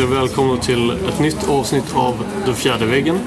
Då 0.00 0.06
får 0.06 0.14
jag 0.16 0.20
hälsa 0.20 0.32
er 0.32 0.44
välkomna 0.46 0.56
till 0.62 0.90
ett 1.08 1.18
nytt 1.20 1.48
avsnitt 1.48 1.94
av 1.94 2.24
Den 2.46 2.54
fjärde 2.54 2.86
väggen. 2.86 3.18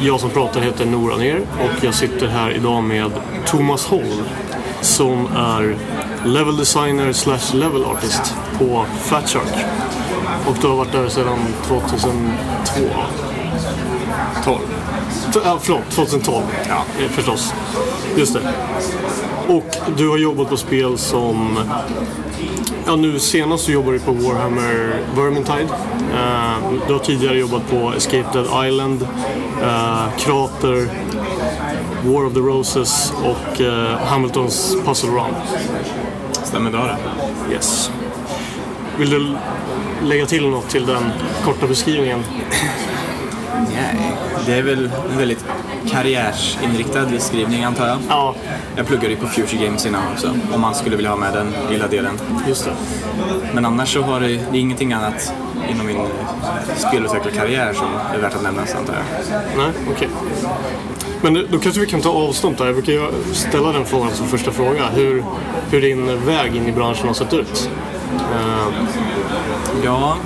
Jag 0.00 0.20
som 0.20 0.30
pratar 0.30 0.60
heter 0.60 0.86
Nora 0.86 1.16
Ner 1.16 1.40
och 1.40 1.84
jag 1.84 1.94
sitter 1.94 2.26
här 2.26 2.50
idag 2.50 2.82
med 2.84 3.10
Thomas 3.46 3.86
Holm 3.86 4.22
som 4.80 5.26
är 5.36 5.76
level 6.24 6.56
designer 6.56 7.12
slash 7.12 7.54
level 7.56 7.84
artist 7.84 8.34
på 8.58 8.84
Fat 9.00 9.28
Shark. 9.30 9.64
Och 10.46 10.56
du 10.60 10.66
har 10.68 10.76
varit 10.76 10.92
där 10.92 11.08
sedan 11.08 11.38
2002? 11.66 12.20
12. 14.44 14.58
T- 15.32 15.40
Ja, 15.44 15.58
förlåt, 15.62 15.90
2012. 15.90 16.42
Ja. 16.68 16.74
Eh, 17.04 17.10
Förstås. 17.10 17.54
Just 18.16 18.34
det. 18.34 18.40
Och 19.48 19.76
du 19.96 20.08
har 20.08 20.18
jobbat 20.18 20.48
på 20.48 20.56
spel 20.56 20.98
som... 20.98 21.58
Ja, 22.88 22.96
nu 22.96 23.18
senast 23.18 23.64
så 23.64 23.72
jobbar 23.72 23.92
du 23.92 23.98
på 23.98 24.12
Warhammer 24.12 25.02
Vermintide. 25.16 25.68
Eh, 26.14 26.72
du 26.86 26.92
har 26.92 26.98
tidigare 26.98 27.38
jobbat 27.38 27.70
på 27.70 27.92
Escape 27.96 28.24
Dead 28.32 28.66
Island, 28.68 29.02
eh, 29.62 30.04
Krater, 30.18 30.88
War 32.04 32.26
of 32.26 32.34
the 32.34 32.40
Roses 32.40 33.12
och 33.24 33.60
eh, 33.60 33.98
Hamiltons 33.98 34.76
Puzzle 34.84 35.10
Run. 35.10 35.34
Stämmer 36.32 36.70
bra 36.70 36.84
det. 36.84 36.98
Yes. 37.54 37.90
Vill 38.98 39.10
du 39.10 39.36
lägga 40.02 40.26
till 40.26 40.48
något 40.48 40.68
till 40.68 40.86
den 40.86 41.12
korta 41.44 41.66
beskrivningen? 41.66 42.24
Nej, 43.74 44.16
det 44.46 44.52
är 44.52 44.62
väl 44.62 44.90
en 45.12 45.18
väldigt 45.18 45.44
karriärsinriktad 45.90 47.06
beskrivning 47.06 47.64
antar 47.64 47.86
jag. 47.88 47.98
Ja, 48.08 48.34
Jag 48.76 48.86
pluggade 48.86 49.08
ju 49.08 49.16
på 49.16 49.26
Future 49.26 49.64
Games 49.66 49.86
innan 49.86 50.02
också, 50.12 50.34
om 50.54 50.60
man 50.60 50.74
skulle 50.74 50.96
vilja 50.96 51.10
ha 51.10 51.16
med 51.16 51.32
den 51.32 51.54
lilla 51.70 51.86
delen. 51.88 52.18
just 52.48 52.64
det. 52.64 52.72
Men 53.54 53.64
annars 53.64 53.92
så 53.92 54.02
har 54.02 54.20
det, 54.20 54.28
det 54.28 54.56
är 54.56 54.60
ingenting 54.60 54.92
annat 54.92 55.32
inom 55.70 55.86
min 55.86 55.98
spelutvecklarkarriär 56.76 57.72
som 57.72 57.86
är 58.14 58.18
värt 58.18 58.34
att 58.34 58.42
nämnas 58.42 58.74
antar 58.74 58.94
jag. 58.94 59.04
Nej, 59.56 59.70
okej. 59.96 60.08
Men 61.22 61.34
då 61.50 61.58
kanske 61.58 61.80
vi 61.80 61.86
kan 61.86 62.00
ta 62.00 62.10
avstånd 62.10 62.56
där. 62.56 62.66
Jag 62.66 62.74
brukar 62.74 63.10
ställa 63.34 63.72
den 63.72 63.84
frågan 63.84 64.10
som 64.10 64.26
första 64.26 64.50
fråga. 64.50 64.86
Hur, 64.94 65.24
hur 65.70 65.80
din 65.80 66.24
väg 66.26 66.56
in 66.56 66.66
i 66.66 66.72
branschen 66.72 67.06
har 67.06 67.14
sett 67.14 67.32
ut. 67.34 67.70
Eh, 68.18 68.66
Ja, 69.84 70.16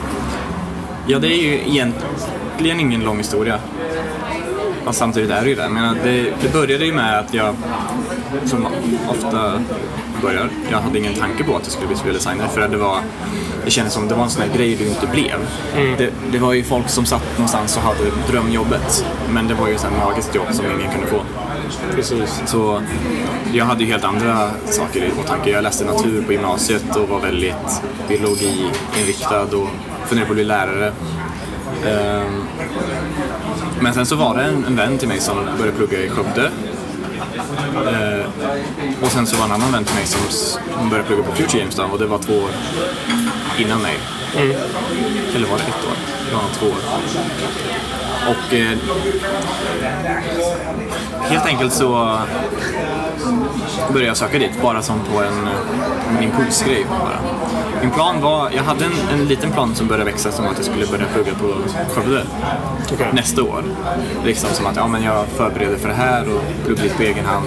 ja 1.06 1.19
det 1.19 1.27
är 1.28 1.42
ju 1.42 1.55
egentligen 1.55 2.81
ingen 2.81 3.00
lång 3.00 3.19
historia. 3.19 3.58
Fast 4.84 4.98
samtidigt 4.98 5.31
är 5.31 5.42
det 5.42 5.48
ju 5.48 5.55
det. 5.55 5.69
Men 5.69 5.97
det, 6.05 6.33
det 6.42 6.53
började 6.53 6.84
ju 6.84 6.92
med 6.92 7.19
att 7.19 7.34
jag, 7.34 7.55
som 8.45 8.67
ofta 9.09 9.61
börjar, 10.22 10.48
jag 10.70 10.78
hade 10.78 10.98
ingen 10.98 11.14
tanke 11.14 11.45
på 11.45 11.56
att 11.56 11.62
jag 11.62 11.72
skulle 11.72 11.89
bli 11.89 11.97
speldesigner 11.97 12.47
för 12.47 12.69
det 12.69 12.77
var 12.77 12.98
det 13.64 13.70
kändes 13.70 13.95
som 13.95 14.09
det 14.09 14.14
var 14.14 14.25
en 14.25 14.31
sån 14.31 14.42
här 14.42 14.56
grej 14.56 14.77
du 14.77 14.87
inte 14.87 15.06
blev. 15.06 15.39
Det, 15.98 16.11
det 16.33 16.39
var 16.39 16.53
ju 16.53 16.64
folk 16.64 16.89
som 16.89 17.05
satt 17.06 17.22
någonstans 17.33 17.77
och 17.77 17.83
hade 17.83 18.11
drömjobbet. 18.31 19.05
Men 19.31 19.48
det 19.48 19.55
var 19.55 19.69
ju 19.69 19.75
ett 19.75 19.87
magiskt 19.98 20.34
jobb 20.34 20.47
som 20.50 20.67
ingen 20.67 20.92
kunde 20.92 21.06
få. 21.06 21.20
precis. 21.94 22.43
Så 22.47 22.82
jag 23.53 23.65
hade 23.65 23.84
ju 23.84 23.91
helt 23.91 24.05
andra 24.05 24.50
saker 24.65 25.05
i 25.05 25.10
åtanke. 25.25 25.50
Jag 25.50 25.62
läste 25.62 25.84
natur 25.84 26.22
på 26.22 26.32
gymnasiet 26.32 26.97
och 26.97 27.09
var 27.09 27.21
väldigt 27.21 27.82
biologiinriktad 28.09 29.43
och 29.43 29.69
funderade 30.06 30.26
på 30.26 30.32
att 30.32 30.37
bli 30.37 30.44
lärare. 30.44 30.93
Ehm, 31.87 32.43
Men 33.81 33.95
sen 33.95 34.07
så 34.07 34.17
var 34.17 34.37
det 34.37 34.43
en, 34.43 34.65
en 34.65 34.77
vän 34.77 34.99
till 34.99 35.09
mig 35.09 35.21
som 35.21 35.37
började 35.59 35.77
plugga 35.77 35.99
i 35.99 36.09
Skövde. 36.09 36.51
Eh, 37.87 38.27
Och 39.03 39.09
sen 39.13 39.27
så 39.27 39.37
var 39.37 39.45
en 39.45 39.53
annan 39.53 39.73
vän 39.73 39.85
till 39.85 39.95
mig 39.95 40.07
som 40.07 40.91
började 40.91 41.07
plugga 41.09 41.23
på 41.23 41.33
Future 41.33 41.61
Games 41.61 41.75
då, 41.75 41.83
och 41.83 41.99
det 41.99 42.07
var 42.07 42.19
två 42.19 42.33
år 42.33 42.51
innan 43.59 43.83
mig. 43.83 43.97
Eller 45.35 45.47
var 45.49 45.57
det 45.57 45.63
ett 45.63 45.85
år? 45.87 45.97
Det 46.29 46.35
var 46.35 46.43
två 46.59 46.67
år. 46.67 46.83
Och 48.31 48.55
eh, 48.55 48.79
helt 51.31 51.47
enkelt 51.47 51.73
så 51.73 52.19
började 53.89 54.07
jag 54.07 54.17
söka 54.17 54.39
dit 54.39 54.63
bara 54.63 54.83
som 54.83 55.01
på 55.01 55.23
en, 55.23 55.49
en 56.17 56.25
impulsgrej. 56.25 56.87
Bara. 56.91 57.19
Min 57.81 57.91
plan 57.91 58.21
var, 58.21 58.51
jag 58.57 58.63
hade 58.63 58.85
en, 58.85 58.93
en 59.13 59.25
liten 59.29 59.53
plan 59.53 59.75
som 59.75 59.87
började 59.87 60.11
växa 60.11 60.33
som 60.33 60.47
att 60.47 60.57
jag 60.57 60.65
skulle 60.65 60.87
börja 60.87 61.07
plugga 61.15 61.35
på 61.35 61.55
Skövde 61.95 62.23
Okej. 62.93 63.07
nästa 63.13 63.43
år. 63.43 63.65
Liksom 64.25 64.51
som 64.53 64.67
att 64.67 64.77
ja, 64.77 64.87
men 64.89 65.03
jag 65.03 65.27
förbereder 65.27 65.77
för 65.77 65.89
det 65.89 65.95
här 65.95 66.25
och 66.35 66.67
pluggar 66.67 66.95
på 66.97 67.03
egen 67.03 67.25
hand. 67.25 67.47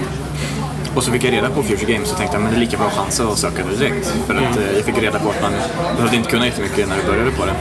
Och 0.95 1.03
så 1.03 1.11
fick 1.11 1.23
jag 1.23 1.33
reda 1.33 1.49
på 1.49 1.63
Future 1.63 1.93
Games 1.93 2.11
och 2.11 2.17
tänkte 2.17 2.37
att 2.37 2.49
det 2.49 2.55
är 2.55 2.59
lika 2.59 2.77
bra 2.77 2.89
chans 2.89 3.19
att 3.19 3.37
söka 3.37 3.63
det 3.65 3.75
direkt. 3.77 4.07
För 4.27 4.35
att 4.35 4.57
eh, 4.57 4.75
jag 4.75 4.85
fick 4.85 4.97
reda 4.97 5.19
på 5.19 5.29
att 5.29 5.41
man 5.41 5.51
behövde 5.95 6.17
inte 6.17 6.29
kunna 6.29 6.45
jättemycket 6.45 6.89
när 6.89 6.95
du 6.97 7.03
började 7.11 7.31
på 7.31 7.45
det. 7.45 7.55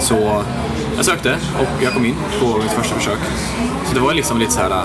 Så 0.00 0.42
jag 0.96 1.04
sökte 1.04 1.36
och 1.58 1.82
jag 1.82 1.92
kom 1.92 2.06
in 2.06 2.16
på 2.40 2.58
mitt 2.58 2.72
första 2.72 2.94
försök. 2.94 3.18
Så 3.88 3.94
det 3.94 4.00
var 4.00 4.14
liksom 4.14 4.38
lite 4.38 4.52
så 4.52 4.60
här. 4.60 4.84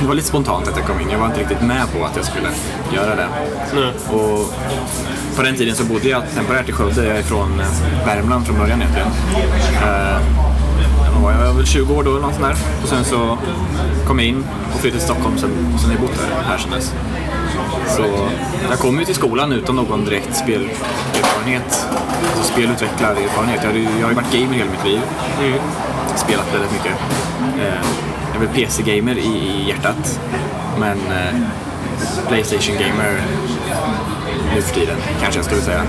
Det 0.00 0.06
var 0.06 0.14
lite 0.14 0.28
spontant 0.28 0.68
att 0.68 0.76
jag 0.76 0.86
kom 0.86 1.00
in. 1.00 1.10
Jag 1.10 1.18
var 1.18 1.26
inte 1.26 1.40
riktigt 1.40 1.60
med 1.62 1.82
på 1.92 2.04
att 2.04 2.16
jag 2.16 2.24
skulle 2.24 2.48
göra 2.94 3.14
det. 3.16 3.28
Nej. 3.74 3.92
Och 4.08 4.54
på 5.36 5.42
den 5.42 5.56
tiden 5.56 5.74
så 5.76 5.84
bodde 5.84 6.08
jag 6.08 6.22
temporärt 6.34 6.68
i 6.68 6.72
Skövde. 6.72 7.04
Jag 7.06 7.16
är 7.18 7.22
från 7.22 7.60
eh, 7.60 8.06
Värmland 8.06 8.46
från 8.46 8.58
början 8.58 8.82
egentligen. 8.82 9.08
Eh, 9.82 10.20
jag 11.14 11.20
var- 11.22 11.52
väl 11.54 11.66
20 11.66 11.94
år 11.94 12.02
då 12.04 12.10
något 12.10 12.34
sånt 12.34 12.46
där. 12.46 12.56
Och 12.82 12.88
sen 12.88 13.04
så 13.04 13.38
kom 14.06 14.18
jag 14.18 14.28
in 14.28 14.44
och 14.74 14.80
flyttade 14.80 14.98
till 15.00 15.08
Stockholm. 15.14 15.38
Sen, 15.38 15.50
sen 15.78 15.86
har 15.90 15.92
jag 15.92 16.00
bott 16.00 16.20
här, 16.20 16.42
här 16.50 16.58
sedan 16.58 16.70
dess. 16.70 16.94
Så 17.96 18.04
jag 18.70 18.78
kom 18.78 18.98
ju 18.98 19.04
till 19.04 19.14
skolan 19.14 19.52
utan 19.52 19.76
någon 19.76 20.04
direkt 20.04 20.36
spelerfarenhet. 20.36 21.86
Alltså 22.36 22.52
spelutvecklarerfarenhet. 22.52 23.60
Jag, 23.62 23.66
hade 23.68 23.78
jag 23.80 24.02
har 24.02 24.08
ju 24.08 24.14
varit 24.14 24.32
gamer 24.32 24.54
hela 24.54 24.70
mitt 24.70 24.84
liv. 24.84 25.00
Spelat 26.16 26.54
väldigt 26.54 26.72
mycket. 26.72 26.92
Eh, 27.58 27.86
jag 28.40 28.48
är 28.48 28.52
väl 28.52 28.64
PC-gamer 28.64 29.18
i, 29.18 29.26
i 29.26 29.68
hjärtat. 29.68 30.20
Men 30.78 30.98
eh, 30.98 31.34
Playstation-gamer 32.28 33.20
nu 34.54 34.62
för 34.62 34.74
tiden, 34.74 34.96
kanske 35.22 35.38
jag 35.38 35.44
skulle 35.44 35.60
säga. 35.60 35.82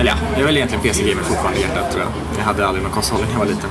Eller 0.00 0.10
ja, 0.10 0.16
jag 0.32 0.40
är 0.40 0.46
väl 0.46 0.56
egentligen 0.56 0.82
PC-gamer 0.82 1.22
fortfarande 1.22 1.58
i 1.58 1.62
hjärtat 1.62 1.90
tror 1.92 2.02
jag. 2.02 2.12
Jag 2.38 2.44
hade 2.44 2.66
aldrig 2.66 2.82
någon 2.84 2.92
konsol 2.92 3.18
när 3.24 3.32
jag 3.32 3.38
var 3.38 3.46
liten. 3.46 3.70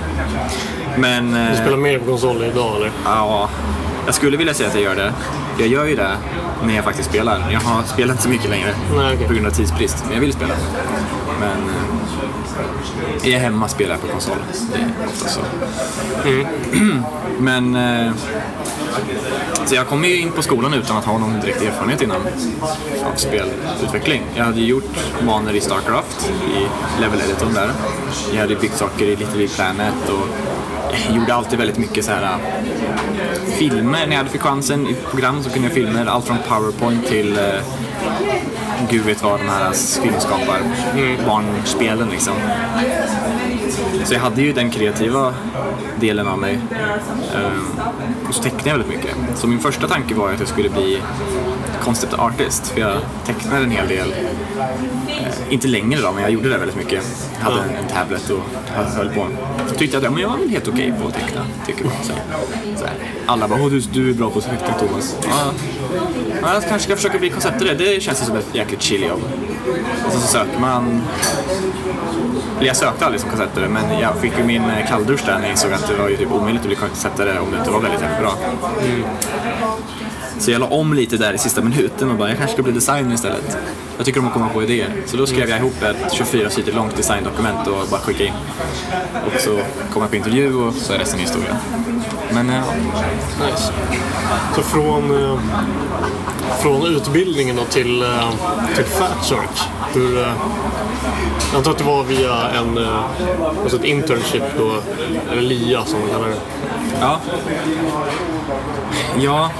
Men... 0.97 1.35
eh, 1.45 1.51
Du 1.51 1.57
spelar 1.57 1.77
mer 1.77 1.99
på 1.99 2.05
konsoler 2.05 2.45
idag 2.47 2.75
eller? 2.75 2.91
Ja, 3.05 3.49
jag 4.05 4.15
skulle 4.15 4.37
vilja 4.37 4.53
säga 4.53 4.69
att 4.69 4.75
jag 4.75 4.83
gör 4.83 4.95
det. 4.95 5.13
Jag 5.59 5.67
gör 5.67 5.85
ju 5.85 5.95
det 5.95 6.11
när 6.65 6.75
jag 6.75 6.83
faktiskt 6.83 7.09
spelar. 7.09 7.43
Jag 7.51 7.59
har 7.59 7.83
spelat 7.83 8.21
så 8.21 8.29
mycket 8.29 8.49
längre 8.49 8.69
Nej, 8.95 9.13
okej. 9.15 9.27
på 9.27 9.33
grund 9.33 9.47
av 9.47 9.51
tidsbrist. 9.51 10.03
Men 10.05 10.13
jag 10.13 10.21
vill 10.21 10.33
spela. 10.33 10.53
Men 11.39 11.49
eh, 11.51 11.97
är 13.23 13.29
jag 13.31 13.40
hemma 13.40 13.68
spelar 13.68 13.91
jag 13.91 14.01
på 14.01 14.07
konsol. 14.07 14.38
Det 14.73 14.79
är 14.79 15.07
ofta 15.07 15.28
så. 15.29 15.41
Men 17.40 17.75
eh, 17.75 18.13
så 19.66 19.75
jag 19.75 19.88
kom 19.88 20.03
ju 20.03 20.19
in 20.19 20.31
på 20.31 20.41
skolan 20.41 20.73
utan 20.73 20.97
att 20.97 21.06
ha 21.06 21.17
någon 21.17 21.40
direkt 21.41 21.62
erfarenhet 21.62 22.01
innan 22.01 22.22
av 23.06 23.16
spelutveckling. 23.16 24.22
Jag 24.35 24.44
hade 24.46 24.59
ju 24.59 24.66
gjort 24.67 25.00
banor 25.25 25.53
i 25.53 25.62
Starcraft, 25.62 26.31
i 26.57 26.67
level 27.02 27.20
editorn 27.22 27.53
där. 27.53 27.72
Jag 28.34 28.41
hade 28.41 28.55
byggt 28.55 28.78
saker 28.78 29.05
i 29.05 29.16
Little 29.16 29.37
Big 29.37 29.52
Planet 29.52 30.09
och 30.09 30.28
jag 31.08 31.16
gjorde 31.16 31.34
alltid 31.34 31.59
väldigt 31.59 31.78
mycket 31.78 32.05
så 32.05 32.11
här 32.11 32.37
filmer. 33.58 34.05
När 34.05 34.11
jag 34.11 34.17
hade 34.17 34.29
fick 34.29 34.41
chansen 34.41 34.87
i 34.87 34.93
program 35.09 35.43
så 35.43 35.49
kunde 35.49 35.67
jag 35.67 35.75
filmer. 35.75 36.05
Allt 36.05 36.25
från 36.25 36.37
Powerpoint 36.47 37.08
till 37.08 37.37
eh, 37.37 37.43
Gud 38.90 39.05
vet 39.05 39.23
vad 39.23 39.40
de 39.40 39.49
här 39.49 39.73
filmskapar 40.02 40.59
barnspelen 41.25 42.09
liksom. 42.09 42.34
Så 44.03 44.14
jag 44.14 44.19
hade 44.19 44.41
ju 44.41 44.53
den 44.53 44.72
kreativa 44.72 45.34
delen 45.99 46.28
av 46.28 46.40
mig. 46.40 46.59
Ehm, 47.35 47.66
och 48.28 48.35
så 48.35 48.43
tecknade 48.43 48.69
jag 48.69 48.78
väldigt 48.78 48.97
mycket. 48.97 49.16
Så 49.35 49.47
min 49.47 49.59
första 49.59 49.87
tanke 49.87 50.16
var 50.16 50.31
att 50.34 50.40
jag 50.40 50.49
skulle 50.49 50.69
bli 50.69 51.02
concept 51.81 52.14
artist. 52.14 52.67
För 52.67 52.79
jag 52.79 52.97
tecknade 53.25 53.64
en 53.64 53.72
hel 53.72 53.87
del. 53.87 54.14
Inte 55.49 55.67
längre 55.67 56.02
då, 56.02 56.11
men 56.11 56.23
jag 56.23 56.31
gjorde 56.31 56.49
det 56.49 56.58
väldigt 56.58 56.78
mycket. 56.78 57.03
Jag 57.37 57.43
hade 57.43 57.61
en, 57.61 57.75
en 57.75 57.87
tablet 57.87 58.29
och 58.29 58.40
höll 58.73 59.09
på. 59.09 59.28
Så 59.67 59.75
tyckte 59.75 59.96
jag 59.96 59.97
att 59.97 60.03
ja, 60.03 60.11
men 60.11 60.22
jag 60.22 60.29
var 60.29 60.37
väl 60.37 60.49
helt 60.49 60.67
okej 60.67 60.93
på 61.02 61.08
att 61.08 61.14
teckna, 61.14 61.46
tycker 61.66 61.85
man. 61.85 61.93
Så, 62.03 62.14
så 62.78 62.85
här. 62.85 62.96
Alla 63.25 63.47
bara, 63.47 63.69
du, 63.69 63.79
du 63.79 64.09
är 64.09 64.14
bra 64.14 64.29
på 64.29 64.40
att 64.40 64.46
teckna 64.46 64.73
Thomas. 64.79 65.17
Ja, 65.23 65.52
ja, 66.41 66.53
jag 66.53 66.69
kanske 66.69 66.79
ska 66.79 66.96
försöka 66.96 67.19
bli 67.19 67.29
konceptare. 67.29 67.73
Det 67.73 68.03
känns 68.03 68.22
ju 68.22 68.25
som 68.25 68.35
ett 68.35 68.49
jäkligt 68.53 68.81
chill 68.81 69.03
jobb. 69.03 69.22
Och 70.05 70.11
så, 70.11 70.19
så 70.19 70.28
söker 70.28 70.59
man 70.59 71.02
eller 72.58 72.67
jag 72.67 72.75
sökte 72.75 73.05
aldrig 73.05 73.22
som 73.22 73.29
konceptare 73.29 73.69
men 73.69 73.99
jag 73.99 74.17
fick 74.17 74.37
ju 74.37 74.43
min 74.43 74.64
eh, 74.64 74.87
kalldusch 74.87 75.25
där 75.25 75.34
när 75.34 75.41
jag 75.41 75.52
insåg 75.52 75.73
att 75.73 75.87
det 75.87 75.96
var 75.96 76.09
ju 76.09 76.17
typ 76.17 76.31
omöjligt 76.31 76.61
att 76.61 76.67
bli 76.67 76.75
konceptare 76.75 77.40
om 77.40 77.52
du 77.52 77.58
inte 77.58 77.72
var 77.72 77.79
väldigt, 77.79 78.02
väldigt 78.02 78.19
bra. 78.19 78.34
Mm. 78.85 79.03
Så 80.39 80.51
jag 80.51 80.59
la 80.59 80.67
om 80.67 80.93
lite 80.93 81.17
där 81.17 81.34
i 81.34 81.37
sista 81.37 81.61
minuten 81.61 82.11
och 82.11 82.17
bara, 82.17 82.29
jag 82.29 82.37
kanske 82.37 82.53
ska 82.53 82.63
bli 82.63 82.72
designer 82.72 83.16
istället. 83.16 83.57
Jag 83.97 84.05
tycker 84.05 84.19
om 84.19 84.28
att 84.28 84.34
komma 84.34 84.49
på 84.49 84.63
idéer. 84.63 84.93
Så 85.05 85.17
då 85.17 85.25
skrev 85.25 85.49
jag 85.49 85.59
ihop 85.59 85.84
ett 85.84 86.13
24 86.13 86.49
sidor 86.49 86.72
långt 86.72 86.97
designdokument 86.97 87.67
och 87.67 87.87
bara 87.91 88.01
skicka 88.01 88.25
in. 88.25 88.34
Och 89.25 89.41
så 89.41 89.59
kom 89.93 90.01
jag 90.01 90.09
på 90.09 90.16
intervju 90.16 90.55
och 90.55 90.73
så 90.73 90.93
är 90.93 90.97
resten 90.97 91.19
historia. 91.19 91.57
Men 92.34 92.49
eh, 92.49 92.63
Nice. 93.45 93.73
Så 94.55 94.61
från, 94.61 95.23
eh, 95.23 95.39
från 96.61 96.85
utbildningen 96.85 97.55
då 97.55 97.63
till, 97.63 98.03
eh, 98.03 98.29
till 98.75 98.85
Fat 98.85 99.25
Shark. 99.25 99.77
Hur, 99.93 100.17
eh, 100.17 100.34
jag 101.51 101.57
antar 101.57 101.72
att 101.72 101.78
det 101.78 101.84
var 101.84 102.03
via 102.03 102.49
en, 102.49 102.79
alltså 103.61 103.78
ett 103.78 103.84
internship 103.84 104.43
då, 104.57 104.75
eller 105.31 105.41
LIA 105.41 105.85
som 105.85 105.99
man 105.99 106.09
kallar 106.09 106.28
det. 106.28 106.35
Ja. 107.01 107.19
Ja, 109.19 109.51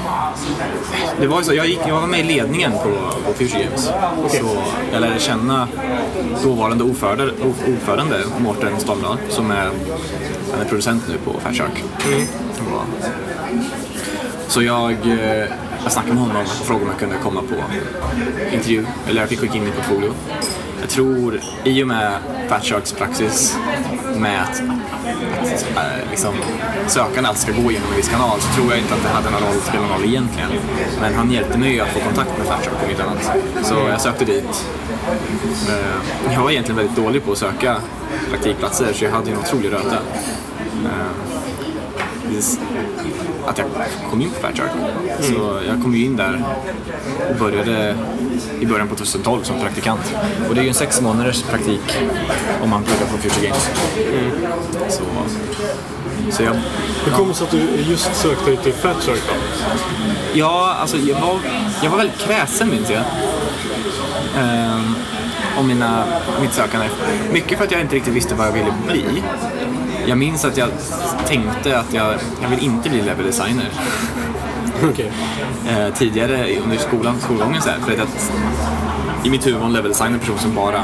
det 1.19 1.27
var 1.27 1.38
ju 1.38 1.44
så. 1.44 1.53
Jag, 1.53 1.68
gick, 1.68 1.79
jag 1.88 2.01
var 2.01 2.07
med 2.07 2.19
i 2.19 2.24
ledningen 2.24 2.71
på, 2.71 2.89
på 3.25 3.33
Future 3.33 3.63
Games. 3.63 3.91
Så 4.29 4.57
jag 4.91 5.01
lärde 5.01 5.19
känna 5.19 5.68
dåvarande 6.44 6.83
ordförande, 6.83 7.31
ordförande 7.68 8.23
Mårten 8.39 8.80
Stolmdal 8.80 9.18
som 9.30 9.51
är, 9.51 9.69
han 10.51 10.62
är 10.62 10.65
producent 10.69 11.03
nu 11.07 11.18
på 11.18 11.39
Fat 11.39 11.56
Shark. 11.56 11.83
Så 14.47 14.63
jag, 14.63 14.91
eh, 14.91 15.49
jag 15.83 15.91
snackade 15.91 16.13
med 16.13 16.23
honom 16.23 16.41
och 16.41 16.65
frågade 16.65 16.85
om 16.85 16.91
jag 16.91 16.99
kunde 16.99 17.15
komma 17.23 17.41
på 17.41 17.55
intervju. 18.53 18.85
Eller 19.07 19.21
jag 19.21 19.29
fick 19.29 19.39
skicka 19.39 19.57
in 19.57 19.63
mitt 19.63 19.75
portfolio. 19.75 20.13
Jag 20.81 20.89
tror, 20.89 21.39
i 21.63 21.83
och 21.83 21.88
med 21.88 22.11
Fat 22.49 22.65
Sharks 22.65 22.94
praxis 22.94 23.57
med 24.17 24.41
att, 24.44 24.61
att 25.41 25.77
äh, 25.77 26.09
liksom, 26.09 26.33
sökande 26.88 27.29
alltid 27.29 27.41
ska 27.41 27.51
gå 27.51 27.71
genom 27.71 27.89
en 27.89 27.95
viss 27.95 28.09
kanal 28.09 28.39
så 28.41 28.53
tror 28.55 28.71
jag 28.71 28.79
inte 28.79 28.94
att 28.94 29.03
det 29.03 29.09
hade 29.09 29.29
någon 29.29 29.41
roll, 29.41 29.61
spelade 29.61 29.88
någon 29.88 29.97
roll 29.97 30.09
egentligen. 30.09 30.49
Men 31.01 31.13
han 31.13 31.31
hjälpte 31.31 31.57
mig 31.57 31.79
att 31.79 31.88
få 31.88 31.99
kontakt 31.99 32.38
med 32.38 32.47
Fat 32.47 32.65
Shark 32.65 32.83
om 32.83 32.89
inte 32.89 33.03
annat. 33.03 33.31
Så 33.63 33.73
jag 33.73 34.01
sökte 34.01 34.25
dit. 34.25 34.65
Eh, 35.69 36.33
jag 36.33 36.41
var 36.41 36.51
egentligen 36.51 36.77
väldigt 36.77 36.95
dålig 36.95 37.25
på 37.25 37.31
att 37.31 37.38
söka 37.38 37.77
praktikplatser 38.29 38.94
så 38.94 39.05
jag 39.05 39.11
hade 39.11 39.31
en 39.31 39.38
otrolig 39.38 39.73
röta. 39.73 39.95
Eh, 40.85 41.26
det- 42.38 43.50
att 43.50 43.57
jag 43.57 43.68
kom 44.10 44.22
in 44.22 44.30
på 44.30 44.36
Fat 44.42 44.57
Shark. 44.57 44.72
Så 45.22 45.60
jag 45.68 45.81
kom 45.84 45.95
ju 45.95 46.06
in 46.06 46.16
där 46.16 46.44
och 47.30 47.36
började 47.36 47.95
i 48.60 48.66
början 48.66 48.88
på 48.88 48.95
2012 48.95 49.44
som 49.44 49.60
praktikant. 49.60 50.16
Och 50.50 50.56
det 50.56 50.62
är 50.62 50.63
ju 50.63 50.69
en 50.69 50.75
sex 50.75 51.01
månaders 51.01 51.44
praktik 51.44 51.98
om 52.63 52.69
man 52.69 52.84
pluggar 52.84 53.06
på 53.06 53.18
Future 53.18 53.48
Games. 53.48 53.69
Så, 54.89 55.04
så 56.31 56.44
jag, 56.44 56.54
Hur 57.06 57.12
kommer 57.12 57.30
det 57.30 57.36
sig 57.36 57.45
att 57.45 57.51
du 57.51 57.92
just 57.92 58.16
sökte 58.16 58.45
dig 58.45 58.57
till 58.57 58.74
Fat 58.74 59.04
Shark 59.04 59.22
då? 59.28 59.33
ja, 60.33 60.75
alltså 60.81 60.98
jag 60.98 61.19
var, 61.22 61.40
jag 61.83 61.90
var 61.90 61.98
väldigt 61.98 62.18
kräsen 62.19 62.69
minns 62.69 62.90
jag. 62.90 63.04
Ehm, 64.38 64.95
om 65.60 65.68
mina, 65.68 66.04
mitt 66.42 66.54
sökande. 66.54 66.88
Mycket 67.31 67.57
för 67.57 67.66
att 67.66 67.72
jag 67.72 67.81
inte 67.81 67.95
riktigt 67.95 68.13
visste 68.13 68.36
vad 68.36 68.48
jag 68.48 68.51
ville 68.51 68.74
bli. 68.88 69.24
Jag 70.07 70.18
minns 70.18 70.45
att 70.45 70.57
jag 70.57 70.69
tänkte 71.27 71.80
att 71.80 71.94
jag, 71.94 72.15
jag 72.42 72.50
vill 72.50 72.59
inte 72.59 72.89
bli 72.89 73.01
level 73.01 73.25
designer. 73.25 73.69
Okej. 74.92 75.12
eh, 75.69 75.94
tidigare 75.94 76.59
under 76.63 76.77
skolan, 76.77 77.19
skolgången. 77.19 77.62
Så 77.62 77.69
här, 77.69 77.80
för 77.80 78.01
att 78.04 78.31
I 79.24 79.30
mitt 79.30 79.48
huvud 79.48 79.59
var 79.59 79.68
en 79.68 79.74
level 79.74 79.92
design 79.92 80.13
en 80.13 80.19
person 80.19 80.39
som 80.39 80.56
bara 80.56 80.81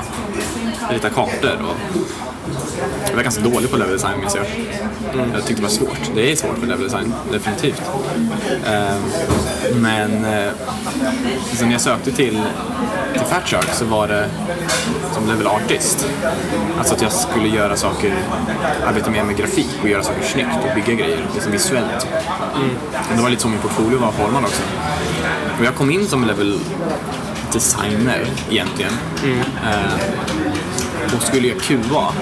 ritar 0.89 1.09
kartor. 1.09 1.57
Och 1.61 1.99
jag 3.09 3.15
var 3.15 3.23
ganska 3.23 3.43
dålig 3.43 3.71
på 3.71 3.77
level 3.77 3.93
design 3.93 4.19
minns 4.19 4.35
jag. 4.35 4.45
Jag 5.33 5.45
tyckte 5.45 5.55
det 5.55 5.61
var 5.61 5.69
svårt. 5.69 6.11
Det 6.15 6.31
är 6.31 6.35
svårt 6.35 6.57
med 6.57 6.69
level 6.69 6.83
design, 6.83 7.13
definitivt. 7.31 7.81
Eh, 8.65 8.95
men 9.75 10.25
eh, 10.25 10.51
när 11.61 11.71
jag 11.71 11.81
sökte 11.81 12.11
till 12.11 12.41
Fat 13.33 13.47
Shark 13.47 13.73
så 13.73 13.85
var 13.85 14.07
det 14.07 14.29
som 15.13 15.27
level 15.27 15.47
artist. 15.47 16.07
Alltså 16.77 16.95
att 16.95 17.01
jag 17.01 17.11
skulle 17.11 17.47
göra 17.47 17.75
saker, 17.75 18.13
arbeta 18.85 19.11
mer 19.11 19.23
med 19.23 19.37
grafik 19.37 19.69
och 19.81 19.89
göra 19.89 20.03
saker 20.03 20.23
snyggt 20.23 20.57
och 20.69 20.75
bygga 20.75 20.93
grejer 20.93 21.25
liksom 21.33 21.51
visuellt. 21.51 22.07
Men 23.07 23.17
det 23.17 23.23
var 23.23 23.29
lite 23.29 23.41
så 23.41 23.47
min 23.47 23.59
portfolio 23.59 23.99
var 23.99 24.11
formad 24.11 24.43
också. 24.43 24.61
Och 25.59 25.65
jag 25.65 25.75
kom 25.75 25.91
in 25.91 26.07
som 26.07 26.23
level 26.23 26.59
designer 27.53 28.25
egentligen. 28.49 28.93
Eh, 29.63 31.15
och 31.15 31.21
skulle 31.21 31.47
göra 31.47 31.59
QA 31.59 32.13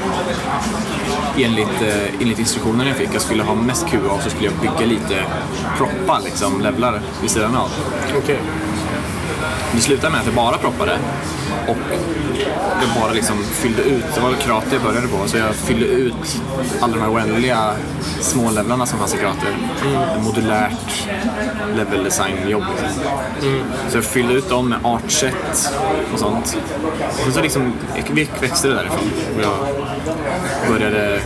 enligt, 1.37 1.81
eh, 1.81 2.21
enligt 2.21 2.39
instruktionerna 2.39 2.89
jag 2.89 2.97
fick. 2.97 3.09
Jag 3.13 3.21
skulle 3.21 3.43
ha 3.43 3.55
mest 3.55 3.87
QA 3.87 4.11
och 4.11 4.21
så 4.21 4.29
skulle 4.29 4.45
jag 4.45 4.53
bygga 4.53 4.85
lite 4.85 5.23
proppar, 5.77 6.21
liksom, 6.23 6.61
levlar 6.61 7.01
vid 7.21 7.31
sidan 7.31 7.55
av. 7.55 7.69
Okej. 8.17 8.39
Det 9.75 9.81
slutade 9.81 10.11
med 10.11 10.19
att 10.19 10.25
jag 10.25 10.35
bara 10.35 10.57
proppade 10.57 10.99
och 11.67 11.77
jag 12.81 13.01
bara 13.01 13.13
liksom 13.13 13.43
fyllde 13.43 13.81
ut. 13.81 14.05
Det 14.15 14.21
var 14.21 14.33
krater 14.33 14.73
jag 14.73 14.81
började 14.81 15.07
på, 15.07 15.27
så 15.27 15.37
jag 15.37 15.55
fyllde 15.55 15.85
ut 15.85 16.41
alla 16.81 16.93
de 16.93 17.01
här 17.01 17.13
oändliga 17.13 17.73
små 18.19 18.51
levlarna 18.51 18.85
som 18.85 18.99
fanns 18.99 19.15
i 19.15 19.17
krater. 19.17 19.47
Mm. 19.85 20.23
Modulärt 20.23 21.07
level 21.75 22.03
design-jobb. 22.03 22.63
Liksom. 22.81 23.63
Så 23.89 23.97
jag 23.97 24.03
fyllde 24.03 24.33
ut 24.33 24.49
dem 24.49 24.69
med 24.69 24.79
artset 24.83 25.73
och 26.13 26.19
sånt. 26.19 26.57
Och 27.09 27.23
sen 27.23 27.33
så 27.33 27.41
liksom 27.41 27.73
växte 28.41 28.67
det 28.67 28.73
därifrån. 28.73 29.11
Och 29.35 29.41
jag 29.41 29.55
började 30.69 31.21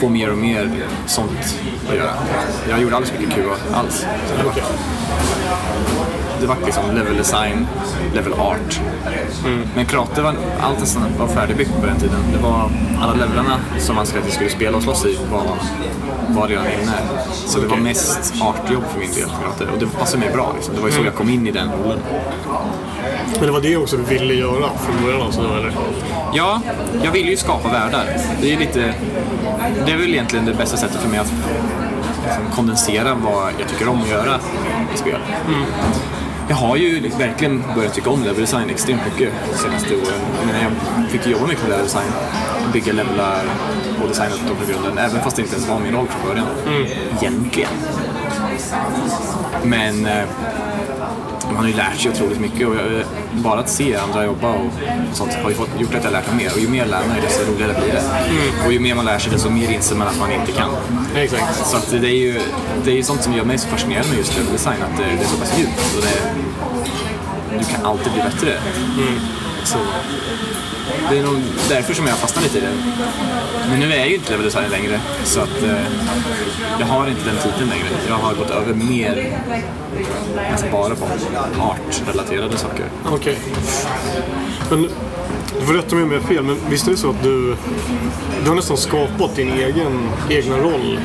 få 0.00 0.08
mer 0.08 0.30
och 0.32 0.38
mer 0.38 0.70
sånt 1.06 1.58
att 1.90 1.96
göra. 1.96 2.10
Jag 2.68 2.80
gjorde 2.80 2.96
alldeles 2.96 3.20
mycket 3.20 3.34
QA 3.34 3.56
alls. 3.74 4.06
Så 4.28 4.34
det 6.42 6.48
var 6.48 6.56
liksom 6.64 6.94
level 6.94 7.16
design, 7.16 7.66
level 8.14 8.32
art. 8.32 8.80
Men 9.74 9.86
Krater 9.86 10.22
var 10.22 10.34
allt 10.60 10.80
nästan 10.80 11.02
var 11.18 11.26
färdigbyggt 11.26 11.80
på 11.80 11.86
den 11.86 11.96
tiden. 11.96 12.20
Det 12.32 12.38
var 12.42 12.70
alla 13.00 13.14
levlarna 13.14 13.56
som 13.78 13.96
man 13.96 14.06
skulle, 14.06 14.30
skulle 14.30 14.50
spela 14.50 14.76
och 14.76 14.82
slåss 14.82 15.06
i 15.06 15.18
var, 15.30 15.42
var 16.28 16.48
redan 16.48 16.64
inne. 16.66 16.92
Så 17.46 17.60
det 17.60 17.66
var 17.66 17.76
mest 17.76 18.34
artjobb 18.40 18.84
för 18.92 19.00
min 19.00 19.12
del, 19.12 19.28
Krater. 19.42 19.72
Och 19.72 19.78
det 19.78 19.86
passade 19.86 20.18
mig 20.18 20.32
bra. 20.32 20.52
Liksom. 20.54 20.74
Det 20.74 20.80
var 20.80 20.88
ju 20.88 20.94
så 20.94 21.04
jag 21.04 21.14
kom 21.14 21.28
in 21.28 21.46
i 21.46 21.50
den 21.50 21.68
rollen. 21.72 21.98
Men 23.32 23.46
det 23.46 23.52
var 23.52 23.60
det 23.60 23.76
också 23.76 23.96
du 23.96 24.02
ville 24.02 24.34
göra 24.34 24.70
från 24.78 25.04
början 25.04 25.22
alltså, 25.22 25.40
eller? 25.40 25.72
Ja, 26.34 26.60
jag 27.04 27.12
ville 27.12 27.30
ju 27.30 27.36
skapa 27.36 27.68
världar. 27.68 28.04
Det 28.40 28.52
är 28.52 28.58
lite... 28.58 28.94
Det 29.86 29.92
är 29.92 29.96
väl 29.96 30.10
egentligen 30.10 30.44
det 30.44 30.54
bästa 30.54 30.76
sättet 30.76 31.00
för 31.00 31.08
mig 31.08 31.18
att 31.18 31.32
liksom, 32.24 32.44
kondensera 32.54 33.14
vad 33.14 33.52
jag 33.58 33.68
tycker 33.68 33.88
om 33.88 34.02
att 34.02 34.08
göra 34.08 34.38
i 34.94 34.98
spel. 34.98 35.18
Jag 36.48 36.56
har 36.56 36.76
ju 36.76 37.00
liksom 37.00 37.20
verkligen 37.20 37.62
börjat 37.74 37.94
tycka 37.94 38.10
om 38.10 38.22
level 38.22 38.40
design 38.40 38.70
extremt 38.70 39.02
mycket 39.04 39.32
de 39.52 39.58
senaste 39.58 39.94
åren. 39.94 40.20
Jag, 41.02 41.10
fick 41.10 41.26
jobba 41.26 41.46
mycket 41.46 41.62
med 41.62 41.70
level 41.70 41.84
design. 41.84 42.12
Bygga 42.72 42.92
levlar 42.92 43.44
och 44.02 44.08
designa 44.08 44.30
dem 44.30 44.56
från 44.56 44.68
grunden. 44.68 44.98
Även 44.98 45.20
fast 45.22 45.36
det 45.36 45.42
inte 45.42 45.54
ens 45.54 45.68
var 45.68 45.80
min 45.80 45.92
roll 45.92 46.06
från 46.08 46.28
början. 46.28 46.46
Egentligen. 47.20 47.70
Men 49.62 50.06
eh, 51.52 51.54
man 51.54 51.64
har 51.64 51.70
ju 51.70 51.76
lärt 51.76 52.00
sig 52.00 52.10
otroligt 52.10 52.40
mycket 52.40 52.68
och 52.68 52.74
jag, 52.74 53.04
bara 53.32 53.60
att 53.60 53.68
se 53.68 53.96
andra 53.96 54.24
jobba 54.24 54.48
och 54.48 54.70
sånt 55.12 55.34
har 55.34 55.50
ju 55.50 55.56
fått, 55.56 55.80
gjort 55.80 55.94
att 55.94 56.04
jag 56.04 56.12
lärt 56.12 56.26
mig 56.26 56.44
mer. 56.44 56.52
Och 56.54 56.60
ju 56.60 56.68
mer 56.68 56.78
jag 56.78 56.88
lär 56.88 57.06
mig 57.06 57.20
desto 57.22 57.52
roligare 57.52 57.74
blir 57.80 57.92
det. 57.92 58.02
Och 58.66 58.72
ju 58.72 58.80
mer 58.80 58.94
man 58.94 59.04
lär 59.04 59.18
sig 59.18 59.32
desto 59.32 59.50
mer 59.50 59.70
inser 59.70 59.96
man 59.96 60.08
att 60.08 60.18
man 60.18 60.32
inte 60.32 60.52
kan. 60.52 60.70
Exakt. 61.16 61.66
Så 61.66 61.76
att 61.76 61.90
det 61.90 62.08
är 62.08 62.16
ju 62.16 62.40
det 62.84 62.90
är 62.90 62.94
ju 62.94 63.02
sånt 63.02 63.22
som 63.22 63.32
gör 63.32 63.44
mig 63.44 63.58
så 63.58 63.68
fascinerad 63.68 64.08
med 64.08 64.18
just 64.18 64.52
design, 64.52 64.82
att 64.82 64.98
det, 64.98 65.04
det 65.04 65.24
är 65.24 65.28
så 65.28 65.36
pass 65.36 65.58
djupt. 65.58 65.96
Och 65.96 66.02
det, 66.02 66.34
du 67.58 67.64
kan 67.64 67.86
alltid 67.86 68.12
bli 68.12 68.22
bättre. 68.22 68.58
Så 69.64 69.78
det 71.10 71.18
är 71.18 71.22
nog 71.22 71.42
därför 71.68 71.94
som 71.94 72.06
jag 72.06 72.18
fastnar 72.18 72.42
lite 72.42 72.58
i 72.58 72.60
det. 72.60 72.72
Men 73.68 73.80
nu 73.80 73.92
är 73.92 73.98
jag 73.98 74.08
ju 74.08 74.14
inte 74.14 74.30
level 74.30 74.44
designer 74.44 74.68
längre, 74.68 75.00
så 75.24 75.40
att 75.40 75.62
eh, 75.62 75.76
jag 76.80 76.86
har 76.86 77.06
inte 77.06 77.24
den 77.24 77.36
titeln 77.36 77.70
längre. 77.70 77.86
Jag 78.08 78.14
har 78.14 78.34
gått 78.34 78.50
över 78.50 78.74
mer 78.74 79.32
alltså 80.52 80.66
bara 80.72 80.94
på 80.94 81.04
art-relaterade 81.60 82.58
saker. 82.58 82.84
Okej. 83.06 83.38
Men 84.70 84.88
du 85.60 85.66
får 85.66 85.74
rätta 85.74 85.94
mig 85.94 86.04
om 86.04 86.12
jag 86.12 86.20
har 86.20 86.28
fel, 86.28 86.42
men 86.42 86.56
visst 86.70 86.86
är 86.86 86.90
det 86.90 86.96
så 86.96 87.10
att 87.10 87.22
du, 87.22 87.56
du 88.44 88.48
har 88.48 88.56
nästan 88.56 88.76
skapat 88.76 89.36
din 89.36 89.52
egen 89.52 90.08
egna 90.30 90.56
roll? 90.56 90.98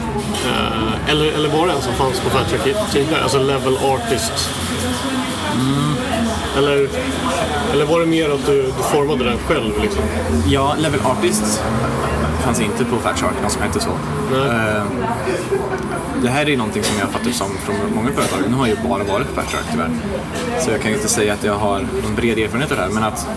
Eh, 0.46 1.10
eller, 1.10 1.26
eller 1.26 1.50
var 1.50 1.68
det 1.68 1.74
en 1.74 1.82
som 1.82 1.94
fanns 1.94 2.20
på 2.20 2.30
Fat 2.30 2.50
Track 2.50 2.92
tidigare? 2.92 3.24
Alltså 3.24 3.40
level 3.44 3.78
artist? 3.78 4.50
Eller, 6.58 6.90
eller 7.74 7.86
var 7.86 8.00
det 8.00 8.06
mer 8.06 8.30
att 8.30 8.46
du, 8.46 8.64
du 8.64 8.84
formade 8.84 9.24
den 9.24 9.38
själv? 9.38 9.82
Liksom? 9.82 10.04
Ja, 10.48 10.76
Level 10.80 11.00
Artist 11.06 11.64
fanns 12.44 12.62
inte 12.62 12.86
på 12.86 12.98
Fat 12.98 13.20
Shark, 13.20 13.34
någon 13.42 13.52
som 13.52 13.62
hette 13.62 13.80
så. 13.80 13.90
Eh, 13.90 14.84
det 16.22 16.30
här 16.30 16.50
är 16.50 16.58
någonting 16.58 16.84
som 16.84 17.00
jag 17.00 17.10
fattar 17.10 17.32
som 17.32 17.48
från 17.58 17.76
många 17.96 18.12
företag. 18.12 18.40
Nu 18.50 18.56
har 18.56 18.68
jag 18.68 18.78
ju 18.78 18.90
bara 18.90 19.04
varit 19.04 19.28
på 19.28 19.34
Fat 19.34 19.52
Shark 19.52 19.66
tyvärr. 19.72 19.90
Så 20.60 20.72
jag 20.72 20.82
kan 20.82 20.92
inte 20.92 21.08
säga 21.08 21.34
att 21.34 21.44
jag 21.44 21.56
har 21.56 21.80
en 21.80 22.16
bred 22.16 22.38
erfarenhet 22.40 22.72
av 22.72 22.78
det 22.78 22.84
här. 22.84 22.92
Men 22.92 23.04
att 23.04 23.28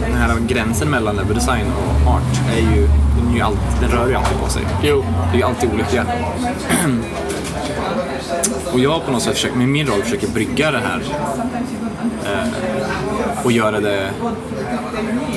den 0.00 0.16
här 0.16 0.36
gränsen 0.46 0.90
mellan 0.90 1.16
level 1.16 1.34
design 1.34 1.66
och 1.66 2.12
art 2.12 2.56
är 2.56 2.76
ju, 2.76 2.88
den, 3.16 3.30
är 3.30 3.34
ju 3.36 3.40
alltid, 3.40 3.80
den 3.80 3.90
rör 3.90 4.08
ju 4.08 4.14
alltid 4.14 4.38
på 4.38 4.48
sig. 4.48 4.62
Jo. 4.82 5.04
Det 5.30 5.36
är 5.36 5.38
ju 5.38 5.42
alltid 5.42 5.70
olika. 5.72 6.06
Och 8.72 8.80
jag 8.80 9.04
på 9.06 9.12
något 9.12 9.22
sätt 9.22 9.34
försöker, 9.34 9.56
med 9.56 9.68
min 9.68 9.86
roll 9.86 10.02
försöker 10.02 10.28
brygga 10.28 10.70
det 10.70 10.78
här. 10.78 11.02
Eh, 12.26 13.44
och 13.44 13.52
göra 13.52 13.80
det... 13.80 14.10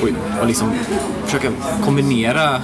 Och, 0.02 0.08
och 0.40 0.46
liksom 0.46 0.72
försöka 1.24 1.48
kombinera 1.84 2.62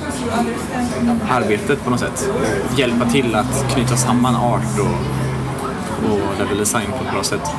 arbetet 1.30 1.84
på 1.84 1.90
något 1.90 2.00
sätt. 2.00 2.30
Hjälpa 2.76 3.10
till 3.10 3.34
att 3.34 3.72
knyta 3.72 3.96
samman 3.96 4.36
art 4.36 4.78
och, 4.78 6.12
och 6.12 6.38
level 6.38 6.58
design 6.58 6.86
på 6.98 7.04
ett 7.04 7.12
bra 7.12 7.22
sätt. 7.22 7.50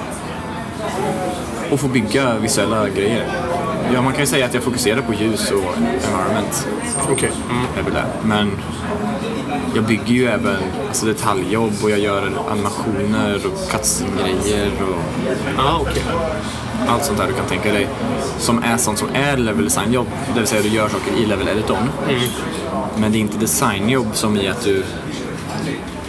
Och 1.72 1.80
få 1.80 1.88
bygga 1.88 2.38
visuella 2.38 2.90
grejer 2.90 3.28
ja, 3.94 4.02
man 4.02 4.14
kan 4.14 4.22
ju 4.22 4.28
säga 4.28 4.46
att 4.46 4.54
jag 4.54 4.64
fokuserar 4.64 5.02
på 5.02 5.14
ljus 5.14 5.52
och 5.52 5.78
environment. 5.78 6.68
Okej. 7.12 7.32
Mm. 7.50 7.86
väl 7.86 7.94
det. 7.94 8.06
Men 8.24 8.52
jag 9.76 9.84
bygger 9.84 10.14
ju 10.14 10.26
även 10.26 10.58
alltså, 10.88 11.06
detaljjobb 11.06 11.74
och 11.84 11.90
jag 11.90 12.00
gör 12.00 12.32
animationer 12.52 13.36
och 13.46 13.72
cutscene-grejer 13.72 14.72
och 14.82 15.04
Ah, 15.64 15.78
okej. 15.82 16.04
allt 16.88 17.04
sånt 17.04 17.18
där 17.18 17.28
du 17.28 17.34
kan 17.34 17.46
tänka 17.46 17.74
dig. 17.74 17.88
Som 18.40 18.64
är 18.64 18.78
sånt 18.78 19.00
som 19.00 19.08
är 19.14 19.38
level 19.38 19.64
design-jobb. 19.64 20.08
Det 20.34 20.40
vill 20.40 20.48
säga 20.48 20.62
du 20.62 20.70
gör 20.70 20.90
saker 20.90 21.12
i 21.24 21.26
level 21.26 21.48
editorn. 21.48 21.90
Men 22.98 23.12
det 23.12 23.18
är 23.18 23.20
inte 23.20 23.38
designjobb 23.38 24.08
som 24.14 24.38
i 24.38 24.48
att 24.48 24.64
du, 24.64 24.84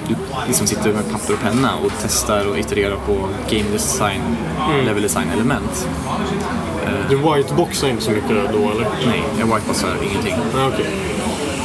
du 0.09 0.15
liksom 0.47 0.67
sitter 0.67 0.93
med 0.93 1.13
papper 1.13 1.33
och 1.33 1.41
penna 1.41 1.71
och 1.85 1.93
testar 2.03 2.47
och 2.49 2.59
itererar 2.59 2.97
på 2.97 3.29
game 3.51 3.71
design, 3.73 4.23
level 4.85 5.03
design-element. 5.03 5.89
Du 7.09 7.17
whiteboxar 7.17 7.88
inte 7.88 8.03
så 8.03 8.11
mycket 8.11 8.29
då, 8.53 8.71
eller? 8.71 8.87
Nej, 9.07 9.23
jag 9.38 9.47
whiteboxar 9.47 9.97
ingenting. 10.11 10.35
Ah, 10.57 10.67
okej. 10.69 10.87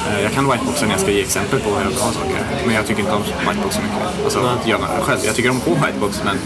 Eh, 0.09 0.23
Jag 0.23 0.31
kan 0.31 0.51
whiteboxa 0.51 0.85
när 0.85 0.91
jag 0.91 1.01
ska 1.01 1.11
ge 1.11 1.21
exempel 1.21 1.59
på 1.59 1.69
hur 1.69 1.75
jag 1.91 1.99
ha 1.99 2.11
saker. 2.11 2.37
Men 2.65 2.75
jag 2.75 2.87
tycker 2.87 2.99
inte 3.01 3.13
om 3.13 3.23
whitebox 3.47 3.75
så 3.75 3.81
mycket. 3.81 4.23
Alltså, 4.23 4.39
att 4.39 4.67
göra 4.67 4.79
något 4.79 5.03
själv. 5.05 5.19
Jag 5.25 5.35
tycker 5.35 5.49
om 5.49 5.59
på 5.59 5.73
whitebox, 5.73 6.21
men... 6.25 6.37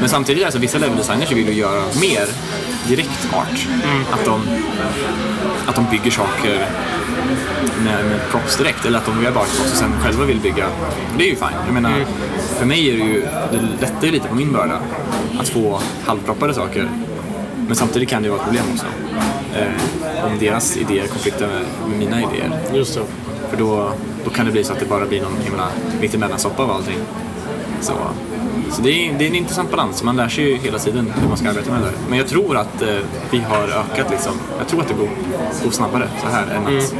Men 0.00 0.08
samtidigt, 0.08 0.44
alltså, 0.44 0.58
vissa 0.60 0.78
level 0.78 0.96
designers 0.96 1.32
vill 1.32 1.48
ju 1.48 1.54
göra 1.54 1.82
mer 2.00 2.26
direkt 2.88 3.28
art. 3.34 3.66
Att, 4.12 4.24
de, 4.24 4.42
att 5.66 5.74
de 5.74 5.86
bygger 5.90 6.10
saker 6.10 6.66
med, 7.84 8.04
med 8.04 8.20
props 8.30 8.56
direkt. 8.56 8.84
Eller 8.86 8.98
att 8.98 9.06
de 9.06 9.22
gör 9.24 9.32
props 9.32 9.60
och 9.60 9.76
sen 9.76 9.92
själva 10.02 10.24
vill 10.24 10.40
bygga. 10.40 10.66
Det 11.18 11.24
är 11.24 11.28
ju 11.28 11.36
fine. 11.36 11.48
Jag 11.66 11.74
menar, 11.74 12.04
för 12.58 12.66
mig 12.66 12.88
är 12.88 12.92
det 12.92 13.04
ju, 13.04 13.20
det 13.52 13.80
lättar 13.80 14.06
ju 14.06 14.12
lite 14.12 14.28
på 14.28 14.34
min 14.34 14.52
börda 14.52 14.78
att 15.40 15.48
få 15.48 15.80
halvproppade 16.06 16.54
saker. 16.54 16.88
Men 17.72 17.76
samtidigt 17.76 18.08
kan 18.08 18.22
det 18.22 18.26
ju 18.26 18.30
vara 18.30 18.40
ett 18.40 18.46
problem 18.46 18.64
också. 18.72 18.86
Eh, 19.56 20.26
om 20.26 20.38
deras 20.38 20.76
idéer 20.76 21.06
konfliktar 21.06 21.46
med, 21.46 21.62
med 21.88 21.98
mina 21.98 22.18
idéer. 22.18 22.60
Just 22.74 22.94
det. 22.94 23.00
För 23.50 23.56
då, 23.56 23.92
då 24.24 24.30
kan 24.30 24.46
det 24.46 24.52
bli 24.52 24.64
så 24.64 24.72
att 24.72 24.78
det 24.78 24.86
bara 24.86 25.06
blir 25.06 25.22
någon 25.22 25.36
himla 25.44 25.68
mittemellan-soppa 26.00 26.62
av 26.62 26.70
allting. 26.70 26.98
Så, 27.80 27.92
så 28.70 28.82
det, 28.82 28.90
är, 28.90 29.18
det 29.18 29.24
är 29.24 29.28
en 29.28 29.34
intressant 29.34 29.70
balans. 29.70 30.02
Man 30.02 30.16
lär 30.16 30.28
sig 30.28 30.44
ju 30.44 30.56
hela 30.56 30.78
tiden 30.78 31.12
hur 31.20 31.28
man 31.28 31.36
ska 31.36 31.48
arbeta 31.48 31.70
med 31.70 31.80
det. 31.82 31.92
Men 32.08 32.18
jag 32.18 32.28
tror 32.28 32.56
att 32.56 32.82
eh, 32.82 32.96
vi 33.30 33.38
har 33.38 33.62
ökat 33.62 34.10
liksom. 34.10 34.32
Jag 34.58 34.68
tror 34.68 34.80
att 34.80 34.88
det 34.88 34.94
går, 34.94 35.08
går 35.64 35.70
snabbare 35.70 36.08
så 36.22 36.28
här 36.28 36.46
än 36.46 36.76
att, 36.76 36.94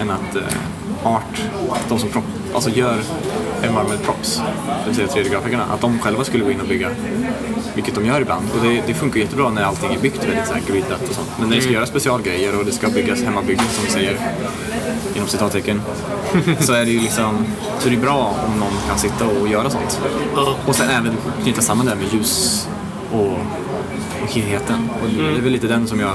än 0.00 0.10
att 0.10 0.36
eh, 0.36 1.06
Art, 1.06 1.42
de 1.88 1.98
som 1.98 2.08
prop, 2.08 2.24
alltså 2.54 2.70
gör 2.70 2.98
environment 3.66 4.02
props, 4.02 4.42
det 4.84 4.86
vill 4.86 5.08
säga 5.08 5.24
3D-grafikerna, 5.24 5.64
att 5.74 5.80
de 5.80 5.98
själva 5.98 6.24
skulle 6.24 6.44
gå 6.44 6.50
in 6.50 6.60
och 6.60 6.68
bygga. 6.68 6.90
Vilket 7.74 7.94
de 7.94 8.06
gör 8.06 8.20
ibland. 8.20 8.46
Och 8.54 8.66
det, 8.66 8.82
det 8.86 8.94
funkar 8.94 9.20
jättebra 9.20 9.50
när 9.50 9.62
allting 9.62 9.94
är 9.94 9.98
byggt 9.98 10.24
väldigt 10.24 10.68
griddat 10.68 11.08
och 11.08 11.14
sånt. 11.14 11.28
Men 11.40 11.48
när 11.48 11.56
det 11.56 11.62
ska 11.62 11.72
göras 11.72 11.88
specialgrejer 11.88 12.58
och 12.58 12.64
det 12.64 12.72
ska 12.72 12.88
byggas 12.88 13.22
hemmabyggen 13.22 13.64
som 13.64 13.84
vi 13.84 13.90
säger, 13.90 14.18
inom 15.14 15.28
citattecken, 15.28 15.82
så 16.60 16.72
är 16.72 16.84
det 16.84 16.90
ju 16.90 17.00
liksom, 17.00 17.46
så 17.78 17.88
är 17.88 17.92
det 17.92 17.96
bra 17.98 18.34
om 18.46 18.60
någon 18.60 18.72
kan 18.88 18.98
sitta 18.98 19.26
och 19.26 19.48
göra 19.48 19.70
sånt. 19.70 20.00
Och 20.66 20.74
sen 20.74 20.90
även 20.90 21.16
knyta 21.42 21.60
samman 21.60 21.86
det 21.86 21.94
med 21.94 22.12
ljus 22.12 22.68
och, 23.12 23.32
och 24.22 24.28
helheten. 24.28 24.88
Och 25.02 25.08
det 25.08 25.38
är 25.38 25.40
väl 25.40 25.52
lite 25.52 25.66
den 25.66 25.86
som 25.86 26.00
jag 26.00 26.12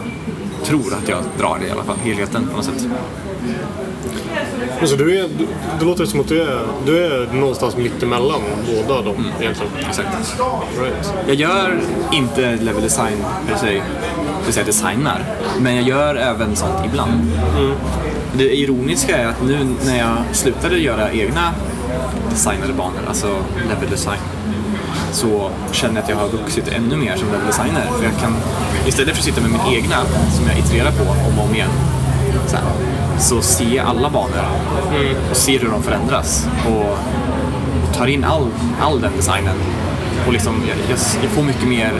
tror 0.64 0.94
att 0.94 1.10
jag 1.10 1.24
drar 1.38 1.60
i 1.68 1.72
alla 1.72 1.84
fall, 1.84 1.98
helheten 1.98 2.48
på 2.48 2.56
något 2.56 2.66
sätt. 2.66 2.88
Men 4.80 4.88
så 4.88 4.96
du 4.96 5.20
är, 5.20 5.28
du, 5.38 5.48
det 5.80 5.86
låter 5.86 6.06
som 6.06 6.20
att 6.20 6.28
du 6.28 6.42
är, 6.42 6.68
du 6.86 7.06
är 7.06 7.34
någonstans 7.34 7.78
mittemellan 7.78 8.42
båda 8.68 9.02
dem 9.02 9.32
egentligen. 9.40 9.72
Exakt. 9.90 10.38
Right. 10.82 11.14
Jag 11.28 11.36
gör 11.36 11.80
inte 12.14 12.56
level 12.56 12.82
design 12.82 13.18
per 13.48 13.56
se, 13.56 13.82
vill 14.46 14.54
säga 14.54 14.66
designar, 14.66 15.24
men 15.60 15.76
jag 15.76 15.84
gör 15.88 16.16
även 16.16 16.56
sånt 16.56 16.86
ibland. 16.86 17.32
Det 18.34 18.58
ironiska 18.58 19.18
är 19.18 19.28
att 19.28 19.44
nu 19.44 19.68
när 19.86 19.98
jag 19.98 20.18
slutade 20.32 20.78
göra 20.78 21.12
egna 21.12 21.54
designade 22.30 22.74
banor, 22.74 23.02
alltså 23.08 23.28
level 23.70 23.90
design, 23.90 24.20
så 25.12 25.52
känner 25.72 25.96
jag 25.96 26.04
att 26.04 26.10
jag 26.10 26.16
har 26.16 26.28
vuxit 26.28 26.68
ännu 26.68 26.96
mer 26.98 27.16
som 27.16 27.28
level 27.28 27.48
designer. 27.48 27.86
För 27.98 28.04
jag 28.04 28.14
kan, 28.22 28.36
istället 28.88 29.12
för 29.16 29.22
att 29.22 29.26
sitta 29.26 29.42
med 29.42 29.52
min 29.52 29.74
egna, 29.76 29.96
som 30.38 30.48
jag 30.48 30.60
itererar 30.60 30.92
på 30.92 31.04
om 31.04 31.40
och 31.40 31.46
om 31.46 31.56
igen, 31.56 31.70
så, 32.48 32.56
här, 32.56 32.66
så 33.42 33.64
jag 33.64 33.86
alla 33.86 34.10
banor 34.10 34.46
och 35.30 35.38
ser 35.38 35.60
hur 35.60 35.70
de 35.70 35.84
förändras. 35.84 36.48
Och, 36.68 36.98
och 37.88 37.96
tar 37.96 38.08
in 38.08 38.24
all, 38.24 38.48
all 38.82 39.02
den 39.02 39.12
designen. 39.16 39.56
Och 40.28 40.34
liksom, 40.34 40.56
jag, 40.68 40.78
jag, 40.90 41.00
jag 41.24 41.32
får 41.32 41.44
mycket 41.44 41.68
mer 41.68 41.92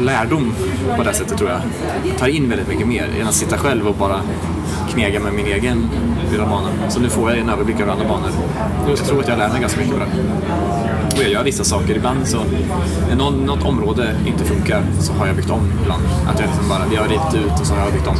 lärdom 0.00 0.54
på 0.96 1.02
det 1.02 1.14
sättet 1.14 1.38
tror 1.38 1.50
jag. 1.50 1.60
Jag 2.04 2.18
tar 2.18 2.28
in 2.28 2.48
väldigt 2.48 2.68
mycket 2.68 2.86
mer 2.86 3.08
än 3.20 3.28
att 3.28 3.34
sitta 3.34 3.58
själv 3.58 3.88
och 3.88 3.94
bara 3.94 4.20
knega 4.90 5.20
med 5.20 5.32
min 5.32 5.46
egen 5.46 5.90
lilla 6.30 6.46
bana. 6.46 6.68
Så 6.88 7.00
nu 7.00 7.08
får 7.08 7.30
jag 7.30 7.38
en 7.38 7.48
överblick 7.48 7.80
över 7.80 7.92
alla 7.92 8.04
banor. 8.04 8.30
Jag 8.88 8.96
tror 8.96 9.20
att 9.20 9.28
jag 9.28 9.38
lär 9.38 9.48
mig 9.48 9.60
ganska 9.60 9.80
mycket 9.80 9.94
på 9.94 10.00
det. 10.00 10.10
Och 11.16 11.22
jag 11.22 11.30
gör 11.30 11.44
vissa 11.44 11.64
saker. 11.64 11.96
Ibland 11.96 12.28
så, 12.28 12.38
när 13.08 13.16
något 13.46 13.64
område 13.64 14.14
inte 14.26 14.44
funkar 14.44 14.82
så 15.00 15.12
har 15.12 15.26
jag 15.26 15.36
byggt 15.36 15.50
om 15.50 15.72
ibland. 15.82 16.02
Att 16.28 16.40
jag 16.40 16.48
liksom 16.48 16.68
bara, 16.68 16.82
vi 16.90 16.96
har 16.96 17.08
rivit 17.08 17.34
ut 17.34 17.60
och 17.60 17.66
så 17.66 17.74
har 17.74 17.80
jag 17.84 17.92
byggt 17.92 18.06
om. 18.06 18.16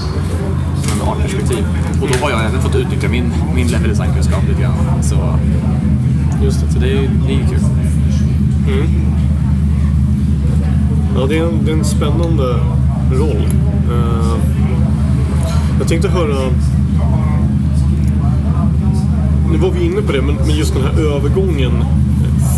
Artperspektiv. 1.10 1.64
Och 2.02 2.08
då 2.08 2.24
har 2.24 2.30
jag 2.30 2.44
även 2.44 2.60
fått 2.60 2.74
utnyttja 2.74 3.08
min, 3.08 3.32
min 3.54 3.66
level 3.68 3.88
design-kunskap 3.88 4.42
lite 4.48 4.60
grann. 4.60 4.74
Så, 5.02 5.38
Just 6.44 6.60
det. 6.60 6.72
så 6.72 6.78
det 6.78 6.86
är 6.86 7.02
ju 7.02 7.08
det 7.26 7.32
är 7.32 7.38
ju 7.38 7.46
kul. 7.46 7.60
Mm. 8.68 8.86
Ja, 11.16 11.26
det 11.26 11.38
är 11.38 11.44
en, 11.44 11.64
det 11.64 11.70
är 11.70 11.76
en 11.76 11.84
spännande 11.84 12.60
roll. 13.12 13.48
Uh, 13.90 14.36
jag 15.78 15.88
tänkte 15.88 16.08
höra... 16.08 16.50
Nu 19.52 19.58
var 19.58 19.70
vi 19.70 19.84
inne 19.84 20.02
på 20.02 20.12
det, 20.12 20.22
men, 20.22 20.34
men 20.34 20.56
just 20.56 20.74
den 20.74 20.82
här 20.82 21.16
övergången 21.16 21.84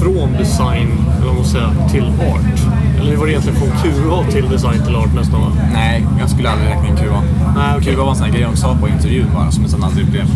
från 0.00 0.33
design, 0.33 0.88
eller 1.16 1.26
vad 1.26 1.35
man 1.35 1.45
säga, 1.45 1.88
till 1.90 2.04
art. 2.04 2.61
Eller 3.00 3.16
var 3.16 3.26
det 3.26 3.33
egentligen 3.33 3.59
från 3.59 3.71
QA 3.83 4.25
till 4.33 4.49
design 4.49 4.83
till 4.87 4.97
art 4.97 5.14
nästan 5.14 5.40
va? 5.40 5.52
Nej, 5.73 6.07
jag 6.21 6.30
skulle 6.30 6.50
aldrig 6.50 6.69
räkna 6.71 6.88
in 6.88 6.97
QA. 6.97 7.23
Nej, 7.57 7.75
okej. 7.78 7.95
QA 7.95 8.02
var 8.04 8.11
en 8.11 8.16
sån 8.16 8.26
här 8.26 8.33
grej 8.33 8.42
de 8.42 8.57
sa 8.57 8.76
på 8.76 8.88
intervjun 8.88 9.26
bara, 9.35 9.50
som 9.50 9.64
en 9.64 9.71
sån 9.71 9.85
aldrig 9.85 10.07
blev. 10.07 10.26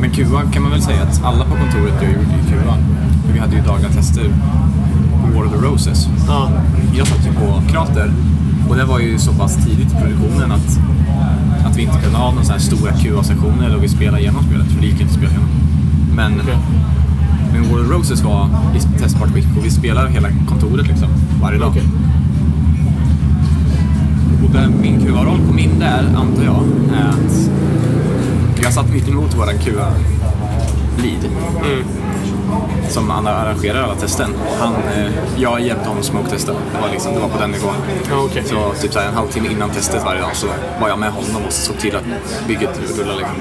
Men 0.00 0.10
QA 0.10 0.42
kan 0.52 0.62
man 0.62 0.70
väl 0.72 0.82
säga 0.82 1.02
att 1.02 1.24
alla 1.24 1.44
på 1.44 1.50
kontoret 1.50 1.94
jag 2.02 2.12
gjorde 2.12 2.34
i 2.40 2.50
QA. 2.50 2.74
För 3.26 3.32
Vi 3.32 3.38
hade 3.38 3.56
ju 3.56 3.62
dagliga 3.62 3.90
tester 3.90 4.24
på 5.22 5.38
War 5.38 5.46
of 5.46 5.52
the 5.52 5.58
Roses. 5.58 6.08
Ja, 6.28 6.50
Jag 6.96 7.06
satt 7.06 7.26
ju 7.26 7.32
på 7.32 7.62
Krater 7.72 8.12
och 8.68 8.76
det 8.76 8.84
var 8.84 8.98
ju 8.98 9.18
så 9.18 9.32
pass 9.32 9.56
tidigt 9.56 9.92
i 9.92 9.96
produktionen 9.96 10.52
att, 10.52 10.80
att 11.66 11.76
vi 11.76 11.82
inte 11.82 11.98
kunde 11.98 12.18
ha 12.18 12.30
några 12.30 12.44
så 12.44 12.52
här 12.52 12.58
stora 12.58 12.92
QA-sessioner 12.92 13.76
och 13.76 13.82
vi 13.82 13.88
spelade 13.88 14.20
igenom 14.20 14.42
spelet, 14.44 14.66
för 14.66 14.80
det 14.80 14.86
gick 14.86 15.00
inte 15.00 15.04
att 15.04 15.18
spela 15.18 15.30
igenom. 15.30 15.48
Men, 16.14 16.32
Okej. 16.40 16.56
Men 17.52 17.70
War 17.70 17.80
of 17.80 17.86
the 17.86 17.94
Roses 17.94 18.22
var 18.22 18.48
i 18.76 18.98
testbart 18.98 19.30
skick 19.34 19.46
och 19.58 19.64
vi 19.64 19.70
spelade 19.70 20.10
hela 20.10 20.28
kontoret 20.48 20.88
liksom, 20.88 21.08
varje 21.42 21.58
dag. 21.58 21.68
okej. 21.68 21.82
Och 24.44 24.50
där 24.50 24.68
min 24.82 25.00
QA-roll 25.00 25.38
kom 25.46 25.58
in 25.58 25.78
där, 25.78 26.04
antar 26.16 26.44
jag, 26.44 26.62
är 26.94 27.08
att 27.08 27.48
jag 28.62 28.72
satt 28.72 28.92
mitt 28.92 29.08
emot 29.08 29.38
våran 29.38 29.58
QA-lead. 29.58 31.24
Som 32.88 33.10
arrangerar 33.10 33.82
alla 33.82 33.94
testen. 33.94 34.34
Han, 34.60 34.74
eh, 34.74 35.12
jag 35.36 35.60
hjälpte 35.60 35.88
honom 35.88 36.02
smoke-testa. 36.02 36.52
Det 36.52 36.80
var, 36.82 36.88
liksom, 36.88 37.14
det 37.14 37.20
var 37.20 37.28
på 37.28 37.38
den 37.38 37.50
nivån. 37.50 37.74
Ja, 38.10 38.16
okej. 38.24 38.44
Så 38.46 38.72
typ 38.82 38.92
så 38.92 38.98
här, 38.98 39.08
en 39.08 39.14
halvtimme 39.14 39.48
innan 39.48 39.70
testet 39.70 40.04
varje 40.04 40.20
dag 40.20 40.36
så 40.36 40.46
var 40.80 40.88
jag 40.88 40.98
med 40.98 41.10
honom 41.12 41.42
och 41.46 41.52
såg 41.52 41.78
till 41.78 41.96
att 41.96 42.04
bygget 42.46 42.80
rullade. 42.98 43.18
Liksom. 43.18 43.36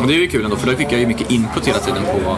Och 0.00 0.06
det 0.06 0.14
är 0.14 0.18
ju 0.18 0.28
kul 0.28 0.44
ändå, 0.44 0.56
för 0.56 0.66
då 0.66 0.76
fick 0.76 0.92
jag 0.92 1.00
ju 1.00 1.06
mycket 1.06 1.30
input 1.30 1.68
hela 1.68 1.78
tiden 1.78 2.02
på, 2.04 2.18
på 2.20 2.36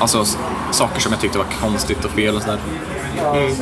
alltså, 0.00 0.24
saker 0.70 1.00
som 1.00 1.12
jag 1.12 1.20
tyckte 1.20 1.38
var 1.38 1.46
konstigt 1.60 2.04
och 2.04 2.10
fel 2.10 2.36
och 2.36 2.42
sådär. 2.42 2.58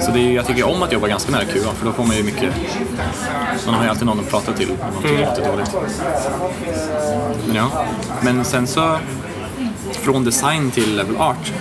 Så 0.01 0.11
det 0.11 0.21
är, 0.21 0.33
jag 0.33 0.47
tycker 0.47 0.69
om 0.69 0.83
att 0.83 0.93
jobba 0.93 1.09
ganska 1.09 1.33
nära 1.33 1.45
QA, 1.45 1.73
för 1.75 1.87
då 1.87 1.93
får 1.93 2.05
man 2.05 2.17
ju 2.17 2.23
mycket... 2.23 2.55
Man 3.67 3.75
har 3.75 3.85
ju 3.85 3.91
alltid 3.91 4.07
någon 4.07 4.21
att 4.21 4.31
prata 4.31 4.53
till 4.53 4.71
om 4.71 4.77
man 4.95 5.03
tycker 5.03 5.27
något 5.27 5.39
är 5.39 5.53
dåligt. 5.53 5.77
Men 7.47 7.57
ja, 7.57 7.85
men 8.23 8.45
sen 8.45 8.67
så... 8.67 8.99
Från 10.07 10.25
design 10.25 10.71
till 10.71 10.97
level 10.97 11.17
art. 11.17 11.53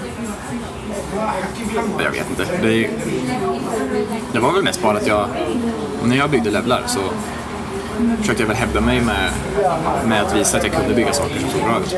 Jag 2.04 2.12
vet 2.12 2.30
inte. 2.30 2.46
Det, 2.62 2.86
är, 2.86 2.90
det 4.34 4.40
var 4.40 4.52
väl 4.54 4.64
mest 4.64 4.82
bara 4.82 4.98
att 4.98 5.08
jag... 5.08 5.28
När 6.04 6.16
jag 6.16 6.30
byggde 6.30 6.52
levlar 6.52 6.84
så 6.88 7.00
försökte 8.20 8.44
jag 8.44 8.48
väl 8.48 8.58
hävda 8.58 8.82
mig 8.82 9.02
med, 9.02 9.32
med 10.08 10.22
att 10.22 10.36
visa 10.36 10.58
att 10.58 10.64
jag 10.64 10.74
kunde 10.74 10.96
bygga 10.96 11.14
saker 11.14 11.40
som 11.40 11.50
såg 11.50 11.62
bra 11.62 11.80
ut. 11.80 11.96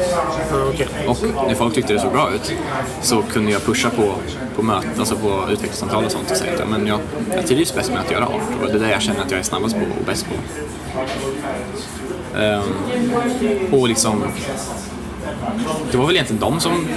Och 1.07 1.47
när 1.47 1.55
folk 1.55 1.73
tyckte 1.75 1.93
det 1.93 1.99
såg 1.99 2.11
bra 2.11 2.29
ut 2.33 2.53
så 3.01 3.21
kunde 3.21 3.51
jag 3.51 3.65
pusha 3.65 3.89
på, 3.89 4.13
på 4.55 4.63
möten, 4.63 4.91
alltså 4.99 5.15
på 5.15 5.45
utvecklingssamtal 5.51 6.05
och 6.05 6.11
sånt 6.11 6.31
och 6.31 6.37
säga 6.37 6.63
att 6.63 6.69
men 6.69 6.87
jag, 6.87 6.99
jag 7.35 7.47
trivs 7.47 7.75
bäst 7.75 7.89
med 7.89 7.99
att 7.99 8.11
göra 8.11 8.25
art 8.25 8.41
och 8.61 8.67
det 8.67 8.73
är 8.73 8.79
det 8.79 8.91
jag 8.91 9.01
känner 9.01 9.21
att 9.21 9.31
jag 9.31 9.39
är 9.39 9.43
snabbast 9.43 9.75
på 9.75 9.81
och 9.81 10.05
bäst 10.05 10.25
på. 10.25 10.35
Um, 12.39 12.63
och 13.71 13.87
liksom, 13.87 14.23
det 15.91 15.97
var 15.97 16.05
väl 16.05 16.15
egentligen 16.15 16.39
de 16.39 16.59
som 16.59 16.87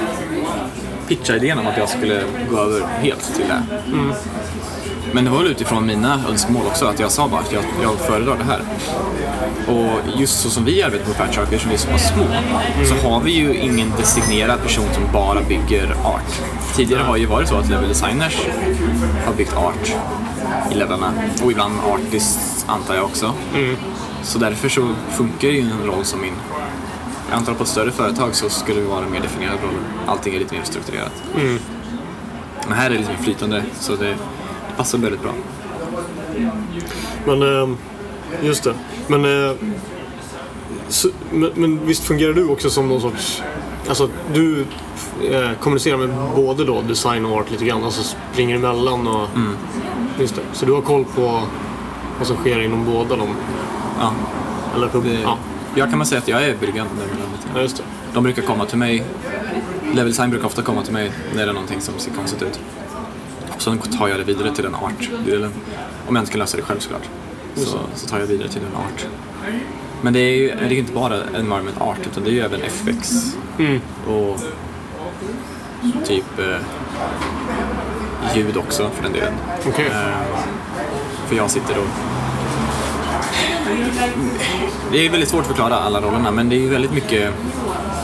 pitchade 1.09 1.39
idén 1.39 1.59
om 1.59 1.67
att 1.67 1.77
jag 1.77 1.89
skulle 1.89 2.23
gå 2.51 2.59
över 2.59 2.87
helt 3.01 3.35
till 3.35 3.45
det. 3.49 3.63
Men 5.13 5.25
det 5.25 5.31
var 5.31 5.39
väl 5.39 5.47
utifrån 5.47 5.87
mina 5.87 6.21
önskemål 6.29 6.67
också, 6.67 6.87
att 6.87 7.01
jag 7.01 7.11
sa 7.11 7.29
bara 7.29 7.41
att 7.41 7.53
jag, 7.53 7.65
jag 7.83 7.99
föredrar 7.99 8.37
det 8.39 8.45
här. 8.45 8.61
Och 9.67 10.21
just 10.21 10.41
så 10.41 10.51
som 10.51 10.65
vi 10.65 10.83
arbetar 10.83 11.05
på 11.05 11.11
Fat 11.15 11.35
Shark, 11.35 11.45
eftersom 11.45 11.69
vi 11.69 11.75
är 11.75 11.79
så 11.79 11.89
pass 11.89 12.09
små, 12.09 12.25
så 12.85 13.09
har 13.09 13.21
vi 13.21 13.33
ju 13.33 13.57
ingen 13.57 13.93
designerad 13.99 14.63
person 14.63 14.85
som 14.95 15.03
bara 15.13 15.41
bygger 15.43 15.91
art. 16.05 16.41
Tidigare 16.77 17.03
har 17.03 17.17
ju 17.17 17.27
varit 17.27 17.49
så 17.49 17.57
att 17.57 17.69
level 17.69 17.89
designers 17.89 18.47
har 19.27 19.35
byggt 19.35 19.57
art 19.57 19.95
i 20.73 20.75
levelarna. 20.75 21.13
Och 21.45 21.51
ibland 21.53 21.75
artists 21.81 22.65
antar 22.69 22.95
jag 22.95 23.05
också. 23.05 23.33
Så 24.23 24.39
därför 24.39 24.69
så 24.69 24.89
funkar 25.11 25.49
ju 25.49 25.61
en 25.61 25.87
roll 25.87 26.05
som 26.05 26.21
min. 26.21 26.35
Jag 27.31 27.37
antar 27.39 27.55
på 27.55 27.63
ett 27.63 27.69
större 27.69 27.91
företag 27.91 28.35
så 28.35 28.49
skulle 28.49 28.81
det 28.81 28.87
vara 28.87 29.05
en 29.05 29.13
mer 29.13 29.21
definierad 29.21 29.59
roll. 29.63 29.75
Allting 30.07 30.35
är 30.35 30.39
lite 30.39 30.55
mer 30.55 30.63
strukturerat. 30.65 31.13
Men 32.69 32.73
här 32.79 32.87
är 32.87 32.91
det 32.91 32.99
lite 32.99 33.11
mer 33.11 33.19
flytande, 33.19 33.65
så 33.81 33.97
det, 33.97 34.07
det 34.07 34.17
passar 34.77 34.99
väldigt 34.99 35.23
bra. 35.23 35.33
Men, 37.27 37.43
eh, 37.43 37.77
just 38.43 38.65
det. 38.65 38.75
Men, 39.07 39.25
eh, 39.25 39.57
så, 40.89 41.09
men, 41.31 41.51
men 41.55 41.87
visst 41.87 42.05
fungerar 42.05 42.33
du 42.33 42.49
också 42.49 42.71
som 42.71 42.89
någon 42.89 43.01
sorts... 43.01 43.43
Alltså 43.89 44.09
du 44.35 44.67
eh, 45.31 45.51
kommunicerar 45.61 45.97
med 45.97 46.11
både 46.35 46.65
då 46.65 46.81
design 46.81 47.27
och 47.27 47.37
art 47.37 47.51
lite 47.51 47.65
grann, 47.65 47.85
alltså 47.85 48.17
springer 48.33 48.57
emellan 48.57 49.09
och... 49.09 49.29
Just 50.19 50.35
det. 50.35 50.43
Så 50.53 50.67
du 50.67 50.73
har 50.73 50.81
koll 50.81 51.05
på 51.05 51.43
vad 52.19 52.27
som 52.27 52.37
sker 52.37 52.61
inom 52.61 52.85
båda 52.85 53.17
dem? 53.17 53.29
Ja, 54.01 54.13
Eller 54.77 54.89
på, 54.89 54.99
det, 54.99 55.21
ja. 55.21 55.39
Jag 55.75 55.89
kan 55.89 55.99
man 55.99 56.07
säga 56.07 56.19
att 56.19 56.29
jag 56.29 56.45
är 56.45 56.57
bryggan. 56.57 56.87
där 56.97 57.07
ja, 57.55 57.61
just 57.61 57.77
det. 57.77 57.83
De 58.15 58.25
brukar 58.25 58.43
komma 58.43 58.67
till 58.67 58.79
mig. 58.79 59.05
Level 59.93 60.07
design 60.07 60.31
brukar 60.31 60.47
ofta 60.47 60.63
komma 60.63 60.83
till 60.83 60.93
mig 60.93 61.13
när 61.35 61.45
det 61.45 61.51
är 61.51 61.55
någonting 61.55 61.81
som 61.81 61.99
ser 61.99 62.11
konstigt 62.11 62.43
ut. 62.43 62.61
Och 63.55 63.63
sen 63.63 63.79
tar 63.79 64.09
jag 64.09 64.19
det 64.19 64.25
vidare 64.25 64.55
till 64.55 64.65
den 64.65 64.75
art-delen. 64.75 65.53
Om 66.07 66.17
jag 66.17 66.23
inte 66.23 66.33
kan 66.33 66.39
lösa 66.39 66.57
det 66.57 66.63
själv 66.63 66.79
såklart. 66.79 67.09
Så, 67.55 67.79
så 67.95 68.07
tar 68.07 68.19
jag 68.19 68.27
vidare 68.27 68.49
till 68.49 68.61
den 68.61 68.75
art. 68.75 69.07
Men 70.03 70.13
det 70.13 70.21
är 70.21 70.37
ju 70.37 70.49
det 70.49 70.75
är 70.75 70.79
inte 70.79 70.93
bara 70.93 71.15
environment 71.15 71.81
art 71.81 71.99
utan 72.11 72.25
det 72.25 72.31
är 72.31 72.33
ju 72.33 72.41
även 72.41 72.61
FX 72.63 73.37
och 74.07 74.41
typ 76.05 76.39
eh, 76.39 76.57
ljud 78.37 78.57
också 78.57 78.91
för 78.91 79.03
den 79.03 79.13
delen. 79.13 79.35
Okej. 79.67 79.87
Eh, 79.87 80.39
för 81.27 81.37
jag 81.37 81.51
sitter 81.51 81.79
och... 81.79 81.87
Det 84.93 85.07
är 85.07 85.11
väldigt 85.11 85.29
svårt 85.29 85.41
att 85.41 85.47
förklara 85.47 85.77
alla 85.77 86.01
rollerna 86.01 86.31
men 86.31 86.49
det 86.49 86.65
är 86.65 86.69
väldigt 86.69 86.93
mycket 86.93 87.33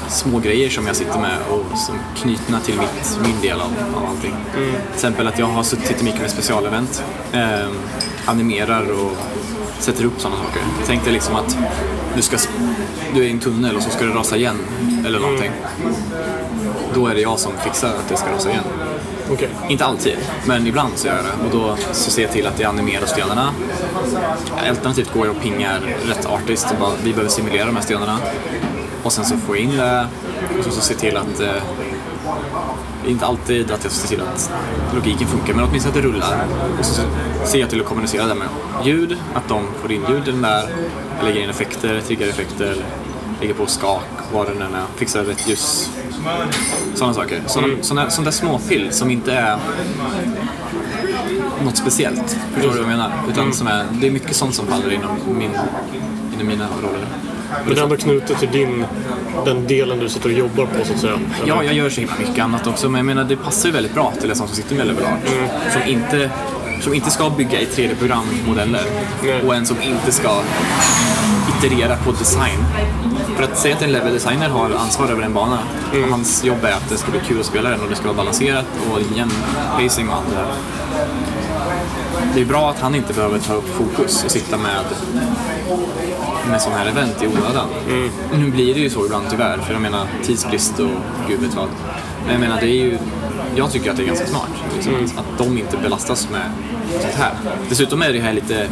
små 0.09 0.39
grejer 0.39 0.71
som 0.71 0.87
jag 0.87 0.97
sitter 0.97 1.19
med 1.19 1.39
och 1.51 1.79
som 1.79 1.99
knutna 2.17 2.61
till 2.61 2.75
mitt, 2.79 3.19
min 3.23 3.41
del 3.41 3.61
av, 3.61 3.73
av 3.97 4.07
allting. 4.07 4.35
Till 4.55 4.95
exempel 4.95 5.29
att 5.29 5.39
jag 5.39 5.47
har 5.47 5.63
suttit 5.63 6.03
mycket 6.03 6.21
med 6.21 6.31
specialevent, 6.31 7.05
eh, 7.33 7.69
animerar 8.27 8.91
och 8.93 9.17
sätter 9.79 10.05
upp 10.05 10.21
sådana 10.21 10.37
saker. 10.37 10.63
Tänk 10.87 11.05
dig 11.05 11.13
liksom 11.13 11.35
att 11.37 11.59
du, 12.17 12.23
ska, 12.23 12.37
du 13.15 13.21
är 13.21 13.27
i 13.27 13.31
en 13.31 13.39
tunnel 13.39 13.77
och 13.77 13.83
så 13.83 13.91
ska 13.91 14.05
det 14.05 14.15
rasa 14.15 14.37
igen 14.37 14.59
eller 15.07 15.21
någonting. 15.21 15.53
Då 16.95 17.07
är 17.07 17.15
det 17.15 17.21
jag 17.21 17.39
som 17.39 17.53
fixar 17.65 17.89
att 17.89 18.09
det 18.09 18.17
ska 18.17 18.33
rasa 18.33 18.51
igen. 18.51 18.65
Okay. 19.31 19.49
Inte 19.69 19.85
alltid, 19.85 20.17
men 20.47 20.67
ibland 20.67 20.93
så 20.97 21.07
gör 21.07 21.17
jag 21.17 21.25
det. 21.25 21.47
Och 21.47 21.51
då 21.61 21.77
så 21.93 22.11
ser 22.11 22.23
jag 22.23 22.33
till 22.33 22.47
att 22.47 22.61
jag 22.61 22.69
animerar 22.69 23.07
stenarna. 23.07 23.53
Alternativt 24.69 25.13
går 25.15 25.27
jag 25.27 25.37
och 25.37 25.43
pingar 25.43 25.81
rätt 26.09 26.27
artist 26.27 26.67
och 26.71 26.77
bara, 26.81 26.93
vi 27.05 27.11
behöver 27.11 27.31
simulera 27.31 27.67
de 27.67 27.77
här 27.77 27.83
stenarna. 27.83 28.19
Och 29.03 29.13
sen 29.13 29.25
så 29.25 29.37
får 29.37 29.57
jag 29.57 29.65
in 29.65 29.77
det 29.77 30.07
och 30.59 30.65
så, 30.65 30.71
så 30.71 30.81
ser 30.81 30.95
jag 30.95 31.01
till 31.01 31.17
att 31.17 31.41
eh, 31.41 31.63
inte 33.07 33.27
alltid 33.27 33.71
att 33.71 33.85
jag 33.85 33.93
ser 33.93 34.09
till 34.09 34.21
att 34.21 34.51
logiken 34.95 35.29
funkar, 35.29 35.55
men 35.55 35.65
åtminstone 35.65 35.97
att 35.97 36.03
det 36.03 36.09
rullar. 36.09 36.47
Och 36.79 36.85
så 36.85 37.03
ser 37.45 37.59
jag 37.59 37.71
till 37.71 37.81
att 37.81 37.87
kommunicera 37.87 38.27
det 38.27 38.35
med 38.35 38.49
ljud, 38.85 39.17
att 39.35 39.49
de 39.49 39.67
får 39.83 39.93
in 39.93 40.03
ljud 40.11 40.29
i 40.29 40.31
den 40.31 40.43
där. 40.43 40.69
Jag 41.17 41.25
lägger 41.25 41.41
in 41.43 41.51
effekter, 41.51 42.01
triggar 42.01 42.27
effekter, 42.27 42.77
lägger 43.41 43.55
på 43.55 43.67
skak, 43.67 44.05
vad 44.33 44.47
det 44.47 44.55
nu 44.55 44.65
är, 44.65 44.85
fixar 44.97 45.25
rätt 45.25 45.49
ljus. 45.49 45.91
Sådana 46.95 47.15
saker. 47.15 47.43
Sådana, 47.47 47.75
sådana, 47.83 48.11
sånt 48.11 48.25
där 48.25 48.33
småpill 48.33 48.93
som 48.93 49.11
inte 49.11 49.33
är 49.33 49.59
något 51.65 51.77
speciellt. 51.77 52.39
Förstår 52.55 52.71
du 52.71 52.77
vad 52.77 52.79
jag 52.79 52.89
menar? 52.89 53.13
Utan 53.31 53.53
som 53.53 53.67
är, 53.67 53.85
det 54.01 54.07
är 54.07 54.11
mycket 54.11 54.37
sånt 54.37 54.55
som 54.55 54.67
faller 54.67 54.93
inom, 54.93 55.39
min, 55.39 55.51
inom 56.35 56.47
mina 56.47 56.67
roller. 56.83 57.07
Men 57.65 57.75
det 57.75 57.81
är 57.81 57.85
ändå 57.85 57.97
knutet 57.97 58.39
till 58.39 58.51
din, 58.53 58.85
den 59.45 59.67
delen 59.67 59.99
du 59.99 60.09
sitter 60.09 60.29
och 60.29 60.39
jobbar 60.39 60.67
på 60.67 60.85
så 60.85 60.93
att 60.93 61.01
säga? 61.01 61.19
Ja, 61.47 61.65
jag 61.65 61.75
gör 61.75 61.91
så 61.91 62.01
himla 62.01 62.15
mycket 62.19 62.45
annat 62.45 62.67
också, 62.67 62.89
men 62.89 62.99
jag 62.99 63.07
menar 63.07 63.25
det 63.25 63.37
passar 63.37 63.69
ju 63.69 63.73
väldigt 63.73 63.95
bra 63.95 64.13
till 64.21 64.31
en 64.31 64.37
sån 64.37 64.47
som 64.47 64.57
sitter 64.57 64.77
med 64.77 64.87
level 64.87 65.05
art. 65.05 65.73
Som, 65.73 65.83
inte, 65.83 66.31
som 66.81 66.95
inte 66.95 67.11
ska 67.11 67.31
bygga 67.31 67.61
i 67.61 67.65
3D-programmodeller 67.67 68.85
Nej. 69.23 69.43
och 69.43 69.55
en 69.55 69.67
som 69.67 69.77
inte 69.83 70.13
ska 70.13 70.43
iterera 71.59 71.97
på 71.97 72.13
design. 72.13 72.59
För 73.37 73.43
att 73.45 73.59
säga 73.59 73.77
att 73.77 73.83
en 73.83 73.93
level 73.93 74.13
designer 74.13 74.49
har 74.49 74.71
ansvar 74.71 75.09
över 75.09 75.23
en 75.23 75.35
bana 75.35 75.59
och 75.91 76.11
hans 76.11 76.45
jobb 76.45 76.65
är 76.65 76.73
att 76.73 76.89
det 76.89 76.97
ska 76.97 77.11
bli 77.11 77.21
kul 77.21 77.41
att 77.41 77.47
spela 77.47 77.71
den 77.71 77.81
och 77.81 77.89
det 77.89 77.97
ska 77.97 78.05
vara 78.05 78.17
balanserat 78.17 78.67
och 78.93 79.17
jämn 79.17 79.33
pacing 79.79 80.09
och 80.09 80.15
allt 80.15 80.27
det 80.31 80.35
där. 80.35 80.47
Det 82.35 82.41
är 82.41 82.45
bra 82.45 82.71
att 82.71 82.81
han 82.81 82.95
inte 82.95 83.13
behöver 83.13 83.39
ta 83.39 83.55
upp 83.55 83.69
fokus 83.69 84.25
och 84.25 84.31
sitta 84.31 84.57
med 84.57 84.85
med 86.51 86.63
sådana 86.63 86.79
här 86.79 86.87
event 86.87 87.23
i 87.23 87.27
onödan. 87.27 87.69
Nu 88.35 88.51
blir 88.51 88.75
det 88.75 88.81
ju 88.81 88.91
så 88.91 89.05
ibland 89.07 89.27
tyvärr, 89.31 89.59
för 89.59 89.73
jag 89.73 89.83
menar 89.83 90.07
tidsbrist 90.23 90.79
och 90.79 90.91
gud 91.29 91.41
vet 91.41 91.55
vad. 91.55 91.69
Men 92.25 92.33
jag 92.33 92.41
menar, 92.41 92.61
det 92.61 92.67
är 92.67 92.85
ju, 92.85 92.99
jag 93.57 93.71
tycker 93.73 93.91
att 93.91 93.97
det 93.97 94.03
är 94.03 94.07
ganska 94.07 94.27
smart. 94.27 94.51
Liksom, 94.75 94.95
att, 94.95 95.19
att 95.19 95.39
de 95.39 95.59
inte 95.59 95.77
belastas 95.77 96.29
med 96.31 96.51
sånt 97.01 97.15
här. 97.15 97.33
Dessutom 97.69 98.03
är 98.03 98.13
det 98.13 98.21
här 98.21 98.33
lite, 98.33 98.69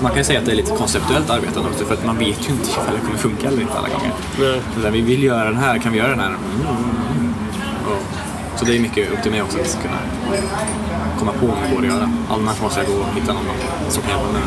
man 0.00 0.10
kan 0.10 0.18
ju 0.18 0.24
säga 0.24 0.38
att 0.38 0.44
det 0.44 0.52
är 0.52 0.56
lite 0.56 0.76
konceptuellt 0.76 1.30
arbetande 1.30 1.68
också, 1.70 1.84
för 1.84 1.94
att 1.94 2.06
man 2.06 2.18
vet 2.18 2.48
ju 2.48 2.52
inte 2.52 2.70
ifall 2.70 2.94
det 2.94 3.00
kommer 3.06 3.18
funka 3.18 3.48
eller 3.48 3.60
inte 3.62 3.78
alla 3.78 3.88
gånger. 3.88 4.12
Nej. 4.40 4.60
Så 4.74 4.80
där, 4.80 4.90
vi 4.90 5.00
vill 5.00 5.22
göra 5.22 5.44
den 5.44 5.56
här, 5.56 5.78
kan 5.78 5.92
vi 5.92 5.98
göra 5.98 6.08
den 6.08 6.20
här? 6.20 6.28
Mm. 6.28 7.34
Och, 7.86 8.58
så 8.58 8.64
det 8.64 8.76
är 8.76 8.80
mycket 8.80 9.12
upp 9.12 9.22
till 9.22 9.30
mig 9.30 9.42
också 9.42 9.58
att 9.58 9.78
kunna 9.82 9.98
komma 11.18 11.32
på 11.32 11.46
om 11.46 11.56
det 11.68 11.74
går 11.74 11.82
att 11.82 11.94
göra. 11.94 12.10
Annars 12.30 12.60
måste 12.62 12.80
jag 12.80 12.88
gå 12.88 12.92
och 12.92 13.14
hitta 13.14 13.32
någon 13.32 13.44
som 13.88 14.02
kan 14.02 14.10
hjälpa 14.10 14.32
mig. 14.32 14.42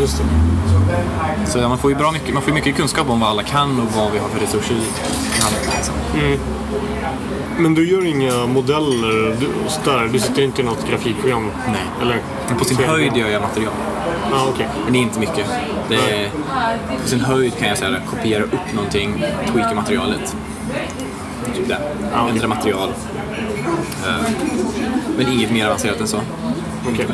Just 0.00 0.18
det. 0.18 0.24
Så 1.46 1.68
man 1.68 1.78
får 1.78 1.90
ju 1.90 1.96
bra 1.96 2.12
mycket, 2.12 2.34
man 2.34 2.42
får 2.42 2.52
mycket 2.52 2.76
kunskap 2.76 3.10
om 3.10 3.20
vad 3.20 3.28
alla 3.30 3.42
kan 3.42 3.80
och 3.80 3.92
vad 3.96 4.12
vi 4.12 4.18
har 4.18 4.28
för 4.28 4.40
resurser 4.40 4.74
i 4.74 5.42
handen. 5.42 5.60
Liksom. 5.76 5.94
Men 7.58 7.74
du 7.74 7.88
gör 7.90 8.06
inga 8.06 8.46
modeller 8.46 9.36
du, 9.40 9.46
så 9.68 9.90
där. 9.90 10.08
Du 10.12 10.18
sitter 10.18 10.42
inte 10.42 10.62
i 10.62 10.64
något 10.64 10.88
grafikprogram? 10.88 11.50
Nej. 11.66 11.82
Eller? 12.02 12.20
Men 12.48 12.58
på 12.58 12.64
sin 12.64 12.76
höjd 12.76 13.16
gör 13.16 13.28
jag 13.28 13.42
material. 13.42 13.72
Ja, 14.30 14.46
okej. 14.54 14.68
Men 14.84 14.92
det 14.92 14.98
är 14.98 15.00
inte 15.02 15.20
mycket. 15.20 15.46
Det 15.88 15.94
är, 15.94 16.30
på 17.02 17.08
sin 17.08 17.20
höjd 17.20 17.56
kan 17.58 17.68
jag 17.68 17.78
säga 17.78 17.90
det, 17.90 18.00
kopiera 18.10 18.42
upp 18.42 18.72
någonting, 18.74 19.24
tweaka 19.52 19.74
materialet. 19.74 20.36
Typ 21.56 21.68
det. 21.68 21.78
Ja, 22.12 22.20
okej. 22.22 22.30
Ändra 22.32 22.48
material. 22.48 22.88
Eh, 24.06 24.30
Men 25.18 25.28
inget 25.32 25.50
mer 25.52 25.66
avancerat 25.66 26.00
än 26.00 26.08
så. 26.08 26.20
Okej. 26.92 27.06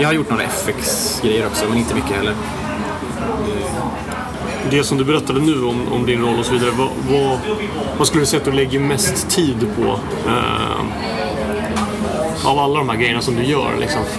Jag 0.00 0.08
har 0.08 0.12
gjort 0.12 0.30
några 0.30 0.42
FX-grejer 0.42 1.46
också, 1.46 1.64
men 1.68 1.78
inte 1.78 1.94
mycket 1.94 2.10
heller. 2.16 2.34
Det 4.70 4.84
som 4.84 4.98
du 4.98 5.04
berättade 5.04 5.40
nu 5.40 5.64
om, 5.64 5.92
om 5.92 6.06
din 6.06 6.20
roll 6.20 6.38
och 6.38 6.46
så 6.46 6.52
vidare. 6.52 6.70
Vad, 6.70 6.88
vad, 7.10 7.38
vad 7.98 8.06
skulle 8.06 8.22
du 8.22 8.26
säga 8.26 8.40
att 8.40 8.44
du 8.44 8.52
lägger 8.52 8.80
mest 8.80 9.28
tid 9.28 9.66
på? 9.76 9.98
Eh, 10.28 10.80
av 12.44 12.58
alla 12.58 12.78
de 12.78 12.88
här 12.88 12.96
grejerna 12.96 13.20
som 13.20 13.36
du 13.36 13.44
gör 13.44 13.76
liksom. 13.80 14.02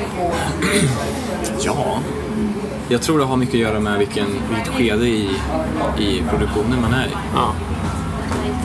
Ja. 1.65 1.99
Jag 2.87 3.01
tror 3.01 3.19
det 3.19 3.25
har 3.25 3.37
mycket 3.37 3.55
att 3.55 3.61
göra 3.61 3.79
med 3.79 3.99
vilken, 3.99 4.27
vilket 4.49 4.73
skede 4.73 5.05
i, 5.07 5.29
i 5.97 6.23
produktionen 6.29 6.81
man 6.81 6.93
är 6.93 7.05
i. 7.05 7.11
Ja. 7.35 7.53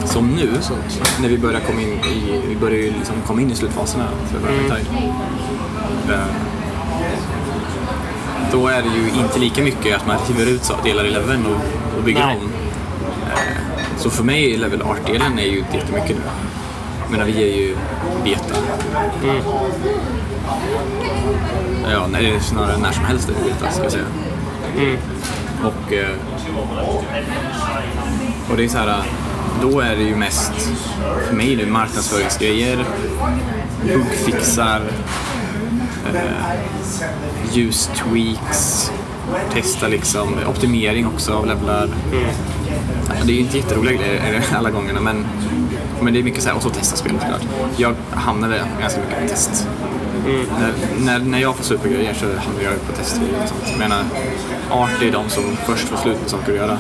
Som 0.05 0.29
nu, 0.29 0.51
när 1.21 1.29
vi 1.29 1.39
börjar 1.39 1.61
komma 1.61 1.81
in 1.81 1.89
i, 1.89 2.41
vi 2.49 2.57
börjar 2.57 2.79
liksom 2.79 3.15
komma 3.27 3.43
in 3.43 3.51
i 3.51 3.55
slutfaserna 3.55 4.09
för. 4.31 4.39
Eh, 6.13 6.25
Då 8.53 8.69
är 8.69 8.83
det 8.83 8.89
ju 8.89 9.23
inte 9.25 9.39
lika 9.39 9.63
mycket 9.63 9.97
att 9.97 10.07
man 10.07 10.17
river 10.29 10.47
ut 10.51 10.73
delar 10.85 11.05
i 11.05 11.11
leveln 11.11 11.47
och, 11.47 11.97
och 11.99 12.05
bygger 12.05 12.27
Nej. 12.27 12.37
om. 12.37 12.51
Eh, 13.33 13.99
Så 13.99 14.11
för 14.11 14.25
mig 14.25 14.55
är 14.55 14.59
level 14.59 14.83
art-delen 14.83 15.39
är 15.39 15.47
ju 15.47 15.59
inte 15.59 15.77
jättemycket 15.77 16.17
nu. 16.17 16.23
Menar, 17.11 17.25
vi 17.25 17.43
är 17.53 17.57
ju 17.57 17.77
beta. 18.25 18.55
Ja, 21.93 22.07
nej, 22.13 22.41
snarare 22.41 22.79
när 22.79 22.93
som 22.93 23.05
helst 23.05 23.29
är 23.29 23.33
vi 23.33 23.51
beta, 23.51 23.71
ska 23.71 23.83
jag 23.83 23.93
säga. 23.93 24.05
Och, 25.65 25.93
eh, 25.93 26.09
och 28.51 28.57
det 28.57 28.65
är 28.65 28.69
så 28.69 28.79
här, 28.79 29.03
då 29.63 29.81
är 29.81 29.97
det 29.97 30.03
ju 30.03 30.17
mest 30.17 30.53
för 31.29 31.35
mig 31.35 31.57
nu 31.57 31.67
marknadsföringsgrejer, 31.67 32.85
bugfixar, 33.85 34.83
eh, 36.15 36.21
ljustweaks, 37.53 38.93
testa 39.53 39.89
liksom 39.89 40.29
optimering 40.49 41.07
också 41.07 41.33
av 41.35 41.47
levlar. 41.47 41.89
Ja, 43.09 43.15
Det 43.25 43.33
är 43.33 43.35
ju 43.35 43.41
inte 43.41 43.57
jätteroliga 43.57 43.97
grejer 43.99 44.45
alla 44.57 44.71
gångerna 44.71 45.01
men, 45.01 45.27
men 46.01 46.13
det 46.13 46.19
är 46.19 46.23
mycket 46.23 46.43
så 46.43 46.49
här, 46.49 46.57
och 46.57 46.63
så 46.63 46.71
testa 46.71 46.97
spelet 46.97 47.21
såklart. 47.21 47.43
Jag 47.77 47.95
hamnade 48.11 48.65
ganska 48.81 49.01
mycket 49.01 49.23
på 49.23 49.29
test. 49.29 49.69
När, 50.61 50.73
när, 51.05 51.19
när 51.19 51.39
jag 51.39 51.57
får 51.57 51.65
supergrejer 51.65 52.15
så 52.15 52.27
hamnar 52.27 52.63
jag 52.63 52.87
på 52.87 52.93
tester 52.93 53.23
och 53.43 53.49
sånt. 53.49 53.63
Jag 53.71 53.79
menar, 53.79 54.03
art 54.71 55.03
är 55.03 55.13
de 55.13 55.29
som 55.31 55.45
först 55.67 55.89
får 55.89 55.97
slut 55.97 56.21
med 56.21 56.31
saker 56.31 56.53
att 56.53 56.59
göra. 56.59 56.79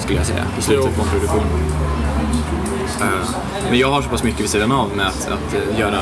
Skulle 0.00 0.18
jag 0.18 0.26
säga, 0.26 0.44
i 0.58 0.62
slutet 0.62 0.96
på 0.96 1.02
en 1.02 1.08
produktion. 1.08 1.42
Eh, 3.00 3.06
Men 3.70 3.78
jag 3.78 3.90
har 3.90 4.02
så 4.02 4.08
pass 4.08 4.22
mycket 4.22 4.40
vid 4.40 4.50
sidan 4.50 4.72
av 4.72 4.88
med 4.96 5.06
att, 5.06 5.28
att 5.28 5.54
eh, 5.54 5.80
göra 5.80 6.00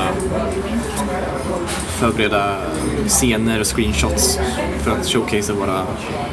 förbereda 1.95 2.57
scener 3.09 3.61
och 3.61 3.67
screenshots 3.67 4.39
för 4.83 4.91
att 4.91 5.07
showcasea 5.07 5.55
våra 5.57 5.87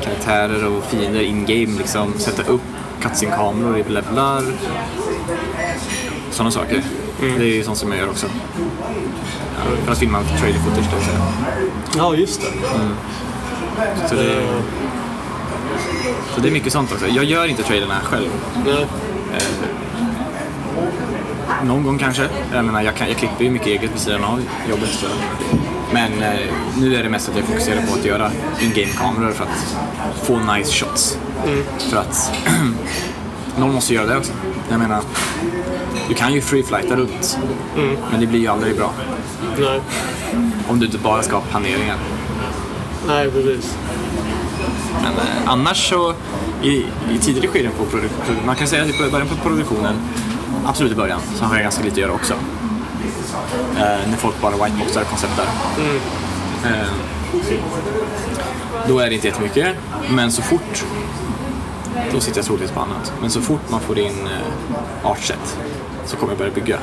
karaktärer 0.04 0.65
och 0.67 0.84
fiender 0.84 1.21
in-game. 1.21 1.78
Liksom, 1.78 2.13
sätta 2.17 2.43
upp 2.52 2.62
cutscene-kameror 3.02 3.78
i 3.78 3.84
levlar. 3.84 4.43
Sådana 6.32 6.52
saker. 6.52 6.84
Det 7.19 7.43
är 7.43 7.56
ju 7.56 7.63
sånt 7.63 7.78
som 7.78 7.91
jag 7.91 8.00
gör 8.00 8.10
också. 8.10 8.28
Ja, 9.58 9.76
för 9.86 9.91
att 9.91 9.97
filma 9.97 10.24
trailer 10.39 10.60
footage, 10.60 10.93
vill 10.95 11.06
säga. 11.06 11.21
Ja, 11.97 12.15
just 12.15 12.41
det. 12.41 12.47
Så 14.10 14.15
det, 14.15 14.34
Eh, 14.34 14.62
så 16.36 16.41
det 16.41 16.47
är 16.47 16.52
mycket 16.52 16.74
sånt 16.74 16.91
också. 16.91 17.08
Jag 17.08 17.26
gör 17.26 17.47
inte 17.47 17.63
trailerna 17.63 18.00
själv. 18.04 18.30
nej. 18.65 18.88
Någon 21.65 21.84
gång 21.84 21.97
kanske. 21.97 22.30
Jag 22.54 22.65
menar, 22.65 22.82
jag, 22.82 22.95
kan, 22.95 23.08
jag 23.08 23.17
klipper 23.17 23.43
ju 23.43 23.50
mycket 23.50 23.67
eget 23.67 23.91
vid 23.93 24.00
sidan 24.00 24.24
av 24.24 24.41
jobbet. 24.69 24.89
Så. 24.89 25.06
Men 25.93 26.24
eh, 26.24 26.39
nu 26.78 26.95
är 26.95 27.04
det 27.04 27.10
mest 27.10 27.30
att 27.30 27.36
jag 27.36 27.45
fokuserar 27.45 27.82
på 27.88 27.93
att 27.93 28.06
göra 28.06 28.32
in-game-kameror 28.62 29.32
för 29.32 29.43
att 29.43 29.65
få 30.24 30.39
nice 30.54 30.71
shots. 30.71 31.17
För 31.78 31.97
att 31.97 32.32
någon 33.58 33.74
måste 33.74 33.93
göra 33.93 34.06
det 34.06 34.17
också. 34.17 34.32
Jag 34.69 34.80
menar, 34.80 35.02
du 36.10 36.13
kan 36.13 36.34
ju 36.34 36.41
free-flighta 36.41 36.95
runt, 36.95 37.39
men 38.12 38.19
det 38.19 38.28
blir 38.28 38.39
ju 38.39 38.47
aldrig 38.47 38.76
bra. 38.76 38.93
Nej. 39.60 39.82
Om 40.67 40.80
du 40.80 40.86
inte 40.86 40.97
bara 40.97 41.24
ska 41.24 41.36
ha 41.36 41.43
paneringar. 41.52 41.97
Nej, 43.08 43.32
precis. 43.32 43.78
Men 45.04 45.12
eh, 45.12 45.52
annars 45.52 45.89
så, 45.89 46.13
i, 46.63 46.86
i 47.12 47.17
tidigare 47.21 47.47
skeden 47.47 47.71
på 47.78 47.86
produktionen, 47.86 48.45
man 48.45 48.56
kan 48.56 48.67
säga 48.67 48.84
att 48.84 48.89
i 48.89 49.12
början 49.12 49.28
på 49.28 49.36
produktionen, 49.36 49.95
absolut 50.65 50.91
i 50.91 50.95
början, 50.95 51.21
sen 51.36 51.47
har 51.47 51.56
jag 51.56 51.63
ganska 51.63 51.84
lite 51.84 51.93
att 51.93 51.97
göra 51.97 52.12
också. 52.12 52.34
Eh, 53.78 54.10
när 54.10 54.17
folk 54.17 54.41
bara 54.41 54.65
whiteboxar 54.65 55.04
koncepter. 55.04 55.45
Eh, 56.65 56.88
då 58.88 59.00
är 59.00 59.10
det 59.10 59.15
inte 59.15 59.28
jättemycket, 59.28 59.76
men 60.10 60.32
så 60.32 60.41
fort, 60.41 60.86
då 62.13 62.19
sitter 62.19 62.38
jag 62.38 62.45
troligtvis 62.45 62.71
på 62.71 62.80
annat, 62.80 63.13
men 63.21 63.30
så 63.30 63.41
fort 63.41 63.69
man 63.69 63.80
får 63.80 64.00
in 64.00 64.28
eh, 64.28 65.10
artset 65.12 65.58
så 66.06 66.17
kommer 66.17 66.32
jag 66.32 66.38
börja 66.38 66.52
bygga. 66.52 66.78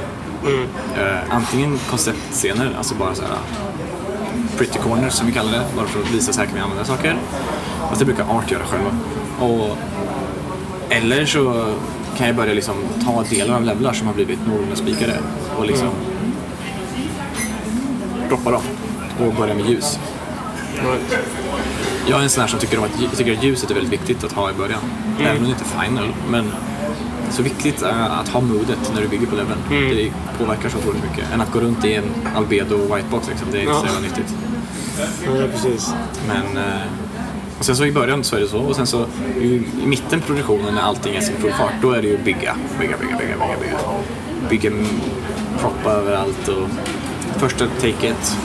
Eh, 0.96 1.34
antingen 1.34 1.78
konceptscener, 1.90 2.74
alltså 2.78 2.94
bara 2.94 3.14
så 3.14 3.22
här 3.22 3.30
eh, 3.30 4.56
pretty 4.56 4.78
corners 4.78 5.12
som 5.12 5.26
vi 5.26 5.32
kallar 5.32 5.52
det, 5.52 5.64
bara 5.76 5.86
för 5.86 6.00
att 6.00 6.10
visa 6.10 6.32
så 6.32 6.40
här 6.40 6.46
kan 6.46 6.54
vi 6.54 6.60
använda 6.60 6.84
saker. 6.84 7.16
Fast 7.88 7.98
det 7.98 8.04
brukar 8.04 8.24
Art 8.24 8.50
göra 8.50 8.64
själva. 8.64 8.90
Och, 9.40 9.76
eller 10.88 11.26
så 11.26 11.74
kan 12.18 12.26
jag 12.26 12.36
börja 12.36 12.54
liksom 12.54 12.74
ta 13.04 13.22
delar 13.30 13.54
av 13.54 13.64
levlar 13.64 13.92
som 13.92 14.06
har 14.06 14.14
blivit 14.14 14.38
någorlunda 14.46 14.76
spikade 14.76 15.18
och 15.58 15.66
liksom 15.66 15.88
droppa 18.28 18.50
dem 18.50 18.62
och 19.20 19.34
börja 19.34 19.54
med 19.54 19.66
ljus. 19.70 19.98
Right. 20.74 21.18
Jag 22.08 22.18
är 22.18 22.22
en 22.22 22.30
sån 22.30 22.40
här 22.40 22.48
som 22.48 22.58
tycker, 22.58 22.78
om 22.78 22.84
att, 22.84 23.00
jag 23.02 23.12
tycker 23.16 23.32
att 23.36 23.42
ljuset 23.44 23.70
är 23.70 23.74
väldigt 23.74 23.92
viktigt 23.92 24.24
att 24.24 24.32
ha 24.32 24.50
i 24.50 24.54
början. 24.54 24.80
Även 25.20 25.36
om 25.36 25.42
det 25.44 25.48
inte 25.50 25.64
är 25.64 25.84
final. 25.86 26.08
Men 26.30 26.52
så 27.30 27.42
viktigt 27.42 27.82
är 27.82 28.08
att 28.20 28.28
ha 28.28 28.40
modet 28.40 28.92
när 28.94 29.02
du 29.02 29.08
bygger 29.08 29.26
på 29.26 29.36
leveln. 29.36 29.58
Det 29.70 30.12
påverkar 30.38 30.68
så 30.68 30.78
otroligt 30.78 31.02
mycket. 31.10 31.32
Än 31.34 31.40
att 31.40 31.52
gå 31.52 31.60
runt 31.60 31.84
i 31.84 31.94
en 31.94 32.04
albedo 32.36 32.76
whitebox 32.94 33.28
liksom. 33.28 33.48
Det 33.52 33.58
är 33.58 33.62
inte 33.62 33.74
så 33.74 33.80
Ja. 33.86 33.92
jävla 33.92 34.00
nyttigt. 34.00 34.34
Ja, 35.26 35.46
precis. 35.52 35.94
Men 36.28 36.56
eh, 36.56 36.82
och 37.58 37.64
sen 37.64 37.76
så 37.76 37.84
i 37.84 37.92
början 37.92 38.24
så 38.24 38.36
är 38.36 38.40
det 38.40 38.48
så 38.48 38.58
och 38.58 38.76
sen 38.76 38.86
så 38.86 39.06
i, 39.40 39.46
i 39.82 39.86
mitten 39.86 40.20
produktionen 40.20 40.74
när 40.74 40.82
allting 40.82 41.16
är 41.16 41.20
sin 41.20 41.36
full 41.36 41.52
fart 41.52 41.72
då 41.82 41.92
är 41.92 42.02
det 42.02 42.08
ju 42.08 42.18
bygga, 42.18 42.56
bygga, 42.80 42.96
bygga, 42.98 43.16
bygga, 43.16 43.36
bygga, 43.36 43.58
bygga. 43.60 43.78
Bygga 44.50 44.70
proppa 45.60 45.90
överallt 45.90 46.48
och 46.48 46.68
första 47.40 47.66
taket. 47.66 48.36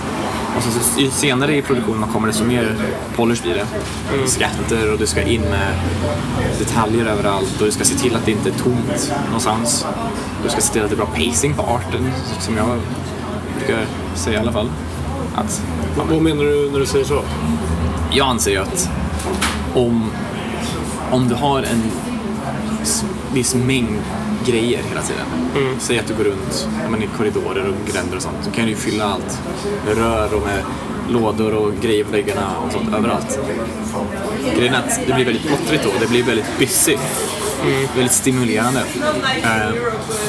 Och 0.58 0.64
sen 0.64 0.72
så 0.72 1.12
senare 1.12 1.56
i 1.56 1.62
produktionen 1.62 2.10
kommer 2.10 2.28
det 2.28 2.34
så 2.34 2.44
mer 2.44 2.76
polish 3.16 3.44
blir 3.44 3.56
det. 3.56 3.66
Skatter 4.28 4.92
och 4.92 5.00
du 5.00 5.08
ska 5.08 5.22
in 5.22 5.42
med 5.42 5.74
detaljer 6.60 7.06
överallt 7.06 7.60
och 7.60 7.66
du 7.66 7.72
ska 7.72 7.84
se 7.84 7.96
till 7.96 8.16
att 8.16 8.26
det 8.26 8.32
inte 8.32 8.50
är 8.50 8.54
tomt 8.54 9.14
någonstans. 9.26 9.86
Du 10.44 10.50
ska 10.50 10.62
se 10.62 10.74
till 10.74 10.84
att 10.84 10.90
det 10.90 10.96
är 10.96 10.98
bra 10.98 11.06
pacing 11.06 11.54
på 11.54 11.62
arten 11.62 12.12
som 12.40 12.58
jag 12.58 12.80
brukar 13.58 13.86
säga 14.16 14.40
i 14.40 14.42
alla 14.42 14.52
fall. 14.52 14.70
Att 15.36 15.62
Vad 15.98 16.22
menar 16.22 16.44
du 16.44 16.72
när 16.72 16.80
du 16.80 16.86
säger 16.86 17.06
så? 17.06 17.24
jag 18.16 18.28
anser 18.28 18.52
ju 18.52 18.58
att 18.58 18.90
om, 19.76 20.12
om 21.12 21.28
du 21.28 21.36
har 21.36 21.60
en 21.60 21.82
viss 23.34 23.56
mängd 23.56 24.02
grejer 24.46 24.84
hela 24.90 25.02
tiden. 25.02 25.26
Säg 25.80 26.00
att 26.00 26.08
du 26.08 26.14
går 26.14 26.24
runt 26.24 26.70
men 26.90 27.04
i 27.04 27.08
korridorer 27.18 27.68
och 27.68 27.94
gränder 27.94 28.16
och 28.16 28.22
sånt. 28.22 28.38
Så 28.42 28.52
kan 28.52 28.64
du 28.64 28.70
ju 28.70 28.76
fylla 28.78 29.06
allt 29.06 29.42
med 29.86 29.98
rör 29.98 30.34
och 30.34 30.42
med 30.42 30.64
lådor 31.10 31.54
och 31.54 31.74
grejer 31.82 32.04
på 32.04 32.12
väggarna 32.12 32.58
och 32.66 32.72
sånt 32.72 32.96
överallt. 32.96 33.40
Grejen 34.58 34.74
är 34.74 34.80
att 34.80 35.00
det 35.08 35.14
blir 35.14 35.26
väldigt 35.26 35.48
plottrigt 35.48 35.84
då. 35.84 35.90
Det 36.00 36.10
blir 36.10 36.24
väldigt 36.24 36.58
busy. 37.64 37.88
Väldigt 37.96 38.12
stimulerande. 38.14 38.80
Eh, 39.44 39.72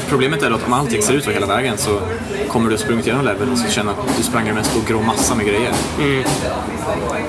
problemet 0.09 0.43
är 0.43 0.51
då 0.51 0.57
att 0.57 0.67
om 0.67 0.73
allting 0.73 1.03
ser 1.03 1.15
ut 1.15 1.25
så 1.25 1.31
hela 1.31 1.47
vägen 1.47 1.79
så 1.79 2.01
kommer 2.49 2.71
du 2.71 2.79
sprungit 2.79 3.07
igenom 3.07 3.25
leveln 3.25 3.53
och 3.53 3.59
så 3.59 3.71
känna 3.71 3.91
att 3.91 4.17
du 4.17 4.23
sprang 4.23 4.49
över 4.49 4.59
en 4.59 4.65
stor 4.65 4.83
grå 4.89 5.03
massa 5.03 5.35
med 5.35 5.47
grejer 5.47 5.73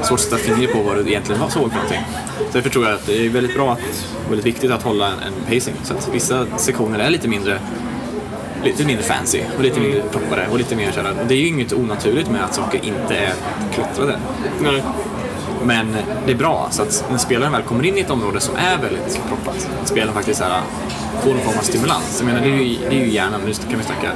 svårt 0.01 0.13
att 0.19 0.19
sätta 0.25 0.37
fingret 0.37 0.73
på 0.73 0.81
vad 0.81 0.95
du 0.95 1.01
egentligen 1.09 1.41
var- 1.41 1.49
såg 1.49 1.69
för 1.69 1.75
någonting. 1.75 2.01
Därför 2.51 2.69
tror 2.69 2.85
jag 2.85 2.93
att 2.93 3.05
det 3.05 3.25
är 3.25 3.29
väldigt 3.29 3.55
bra, 3.55 3.71
att, 3.71 3.79
väldigt 4.29 4.45
viktigt 4.45 4.71
att 4.71 4.83
hålla 4.83 5.07
en, 5.07 5.13
en 5.19 5.33
pacing. 5.55 5.75
Så 5.83 5.93
att 5.93 6.09
vissa 6.13 6.45
sektioner 6.57 6.99
är 6.99 7.09
lite 7.09 7.27
mindre 7.27 7.59
lite 8.63 8.85
mindre 8.85 9.03
fancy 9.05 9.39
och 9.57 9.63
lite 9.63 9.79
mindre 9.79 10.01
proppare 10.11 10.47
och 10.51 10.57
lite 10.57 10.75
mer 10.75 10.91
sådär. 10.91 11.13
Det 11.27 11.33
är 11.33 11.37
ju 11.37 11.47
inget 11.47 11.73
onaturligt 11.73 12.29
med 12.31 12.43
att 12.43 12.53
saker 12.55 12.79
inte 12.83 13.15
är 13.15 13.33
klottrade. 13.73 14.19
Nej. 14.61 14.83
Men 15.65 15.97
det 16.25 16.31
är 16.31 16.35
bra, 16.35 16.67
så 16.71 16.81
att 16.81 17.05
när 17.11 17.17
spelaren 17.17 17.51
väl 17.51 17.61
kommer 17.61 17.85
in 17.85 17.97
i 17.97 17.99
ett 17.99 18.09
område 18.09 18.39
som 18.39 18.55
är 18.55 18.77
väldigt 18.77 19.21
proppat, 19.27 19.69
att 19.81 19.87
spelaren 19.87 20.13
faktiskt 20.13 20.39
såhär, 20.39 20.61
får 21.23 21.29
någon 21.29 21.41
form 21.41 21.57
av 21.59 21.63
stimulans. 21.63 22.15
Jag 22.19 22.25
menar, 22.25 22.41
det 22.41 22.47
är 22.47 22.63
ju, 22.63 22.77
det 22.89 22.95
är 22.95 23.05
ju 23.05 23.11
hjärnan, 23.11 23.41
nu 23.45 23.53
kan 23.53 23.79
vi 23.79 23.85
snacka 23.85 24.11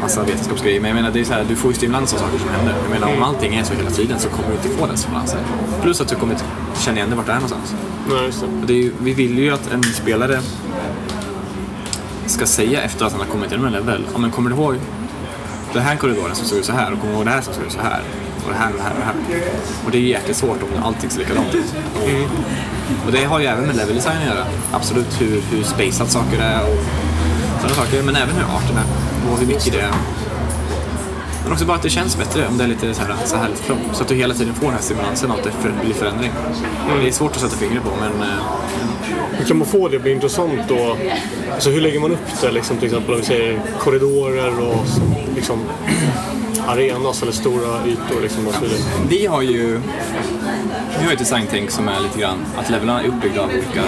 massa 0.00 0.22
vetenskapsgrejer, 0.22 0.80
men 0.80 0.88
jag 0.88 0.94
menar, 0.94 1.10
det 1.10 1.20
är 1.20 1.24
så 1.24 1.32
här, 1.32 1.44
du 1.48 1.56
får 1.56 1.70
ju 1.70 1.76
stimulans 1.76 2.14
av 2.14 2.18
saker 2.18 2.38
som 2.38 2.48
händer. 2.48 2.74
Jag 2.82 3.00
menar, 3.00 3.16
om 3.16 3.22
allting 3.22 3.54
är 3.54 3.64
så 3.64 3.74
hela 3.74 3.90
tiden 3.90 4.18
så 4.18 4.28
kommer 4.28 4.48
du 4.48 4.54
inte 4.54 4.68
få 4.68 4.86
den 4.86 4.96
stimulansen. 4.96 5.40
Plus 5.82 6.00
att 6.00 6.08
du 6.08 6.14
kommer 6.14 6.32
inte 6.32 6.44
känna 6.78 6.96
igen 6.96 7.08
dig 7.08 7.16
vart 7.16 7.26
det 7.26 7.32
är 7.32 7.36
någonstans. 7.36 7.74
Nej, 8.08 8.24
just 8.24 8.44
det 8.66 8.72
är 8.72 8.76
ju, 8.76 8.92
vi 9.00 9.12
vill 9.14 9.38
ju 9.38 9.50
att 9.50 9.72
en 9.72 9.82
spelare 9.82 10.40
ska 12.26 12.46
säga 12.46 12.82
efter 12.82 13.06
att 13.06 13.12
han 13.12 13.20
har 13.20 13.28
kommit 13.28 13.50
igenom 13.50 13.66
en 13.66 13.72
level, 13.72 14.06
ja 14.12 14.18
men 14.18 14.30
kommer 14.30 14.50
du 14.50 14.56
ihåg 14.56 14.74
den 15.72 15.82
här 15.82 15.96
korridoren 15.96 16.34
som 16.34 16.46
såg 16.46 16.58
ut 16.58 16.64
så 16.64 16.72
här 16.72 16.92
och 16.92 17.00
kommer 17.00 17.12
du 17.12 17.16
ihåg 17.16 17.26
det 17.26 17.30
här 17.30 17.40
som 17.40 17.54
såg 17.54 17.64
ut 17.64 17.72
så 17.72 17.80
här 17.80 18.00
och 18.46 18.52
det 18.52 18.58
här 18.58 18.70
och 18.72 18.76
det 18.76 18.82
här 18.82 18.92
och 18.92 18.98
det 18.98 19.04
här. 19.04 19.14
Och 19.84 19.90
det 19.90 19.98
är 19.98 20.00
ju 20.00 20.08
jäkligt 20.08 20.36
svårt 20.36 20.62
om 20.62 20.82
allting 20.82 21.10
ser 21.10 21.18
likadant 21.18 21.54
ut. 21.54 21.74
Och 23.06 23.12
det 23.12 23.24
har 23.24 23.40
ju 23.40 23.46
även 23.46 23.66
med 23.66 23.76
level 23.76 23.94
design 23.94 24.16
att 24.18 24.26
göra. 24.26 24.46
Absolut 24.72 25.20
hur, 25.20 25.40
hur 25.50 25.62
spaceat 25.62 26.10
saker 26.10 26.38
är 26.38 26.62
och 26.62 26.78
sådana 27.60 27.74
saker. 27.74 28.02
Men 28.02 28.16
även 28.16 28.34
hur 28.34 28.42
arten 28.42 28.76
är 28.76 28.86
och 29.32 29.38
hur 29.38 29.46
mycket 29.46 29.72
det 29.72 29.80
är. 29.80 29.92
Men 31.46 31.52
också 31.52 31.64
bara 31.64 31.76
att 31.76 31.82
det 31.82 31.90
känns 31.90 32.18
bättre 32.18 32.48
om 32.48 32.58
det 32.58 32.64
är 32.64 32.68
lite 32.68 32.94
så 32.94 33.02
här, 33.02 33.14
så 33.24 33.36
här 33.36 33.48
lite. 33.48 33.76
Så 33.92 34.02
att 34.02 34.08
du 34.08 34.14
hela 34.14 34.34
tiden 34.34 34.54
får 34.54 34.66
den 34.66 34.74
här 34.74 34.82
stimulansen 34.82 35.30
av 35.30 35.38
att 35.38 35.44
det 35.44 35.50
för, 35.50 35.72
blir 35.84 35.94
förändring. 35.94 36.30
Det 37.00 37.08
är 37.08 37.12
svårt 37.12 37.32
att 37.32 37.40
sätta 37.40 37.56
fingret 37.56 37.82
på 37.82 37.90
men 38.00 38.22
eh, 38.22 38.28
Hur 39.38 39.44
kan 39.44 39.56
man 39.56 39.66
få 39.66 39.88
det 39.88 39.96
att 39.96 40.02
bli 40.02 40.12
intressant 40.12 40.60
då? 40.68 40.96
Alltså 41.54 41.70
hur 41.70 41.80
lägger 41.80 42.00
man 42.00 42.12
upp 42.12 42.40
det? 42.40 42.50
Liksom, 42.50 42.76
till 42.76 42.86
exempel 42.86 43.14
om 43.14 43.20
vi 43.20 43.26
säger 43.26 43.60
korridorer 43.78 44.60
och 44.60 44.84
liksom, 45.34 45.64
arenas 46.66 47.22
eller 47.22 47.32
stora 47.32 47.86
ytor. 47.86 48.20
Liksom, 48.22 48.46
och 48.46 48.54
så 48.54 48.60
vidare. 48.60 48.78
Vi 49.08 49.26
har 49.26 49.42
ju 49.42 49.80
vi 50.98 51.04
har 51.04 51.12
ett 51.12 51.18
designtänk 51.18 51.70
som 51.70 51.88
är 51.88 52.00
lite 52.00 52.18
grann 52.18 52.38
att 52.56 52.70
levelarna 52.70 53.02
är 53.02 53.06
uppbyggda 53.08 53.42
av 53.42 53.48
olika 53.48 53.82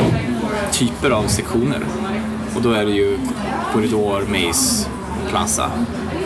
typer 0.72 1.10
av 1.10 1.26
sektioner. 1.26 1.80
Och 2.56 2.62
då 2.62 2.72
är 2.72 2.84
det 2.84 2.92
ju 2.92 3.18
korridor, 3.72 4.22
maze, 4.28 4.88
plaza 5.30 5.70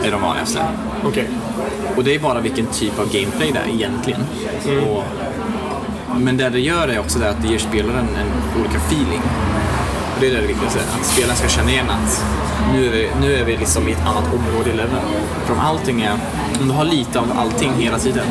är 0.03 0.11
de 0.11 0.21
vanligaste. 0.21 0.65
Okej. 1.05 1.27
Och 1.95 2.03
det 2.03 2.15
är 2.15 2.19
bara 2.19 2.39
vilken 2.41 2.65
typ 2.65 2.99
av 2.99 3.05
gameplay 3.05 3.51
det 3.51 3.59
är 3.59 3.73
egentligen. 3.73 4.21
Och, 4.89 5.03
men 6.19 6.37
det 6.37 6.49
det 6.49 6.59
gör 6.59 6.87
är 6.87 6.99
också 6.99 7.19
det 7.19 7.29
att 7.29 7.41
det 7.41 7.47
ger 7.47 7.57
spelaren 7.57 8.07
en 8.15 8.61
olika 8.61 8.77
feeling. 8.77 9.21
Och 10.23 10.29
det 10.29 10.47
viktigaste, 10.47 10.79
att 10.99 11.05
spelaren 11.05 11.35
ska 11.35 11.47
känna 11.47 11.71
igen 11.71 11.89
att 11.89 12.25
nu 12.73 12.87
är 12.87 12.91
vi, 12.91 13.09
nu 13.21 13.35
är 13.35 13.45
vi 13.45 13.57
liksom 13.57 13.87
i 13.87 13.91
ett 13.91 14.05
annat 14.05 14.23
område 14.33 14.69
i 14.69 14.73
leveln. 14.73 15.01
För 15.45 15.53
om 15.53 15.59
allting 15.59 16.01
är, 16.01 16.11
om 16.61 16.67
du 16.67 16.73
har 16.73 16.85
lite 16.85 17.19
av 17.19 17.31
allting 17.37 17.73
hela 17.73 17.99
tiden 17.99 18.25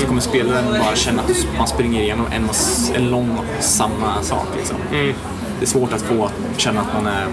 så 0.00 0.06
kommer 0.06 0.20
spelaren 0.20 0.64
bara 0.68 0.96
känna 0.96 1.22
att 1.22 1.46
man 1.58 1.66
springer 1.66 2.02
igenom 2.02 2.26
en, 2.26 2.48
en 2.94 3.10
lång 3.10 3.38
samma 3.60 4.22
sak. 4.22 4.46
Liksom. 4.56 4.76
Det 5.58 5.64
är 5.64 5.66
svårt 5.66 5.92
att 5.92 6.02
få 6.02 6.30
känna 6.56 6.80
att 6.80 6.94
man 6.94 7.06
är 7.06 7.26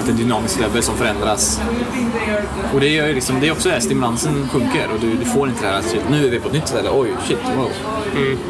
lite 0.00 0.12
dynamisk 0.12 0.60
level 0.60 0.82
som 0.82 0.94
förändras. 0.94 1.60
Och 2.74 2.80
det 2.80 2.88
gör 2.88 3.06
ju 3.06 3.14
liksom, 3.14 3.40
det 3.40 3.48
är 3.48 3.52
också 3.52 3.68
det, 3.68 3.80
stimulansen 3.80 4.48
sjunker 4.48 4.88
och 4.94 5.00
du, 5.00 5.14
du 5.14 5.24
får 5.24 5.48
inte 5.48 5.62
det 5.62 5.68
här 5.68 5.78
att 5.78 5.90
shit, 5.90 6.02
nu 6.10 6.26
är 6.26 6.30
vi 6.30 6.40
på 6.40 6.48
ett 6.48 6.54
nytt 6.54 6.68
ställe, 6.68 6.88
oj, 6.92 7.08
shit, 7.26 7.38
wow. 7.56 7.70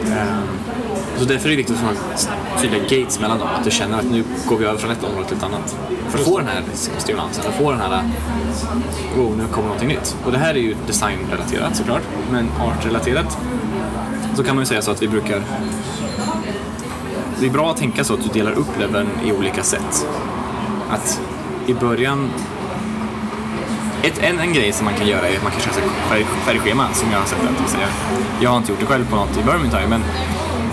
Ehm, 0.07 0.49
så 1.19 1.25
därför 1.25 1.47
är 1.47 1.51
det 1.51 1.57
viktigt 1.57 1.77
att 1.77 1.83
ha 1.83 1.93
tydliga 2.61 2.83
gates 2.83 3.21
mellan 3.21 3.39
dem, 3.39 3.49
att 3.59 3.65
du 3.65 3.71
känner 3.71 3.99
att 3.99 4.11
nu 4.11 4.25
går 4.49 4.57
vi 4.57 4.65
över 4.65 4.79
från 4.79 4.91
ett 4.91 5.05
område 5.05 5.29
till 5.29 5.37
ett 5.37 5.43
annat. 5.43 5.77
För 6.09 6.19
att 6.19 6.25
få 6.25 6.39
den 6.39 6.49
här 6.49 6.63
liksom, 6.69 6.95
stimulansen, 6.99 7.45
att 7.49 7.55
få 7.55 7.71
den 7.71 7.81
här, 7.81 8.05
oh, 9.19 9.37
nu 9.37 9.47
kommer 9.53 9.67
någonting 9.67 9.89
nytt. 9.89 10.17
Och 10.25 10.33
det 10.33 10.39
här 10.39 10.55
är 10.55 10.59
ju 10.59 10.77
designrelaterat 10.87 11.77
såklart, 11.77 12.03
men 12.31 12.49
artrelaterat 12.61 13.39
så 14.37 14.45
kan 14.45 14.57
man 14.57 14.63
ju 14.63 14.67
säga 14.67 14.83
så 14.83 14.91
att 14.91 15.03
vi 15.03 15.09
brukar 15.09 15.43
det 17.41 17.47
är 17.47 17.51
bra 17.51 17.71
att 17.71 17.77
tänka 17.77 18.05
så 18.05 18.15
att 18.15 18.23
du 18.23 18.29
delar 18.29 18.53
upp 18.53 18.79
leveln 18.79 19.09
i 19.25 19.33
olika 19.33 19.63
sätt. 19.63 20.07
Att 20.91 21.21
i 21.67 21.75
början... 21.75 22.31
Ett, 24.03 24.19
en, 24.19 24.39
en 24.39 24.53
grej 24.53 24.73
som 24.73 24.85
man 24.85 24.95
kan 24.95 25.07
göra 25.07 25.29
är 25.29 25.37
att 25.37 25.43
man 25.43 25.53
kan 25.53 25.61
köra 25.61 25.75
färg, 26.09 26.25
färgschema 26.25 26.93
som 26.93 27.11
jag 27.13 27.19
har 27.19 27.27
sett 27.27 27.39
att 27.65 27.71
säga. 27.71 27.87
Jag 28.41 28.51
har 28.51 28.57
inte 28.57 28.73
gjort 28.73 28.81
det 28.81 28.87
själv 28.87 29.11
på 29.11 29.17
något 29.17 29.39
i 29.39 29.43
Birmingham 29.43 29.91
men 29.91 30.03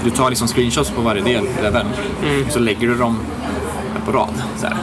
du 0.03 0.09
tar 0.09 0.29
liksom 0.29 0.47
screenshots 0.47 0.89
på 0.89 1.01
varje 1.01 1.21
del 1.21 1.45
i 1.59 1.61
leveln 1.63 1.87
och 2.45 2.51
så 2.51 2.59
lägger 2.59 2.87
du 2.87 2.95
dem 2.95 3.19
på 4.05 4.11
rad. 4.11 4.43
Så 4.57 4.67
här. 4.67 4.75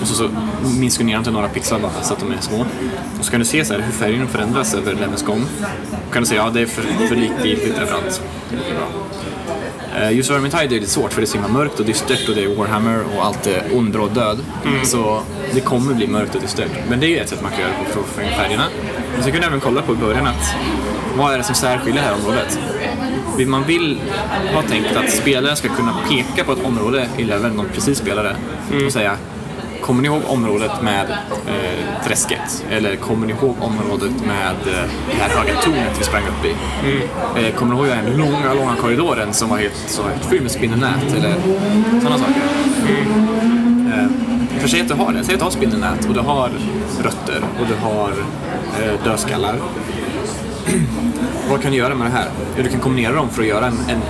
Och 0.00 0.06
så, 0.06 0.14
så 0.14 0.30
minskar 0.78 1.04
du 1.04 1.06
ner 1.06 1.14
dem 1.14 1.24
till 1.24 1.32
några 1.32 1.48
pixlar 1.48 1.78
bara 1.78 2.02
så 2.02 2.12
att 2.14 2.20
de 2.20 2.32
är 2.32 2.40
små. 2.40 2.66
Och 3.18 3.24
så 3.24 3.30
kan 3.30 3.40
du 3.40 3.46
se 3.46 3.64
så 3.64 3.72
här, 3.74 3.80
hur 3.80 3.92
färgen 3.92 4.28
förändras 4.28 4.74
över 4.74 4.92
levelns 4.94 5.22
gång. 5.22 5.44
Då 5.90 6.12
kan 6.12 6.22
du 6.22 6.28
säga 6.28 6.42
ja 6.44 6.50
det 6.50 6.60
är 6.60 6.66
för, 6.66 6.82
för 6.82 7.16
likgiltigt 7.16 7.78
överallt. 7.78 8.22
Eh, 9.96 10.12
Just 10.12 10.30
Vermintide 10.30 10.64
är 10.76 10.80
lite 10.80 10.90
svårt 10.90 11.12
för 11.12 11.20
det 11.20 11.24
är 11.24 11.26
så 11.26 11.34
himla 11.34 11.48
mörkt 11.48 11.80
och 11.80 11.86
dystert 11.86 12.28
och 12.28 12.34
det 12.34 12.44
är 12.44 12.56
Warhammer 12.56 13.04
och 13.16 13.24
allt 13.24 13.46
är 13.46 13.62
ondra 13.74 14.02
och 14.02 14.10
död. 14.10 14.38
Så 14.84 15.22
det 15.54 15.60
kommer 15.60 15.94
bli 15.94 16.06
mörkt 16.06 16.34
och 16.34 16.40
dystert. 16.40 16.70
Men 16.88 17.00
det 17.00 17.06
är 17.06 17.08
ju 17.08 17.18
ett 17.18 17.28
sätt 17.28 17.42
man 17.42 17.50
kan 17.50 17.60
göra 17.60 17.72
på 17.94 18.02
för 18.02 18.22
att 18.22 18.28
in 18.28 18.34
färgerna. 18.36 18.64
Och 19.18 19.24
så 19.24 19.30
kan 19.30 19.40
du 19.40 19.46
även 19.46 19.60
kolla 19.60 19.82
på 19.82 19.92
i 19.92 19.96
början 19.96 20.26
att 20.26 20.54
vad 21.16 21.34
är 21.34 21.38
det 21.38 21.44
som 21.44 21.54
särskiljer 21.54 22.02
det 22.02 22.08
här 22.08 22.14
området? 22.14 22.58
Man 23.46 23.64
vill 23.64 24.00
ha 24.54 24.62
tänkt 24.62 24.96
att 24.96 25.10
spelaren 25.10 25.56
ska 25.56 25.68
kunna 25.68 25.94
peka 26.08 26.44
på 26.44 26.52
ett 26.52 26.64
område 26.64 27.08
i 27.16 27.24
leveln 27.24 27.56
de 27.56 27.66
precis 27.74 27.98
spelade 27.98 28.36
och 28.86 28.92
säga 28.92 29.16
Kommer 29.80 30.02
ni 30.02 30.08
ihåg 30.08 30.22
området 30.26 30.82
med 30.82 31.10
eh, 31.46 32.04
träsket? 32.04 32.64
Eller 32.70 32.96
kommer 32.96 33.26
ni 33.26 33.32
ihåg 33.32 33.56
området 33.60 34.12
med 34.26 34.74
eh, 34.74 34.90
det 35.10 35.16
här 35.16 35.28
höga 35.28 35.60
tornet 35.60 35.98
vi 35.98 36.04
sprang 36.04 36.22
upp 36.22 36.44
i? 36.44 36.54
Eh, 37.40 37.54
kommer 37.54 37.74
ni 37.74 37.80
ihåg 37.80 37.88
den 37.88 38.16
långa, 38.16 38.54
långa 38.54 38.76
korridoren 38.76 39.32
som 39.32 39.48
var 39.48 39.58
helt, 39.58 39.84
så 39.86 40.02
helt 40.02 40.24
fylld 40.24 40.42
med 40.42 40.50
spindelnät? 40.50 41.14
Eller 41.16 41.34
sådana 42.00 42.18
saker. 42.18 42.42
Eh, 43.92 44.60
för 44.60 44.68
säg 44.68 44.80
att 44.80 44.88
du 44.88 44.94
har 44.94 45.12
det. 45.12 45.24
Säg 45.24 45.34
att 45.34 45.40
du 45.40 45.44
har 45.44 45.50
spindelnät 45.50 46.08
och 46.08 46.14
du 46.14 46.20
har 46.20 46.50
rötter 47.02 47.42
och 47.60 47.66
du 47.68 47.74
har 47.74 48.10
eh, 48.82 49.04
dödskallar. 49.04 49.54
Vad 51.50 51.62
kan 51.62 51.70
du 51.72 51.76
göra 51.78 51.94
med 51.94 52.06
det 52.06 52.10
här? 52.12 52.28
Ja, 52.56 52.62
du 52.62 52.68
kan 52.68 52.80
kombinera 52.80 53.12
dem 53.12 53.30
för 53.30 53.42
att 53.42 53.48
göra 53.48 53.66
en, 53.66 53.78
en 53.88 54.00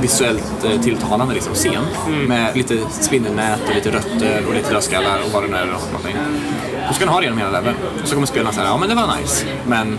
visuellt 0.00 0.64
eh, 0.64 0.80
tilltalande 0.80 1.34
liksom, 1.34 1.54
scen. 1.54 1.82
Med 2.26 2.56
lite 2.56 2.78
spindelnät 2.90 3.60
och 3.68 3.74
lite 3.74 3.90
rötter 3.90 4.44
och 4.48 4.54
lite 4.54 4.72
dödskallar 4.74 5.18
och 5.26 5.32
vad 5.32 5.42
det 5.42 5.48
nu 5.48 5.56
är. 5.56 5.62
och 5.62 5.92
någonting. 5.92 6.16
Och 6.88 6.94
så 6.94 6.98
kan 6.98 7.08
du 7.08 7.12
ha 7.12 7.20
det 7.20 7.24
genom 7.24 7.38
hela 7.38 7.50
leveln. 7.50 7.76
Och 8.02 8.08
så 8.08 8.14
kommer 8.14 8.26
spelarna 8.26 8.52
säga, 8.52 8.66
ja 8.66 8.78
men 8.78 8.88
det 8.88 8.94
var 8.94 9.16
nice. 9.20 9.46
Men 9.66 9.98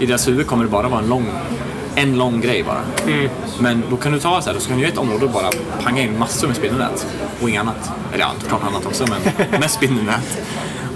i 0.00 0.06
deras 0.06 0.28
huvud 0.28 0.46
kommer 0.46 0.64
det 0.64 0.70
bara 0.70 0.88
vara 0.88 1.00
en 1.00 1.08
lång, 1.08 1.26
en 1.94 2.18
lång 2.18 2.40
grej 2.40 2.62
bara. 2.62 2.80
Men 3.58 3.82
då 3.90 3.96
kan 3.96 4.12
du 4.12 4.20
ta 4.20 4.42
så 4.42 4.50
här, 4.50 4.58
så 4.58 4.68
kan 4.68 4.78
du 4.78 4.86
ett 4.86 4.98
område 4.98 5.24
och 5.24 5.30
bara 5.30 5.50
panga 5.82 6.02
in 6.02 6.18
massor 6.18 6.46
med 6.46 6.56
spindelnät. 6.56 7.06
Och 7.42 7.48
inget 7.48 7.60
annat. 7.60 7.90
Eller 8.12 8.24
ja, 8.24 8.30
klart 8.48 8.62
annat 8.68 8.86
också, 8.86 9.04
men 9.08 9.50
mest 9.60 9.74
spindelnät. 9.74 10.38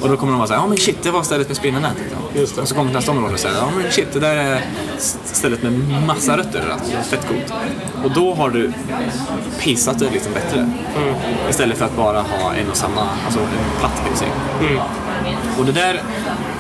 Och 0.01 0.09
då 0.09 0.17
kommer 0.17 0.33
de 0.33 0.39
vara 0.39 0.49
såhär, 0.49 0.61
ja 0.61 0.67
men 0.67 0.79
shit, 0.79 1.03
det 1.03 1.11
var 1.11 1.23
stället 1.23 1.49
med 1.49 1.57
spindelnät. 1.57 1.95
Liksom. 2.35 2.63
Och 2.63 2.69
så 2.69 2.75
kommer 2.75 2.93
nästa 2.93 3.11
område 3.11 3.35
och 3.35 3.41
säger, 3.41 3.57
ja 3.57 3.71
men 3.77 3.93
shit, 3.93 4.13
det 4.13 4.21
där 4.21 4.37
är 4.37 4.65
stället 5.25 5.63
med 5.63 5.73
massa 6.07 6.37
rötter. 6.37 6.63
Alltså, 6.73 6.93
fett 7.11 7.29
coolt. 7.29 7.53
Och 8.05 8.11
då 8.11 8.35
har 8.35 8.51
du 8.51 8.73
paceat 9.59 9.99
det 9.99 10.11
liksom 10.11 10.33
bättre. 10.33 10.71
Istället 11.51 11.79
för 11.79 11.85
att 11.85 11.97
bara 11.97 12.21
ha 12.23 12.55
en 12.55 12.71
och 12.71 12.77
samma, 12.77 13.09
alltså 13.25 13.41
en 13.41 13.79
platt 13.81 14.03
pacing. 14.11 14.33
Och 15.59 15.65
det 15.65 15.73
där 15.73 16.03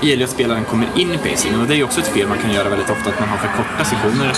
gäller 0.01 0.25
att 0.25 0.31
spelaren 0.31 0.65
kommer 0.65 0.89
in 0.97 1.13
i 1.13 1.19
pacingen 1.19 1.61
och 1.61 1.67
det 1.67 1.75
är 1.75 1.77
ju 1.77 1.85
också 1.85 2.01
ett 2.01 2.09
fel 2.09 2.29
man 2.29 2.39
kan 2.39 2.53
göra 2.53 2.69
väldigt 2.69 2.91
ofta, 2.91 3.11
att 3.11 3.21
man 3.21 3.29
har 3.29 3.37
för 3.37 3.49
korta 3.49 3.85
sektioner. 3.85 4.33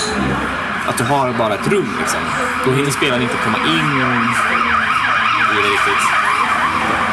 Att 0.89 0.99
du 0.99 1.05
har 1.05 1.33
bara 1.33 1.55
ett 1.55 1.69
rum 1.69 1.97
liksom. 2.01 2.21
Då 2.65 2.73
hinner 2.73 2.91
spelaren 2.91 3.23
inte 3.23 3.35
komma 3.45 3.59
in 3.59 4.01
i 5.51 5.63
det 5.63 5.69
riktigt. 5.69 6.20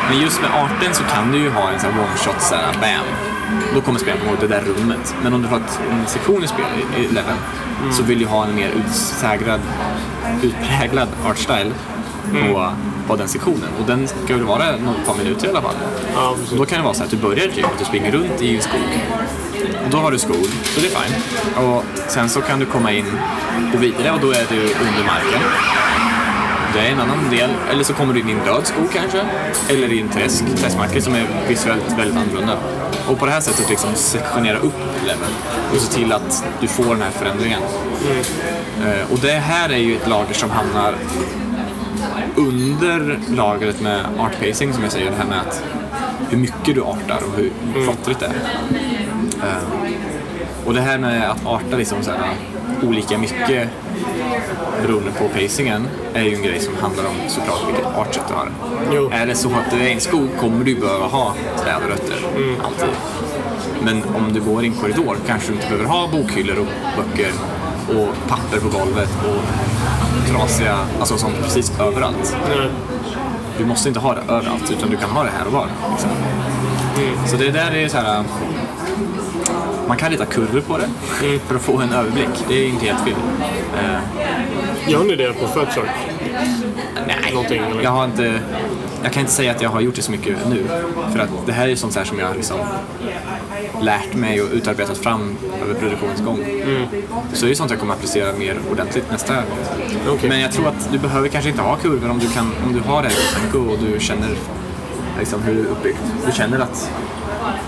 Men 0.10 0.20
just 0.20 0.42
med 0.42 0.50
arten 0.52 0.94
så 0.94 1.04
kan 1.04 1.32
du 1.32 1.38
ju 1.38 1.50
ha 1.50 1.70
en 1.70 1.80
sån 1.80 1.92
här 1.92 2.00
one 2.00 2.18
shot 2.18 2.42
såhär, 2.42 2.74
bam. 2.82 3.06
Då 3.76 3.82
kommer 3.82 4.00
spelaren 4.00 4.20
komma 4.20 4.32
ihåg 4.32 4.50
det 4.50 4.56
där 4.56 4.62
rummet. 4.62 5.16
Men 5.24 5.34
om 5.34 5.42
du 5.42 5.48
har 5.48 5.58
en 5.58 6.08
sektion 6.08 6.44
i 6.44 6.48
spel, 6.48 6.66
i, 6.98 7.04
i 7.04 7.08
leveln, 7.08 7.38
så 7.92 8.04
vill 8.04 8.20
du 8.20 8.26
ha 8.26 8.46
en 8.46 8.56
mer 8.56 8.70
utsägrad, 8.70 9.60
utpräglad 10.44 11.08
artstyle 11.26 11.72
på, 12.32 12.74
på 13.08 13.16
den 13.16 13.28
sektionen. 13.28 13.70
Och 13.80 13.86
den 13.88 14.08
ska 14.08 14.34
väl 14.36 14.44
vara 14.44 14.72
något 14.72 15.06
par 15.06 15.16
minuter 15.16 15.48
i 15.48 15.50
alla 15.50 15.62
fall. 15.62 15.76
Ja, 16.16 16.36
då 16.58 16.66
kan 16.66 16.78
det 16.78 16.84
vara 16.84 16.94
så 16.94 17.04
att 17.04 17.10
du 17.10 17.18
börjar 17.18 17.48
typ 17.48 17.66
att 17.66 17.80
du 17.80 17.86
springer 17.86 18.12
runt 18.12 18.42
i 18.42 18.56
en 18.56 18.62
skog. 18.62 18.82
Och 19.86 19.90
då 19.90 19.98
har 19.98 20.12
du 20.12 20.20
skog, 20.20 20.46
så 20.64 20.80
det 20.80 20.88
är 20.88 21.02
fine. 21.02 21.16
Och 21.66 21.84
sen 22.08 22.30
så 22.30 22.42
kan 22.42 22.60
du 22.60 22.66
komma 22.66 22.92
in 22.92 23.06
och 23.74 23.84
vidare 23.84 24.12
och 24.12 24.20
då 24.20 24.32
är 24.32 24.46
du 24.50 24.60
under 24.62 25.04
marken. 25.06 25.42
Det 26.74 26.80
är 26.80 26.92
en 26.92 27.00
annan 27.00 27.30
del. 27.30 27.50
Eller 27.72 27.84
så 27.84 27.94
kommer 27.94 28.14
du 28.14 28.20
in 28.20 28.30
i 28.30 28.32
en 28.32 28.46
död 28.46 28.68
skog 28.68 28.88
kanske. 28.94 29.22
Eller 29.70 29.94
i 29.94 30.02
en 30.02 30.10
träsk, 30.10 30.44
träskmarker 30.58 31.02
som 31.02 31.16
är 31.16 31.26
visuellt 31.48 31.92
väldigt 31.98 32.18
annorlunda. 32.18 32.58
Och 33.10 33.20
på 33.20 33.26
det 33.26 33.32
här 33.32 33.42
sättet 33.42 33.70
liksom 33.70 33.90
sektionera 33.96 34.58
upp 34.58 34.74
leveln 35.06 35.32
och 35.74 35.78
se 35.78 35.94
till 35.94 36.14
att 36.14 36.46
du 36.62 36.68
får 36.68 36.86
den 36.86 37.02
här 37.02 37.12
förändringen. 37.12 37.60
Eh, 38.86 39.12
Och 39.12 39.20
det 39.20 39.32
här 39.32 39.70
är 39.70 39.78
ju 39.78 39.96
ett 39.96 40.08
lager 40.08 40.34
som 40.34 40.50
hamnar 40.50 40.94
under 42.36 43.20
lagret 43.36 43.82
med 43.82 44.06
art 44.20 44.40
pacing 44.40 44.74
som 44.74 44.84
jag 44.84 44.92
säger, 44.92 45.12
det 45.12 45.18
här 45.18 45.26
med 45.26 45.40
att 45.40 45.64
hur 46.30 46.38
mycket 46.38 46.76
du 46.76 46.82
artar 46.84 47.20
och 47.28 47.38
hur 47.38 47.52
plottrigt 47.84 48.20
det 48.20 48.26
är. 48.26 48.32
Eh, 49.48 49.64
Och 50.66 50.74
det 50.74 50.82
här 50.82 50.98
med 50.98 51.30
att 51.32 51.46
arta 51.46 51.78
liksom 51.78 52.04
så 52.04 52.12
här, 52.12 52.20
olika 52.84 53.18
mycket 53.18 53.70
beroende 54.82 55.12
på 55.12 55.28
pacingen 55.28 55.88
är 56.14 56.22
ju 56.24 56.36
en 56.36 56.42
grej 56.42 56.60
som 56.60 56.76
handlar 56.82 57.06
om 57.06 57.16
såklart 57.28 57.68
vilket 57.68 57.86
artsätt 57.86 58.28
du 58.28 58.34
har. 58.34 58.50
Jo. 58.94 59.10
Är 59.14 59.26
det 59.26 59.36
så 59.36 59.50
att 59.50 59.72
du 59.72 59.88
är 59.88 59.92
en 59.92 60.00
skog 60.00 60.30
kommer 60.40 60.66
du 60.66 60.76
behöva 60.76 61.06
ha 61.06 61.34
träd 61.64 61.76
och 61.84 61.90
rötter, 61.90 62.18
alltid. 62.66 62.90
Men 63.82 64.04
om 64.16 64.34
du 64.34 64.42
går 64.42 64.64
i 64.64 64.68
en 64.68 64.74
korridor 64.74 65.18
kanske 65.28 65.48
du 65.48 65.54
inte 65.54 65.68
behöver 65.68 65.86
ha 65.86 66.08
bokhyllor 66.08 66.60
och 66.60 66.68
böcker 66.98 67.32
och 67.88 68.30
papper 68.30 68.60
på 68.60 68.78
golvet 68.78 69.10
och 69.26 70.30
trasiga, 70.30 70.78
alltså 71.00 71.18
sånt 71.18 71.36
precis 71.44 71.80
överallt. 71.80 72.38
Nej. 72.50 72.70
Du 73.58 73.66
måste 73.66 73.88
inte 73.88 74.00
ha 74.00 74.14
det 74.14 74.22
överallt, 74.22 74.72
utan 74.72 74.90
du 74.90 74.98
kan 74.98 75.10
ha 75.10 75.24
det 75.24 75.32
här 75.38 75.48
och 75.48 75.54
var. 75.54 75.68
Liksom. 75.92 76.10
Så 77.26 77.38
det 77.38 77.52
där 77.52 77.72
är 77.76 77.88
så 77.88 77.98
här... 77.98 78.24
Man 79.88 79.98
kan 79.98 80.10
rita 80.12 80.26
kurvor 80.26 80.62
på 80.62 80.78
det 80.78 80.90
för 81.48 81.56
att 81.56 81.62
få 81.62 81.78
en 81.78 81.94
överblick. 81.94 82.30
Det 82.48 82.54
är 82.56 82.68
inte 82.68 82.86
helt 82.86 83.00
fel. 83.04 83.14
Eh, 83.78 84.92
Gör 84.92 85.04
ni 85.04 85.16
det 85.16 85.34
på 85.34 85.48
Fatshark? 85.48 85.90
nej, 87.08 87.34
Någonting, 87.34 87.62
eller? 87.72 87.82
jag 87.84 87.90
har 87.92 88.06
inte... 88.06 88.40
Jag 89.04 89.14
kan 89.14 89.22
inte 89.22 89.32
säga 89.34 89.52
att 89.52 89.62
jag 89.62 89.70
har 89.70 89.82
gjort 89.82 89.96
det 89.96 90.02
så 90.02 90.12
mycket 90.12 90.38
nu. 90.50 90.64
För 91.14 91.20
att 91.20 91.30
det 91.46 91.52
här 91.52 91.68
är 91.68 91.76
sånt 91.76 91.96
här 91.96 92.04
som 92.04 92.20
jag 92.20 92.36
liksom 92.36 92.60
lärt 93.82 94.14
mig 94.14 94.42
och 94.42 94.48
utarbetat 94.54 94.98
fram 94.98 95.36
över 95.64 95.74
produktionens 95.74 96.22
gång. 96.22 96.40
Så 97.34 97.46
det 97.46 97.52
är 97.52 97.56
sånt 97.56 97.72
jag 97.72 97.80
kommer 97.80 97.94
att 97.94 98.00
applicera 98.00 98.34
mer 98.34 98.58
ordentligt 98.72 99.12
nästa 99.12 99.34
gång. 99.36 99.44
Okej. 100.10 100.30
Men 100.30 100.40
jag 100.42 100.52
tror 100.52 100.68
att 100.68 100.92
du 100.92 100.98
behöver 100.98 101.28
kanske 101.28 101.50
inte 101.50 101.62
ha 101.62 101.76
kurvor 101.76 102.10
om 102.10 102.20
du, 102.20 102.28
kan, 102.30 102.52
om 102.68 102.74
du 102.74 102.80
har 102.80 103.02
det 103.04 103.10
här 103.10 103.16
i 103.54 103.58
och 103.72 103.78
du 103.80 104.00
känner 104.00 104.30
liksom, 105.20 105.42
hur 105.42 105.54
det 105.56 105.62
är 105.62 105.66
uppbyggt. 105.66 106.00
Du 106.26 106.32
känner 106.32 106.60
att 106.60 106.92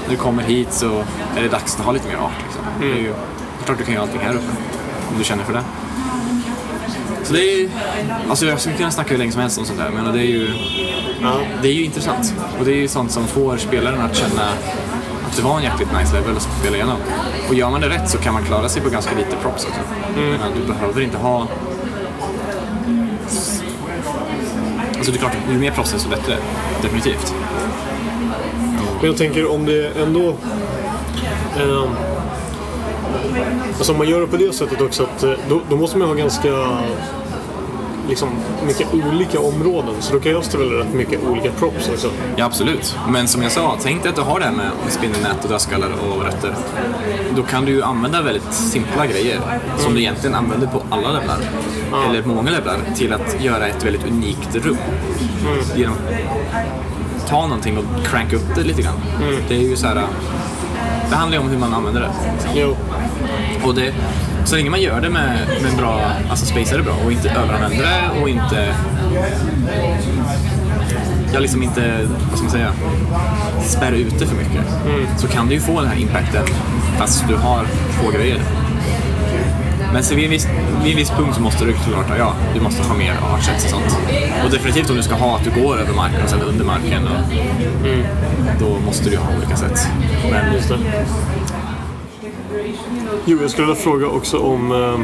du 0.10 0.15
kommer 0.15 0.43
hit 0.43 0.73
så 0.73 1.04
är 1.38 1.41
det 1.41 1.49
dags 1.49 1.75
att 1.80 1.86
ha 1.86 1.91
lite 1.91 2.08
mer 2.08 2.15
art. 2.15 2.32
Liksom. 2.43 2.62
Det 2.80 2.86
är 2.86 3.02
ju 3.02 3.13
det 3.60 3.63
är 3.63 3.65
klart 3.65 3.78
du 3.78 3.84
kan 3.84 3.93
göra 3.93 4.04
allting 4.04 4.21
här 4.21 4.34
uppe 4.34 4.52
om 5.12 5.17
du 5.17 5.23
känner 5.23 5.43
för 5.43 5.54
det. 5.54 5.63
Så 7.23 7.34
det 7.34 7.39
är 7.41 7.69
alltså 8.30 8.45
jag 8.45 8.60
skulle 8.60 8.75
kunna 8.75 8.91
snacka 8.91 9.10
hur 9.10 9.17
länge 9.17 9.32
som 9.32 9.41
helst 9.41 9.60
om 9.60 9.65
sånt 9.65 9.80
där, 9.80 9.89
men 9.89 10.13
det 10.13 10.19
är 10.19 10.25
ju, 10.28 10.49
Ja. 11.21 11.34
det 11.62 11.67
är 11.67 11.73
ju 11.73 11.86
intressant. 11.86 12.34
Och 12.60 12.65
det 12.65 12.71
är 12.71 12.75
ju 12.75 12.88
sånt 12.88 13.12
som 13.12 13.28
får 13.28 13.58
spelaren 13.58 14.02
att 14.02 14.15
känna 14.15 14.43
att 15.30 15.36
det 15.36 15.41
var 15.41 15.58
en 15.58 15.63
jäkligt 15.63 15.89
nice 15.99 16.13
level 16.13 16.38
att 16.38 16.47
spela 16.62 16.75
igenom. 16.75 16.97
Och 17.49 17.56
gör 17.56 17.69
man 17.69 17.82
det 17.82 17.89
rätt 17.89 18.10
så 18.10 18.17
kan 18.17 18.34
man 18.34 18.43
klara 18.43 18.69
sig 18.69 18.82
på 18.82 18.89
ganska 18.89 19.15
lite 19.15 19.36
props 19.41 19.65
också. 19.65 19.80
Mm. 20.17 20.30
Men 20.30 20.52
du 20.62 20.73
behöver 20.73 21.02
inte 21.02 21.17
ha... 21.17 21.47
Alltså 24.97 25.12
det 25.12 25.17
är 25.17 25.19
klart, 25.19 25.38
ju 25.52 25.58
mer 25.58 25.71
props 25.71 25.91
desto 25.91 26.10
bättre. 26.10 26.38
Definitivt. 26.82 27.34
Men 29.00 29.08
jag 29.08 29.18
tänker 29.18 29.52
om 29.52 29.66
det 29.66 29.98
ändå... 30.02 30.28
Eh, 31.60 31.90
alltså 33.78 33.92
om 33.92 33.98
man 33.98 34.10
gör 34.10 34.22
det 34.22 34.28
på 34.28 34.38
det 34.38 34.56
sättet 34.56 34.82
också 34.82 35.04
att 35.04 35.24
eh, 35.24 35.32
då, 35.50 35.62
då 35.70 35.76
måste 35.76 35.98
man 35.98 36.08
ha 36.08 36.16
ganska 36.16 36.78
liksom 38.10 38.30
mycket 38.68 38.88
olika 38.94 39.40
områden. 39.40 39.96
Så 40.00 40.14
då 40.14 40.20
krävs 40.20 40.48
det 40.48 40.58
väl 40.58 40.70
rätt 40.70 40.94
mycket 40.94 41.24
olika 41.24 41.52
props 41.52 41.90
också. 41.90 42.10
Ja, 42.36 42.46
absolut. 42.46 42.98
Men 43.10 43.28
som 43.28 43.44
jag 43.44 43.52
sa, 43.52 43.78
tänk 43.82 44.04
dig 44.04 44.10
att 44.10 44.16
du 44.16 44.22
har 44.22 44.40
det 44.40 44.46
här 44.46 44.54
med 44.54 44.72
spindelnät 44.90 45.44
och 45.44 45.50
dödskallar 45.50 45.90
och 45.90 46.24
rötter. 46.24 46.56
Då 47.36 47.44
kan 47.44 47.66
du 47.66 47.72
ju 47.72 47.84
använda 47.84 48.22
väldigt 48.22 48.54
simpla 48.54 49.08
grejer 49.08 49.40
som 49.78 49.94
du 49.94 50.00
egentligen 50.00 50.36
använder 50.36 50.68
på 50.68 50.84
alla 50.90 51.12
levlar, 51.12 51.38
eller 52.10 52.22
på 52.22 52.30
många 52.30 52.52
levlar, 52.52 52.78
till 52.96 53.14
att 53.14 53.44
göra 53.44 53.68
ett 53.68 53.86
väldigt 53.86 54.08
unikt 54.08 54.56
rum. 54.56 54.78
Genom 55.76 55.94
att 55.94 56.14
ta 57.30 57.42
någonting 57.42 57.78
och 57.78 57.84
cranka 58.06 58.36
upp 58.36 58.56
det 58.56 58.63
lite 58.63 58.82
grann. 58.82 59.02
Det 59.48 59.56
är 59.56 59.70
ju 59.70 59.76
så 59.76 59.88
här... 59.88 60.08
Det 61.10 61.15
handlar 61.15 61.38
ju 61.38 61.44
om 61.44 61.50
hur 61.50 61.58
man 61.58 61.74
använder 61.74 62.02
det. 62.02 62.10
Jo. 62.56 62.78
Och 63.63 63.76
det, 63.76 63.94
så 64.46 64.56
länge 64.56 64.70
man 64.70 64.82
gör 64.82 65.02
det 65.02 65.10
med, 65.10 65.48
med 65.63 65.78
bra, 65.78 66.02
alltså 66.30 66.46
spacear 66.46 66.78
det 66.78 66.84
bra 66.84 66.94
och 67.06 67.12
inte 67.12 67.30
överanvänder 67.30 67.86
det 67.86 68.22
och 68.22 68.30
inte 68.30 68.76
jag 71.34 71.42
liksom 71.42 71.63
inte, 71.63 72.08
vad 72.30 72.38
ska 72.38 72.44
man 72.44 72.52
säga, 72.52 72.74
spärr 73.62 73.92
ut 73.92 74.20
det 74.20 74.26
för 74.26 74.36
mycket. 74.36 74.65
Så 75.18 75.28
kan 75.28 75.48
du 75.48 75.54
ju 75.54 75.62
få 75.62 75.82
den 75.82 75.89
här 75.89 76.02
impacten 76.02 76.46
fast 76.98 77.28
du 77.28 77.36
har 77.36 77.65
två 78.02 78.12
grejer. 78.12 78.42
Men 79.93 80.04
så 80.04 80.15
vid 80.15 80.25
en, 80.25 80.32
viss, 80.32 80.47
vid 80.84 80.91
en 80.91 80.97
viss 80.97 81.10
punkt 81.10 81.36
så 81.36 81.41
måste 81.41 81.65
du 81.65 81.73
såklart, 81.73 82.06
ja, 82.17 82.34
du 82.54 82.62
måste 82.62 82.84
ha 82.84 82.95
mer 82.95 83.13
artsets 83.34 83.63
och 83.63 83.69
sånt. 83.69 83.97
Och 84.43 84.52
definitivt 84.52 84.89
om 84.89 84.95
du 84.95 85.04
ska 85.04 85.15
ha 85.15 85.36
att 85.36 85.43
du 85.43 85.62
går 85.62 85.78
över 85.78 85.93
marken 85.93 86.23
och 86.23 86.30
sen 86.30 86.41
under 86.41 86.65
marken, 86.65 87.08
och, 87.08 87.34
då 88.60 88.80
måste 88.86 89.10
du 89.10 89.17
ha 89.17 89.38
olika 89.38 89.58
sätt. 89.58 89.88
Men 90.32 90.54
Just 90.54 90.69
det. 90.69 90.78
Jo, 93.25 93.38
jag 93.41 93.52
skulle 93.52 93.67
vilja 93.67 93.82
fråga 93.82 94.08
också 94.08 94.38
om 94.38 94.71
eh, 94.71 94.99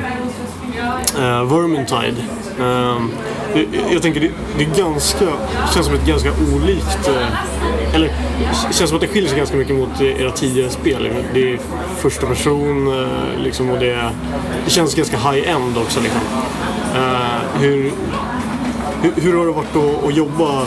Uh, 1.17 1.43
Vermintide. 1.43 2.23
Uh, 2.59 3.05
jag, 3.53 3.93
jag 3.93 4.01
tänker 4.01 4.19
det, 4.21 4.31
det 4.57 4.63
är 4.63 4.83
ganska, 4.83 5.25
känns 5.73 5.85
som 5.85 5.95
ett 5.95 6.07
ganska 6.07 6.29
olikt, 6.55 7.09
Uh, 7.09 7.95
eller 7.95 8.07
det 8.67 8.73
känns 8.73 8.89
som 8.89 8.95
att 8.95 9.01
det 9.01 9.07
skiljer 9.07 9.29
sig 9.29 9.38
ganska 9.38 9.57
mycket 9.57 9.75
mot 9.75 10.01
era 10.01 10.31
tidigare 10.31 10.69
spel. 10.69 11.09
Det 11.33 11.53
är 11.53 11.59
första 11.97 12.27
person 12.27 12.88
eh, 12.88 13.43
liksom, 13.43 13.69
och 13.69 13.79
det, 13.79 14.11
det 14.65 14.71
känns 14.71 14.95
ganska 14.95 15.17
high-end 15.17 15.77
också. 15.77 15.99
Liksom. 16.01 16.21
Hur, 17.53 17.91
hur, 19.01 19.13
hur 19.21 19.38
har 19.38 19.45
det 19.45 19.51
varit 19.51 19.75
att, 19.75 20.07
att 20.07 20.15
jobba 20.15 20.65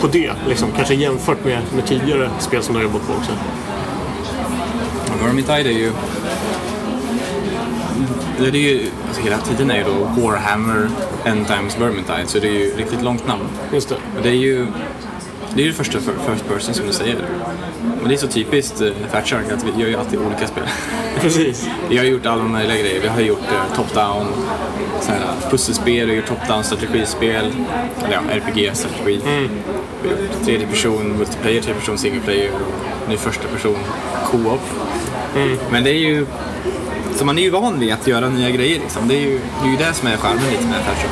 på 0.00 0.06
det? 0.06 0.30
Liksom? 0.48 0.68
Kanske 0.76 0.94
jämfört 0.94 1.44
med, 1.44 1.58
med 1.74 1.86
tidigare 1.86 2.30
spel 2.38 2.62
som 2.62 2.74
du 2.74 2.80
har 2.80 2.84
jobbat 2.84 3.06
på 3.06 3.12
också. 3.12 3.32
Vermintide 5.24 5.68
är 5.68 5.78
ju... 5.78 5.92
Det 8.40 8.46
är 8.48 8.52
ju, 8.52 8.86
alltså 9.08 9.22
hela 9.22 9.38
tiden 9.38 9.70
är 9.70 9.76
ju 9.78 9.84
då 9.84 10.22
Warhammer 10.22 10.88
End 11.24 11.46
Times 11.46 11.78
Vermintide, 11.80 12.26
så 12.26 12.38
det 12.38 12.48
är 12.48 12.52
ju 12.52 12.76
riktigt 12.76 13.02
långt 13.02 13.26
namn. 13.28 13.42
Just 13.72 13.88
det. 13.88 13.94
Och 13.94 14.22
det 14.22 14.28
är 14.28 14.32
ju 14.34 14.66
det 15.54 15.62
är 15.62 15.66
ju 15.66 15.72
första 15.72 15.98
för- 16.00 16.32
first 16.34 16.48
person 16.48 16.74
som 16.74 16.86
du 16.86 16.92
säger. 16.92 17.16
Och 18.02 18.08
det 18.08 18.14
är 18.14 18.18
så 18.18 18.26
typiskt 18.26 18.80
eh, 18.80 18.88
Fatshark 19.12 19.52
att 19.52 19.64
vi 19.64 19.82
gör 19.82 19.88
ju 19.88 19.96
alltid 19.96 20.18
olika 20.18 20.46
spel. 20.46 20.64
Precis. 21.20 21.68
Vi 21.88 21.98
har 21.98 22.04
gjort 22.04 22.26
alla 22.26 22.42
möjliga 22.44 22.76
grejer. 22.78 23.00
Vi 23.02 23.08
har 23.08 23.20
gjort 23.20 23.38
eh, 23.52 23.76
top-down 23.76 24.26
pusselspel, 25.50 26.06
vi 26.06 26.06
har 26.06 26.16
gjort 26.16 26.28
top-down 26.28 26.62
strategispel, 26.62 27.52
eller 28.04 28.12
ja, 28.12 28.20
RPG-strategi. 28.34 29.20
Vi 30.02 30.08
har 30.08 30.16
gjort 30.16 30.44
tredje 30.44 30.66
person, 30.66 31.16
multiplayer, 31.18 31.60
tredje 31.62 31.80
person, 31.80 31.98
single 31.98 32.20
player 32.20 32.50
och 32.52 33.08
nu 33.08 33.16
första 33.16 33.48
person, 33.48 33.76
co-op. 34.24 34.60
Men 35.70 35.84
det 35.84 35.90
är 35.90 35.98
ju, 35.98 36.26
så 37.14 37.24
man 37.24 37.38
är 37.38 37.42
ju 37.42 37.50
van 37.50 37.80
vid 37.80 37.92
att 37.92 38.06
göra 38.06 38.28
nya 38.28 38.50
grejer 38.50 38.80
liksom. 38.80 39.08
Det 39.08 39.14
är 39.14 39.20
ju 39.20 39.40
det, 39.62 39.68
är 39.68 39.70
ju 39.70 39.76
det 39.76 39.94
som 39.94 40.08
är 40.08 40.16
charmen 40.16 40.50
lite 40.50 40.64
med 40.64 40.80
Fatshark. 40.80 41.10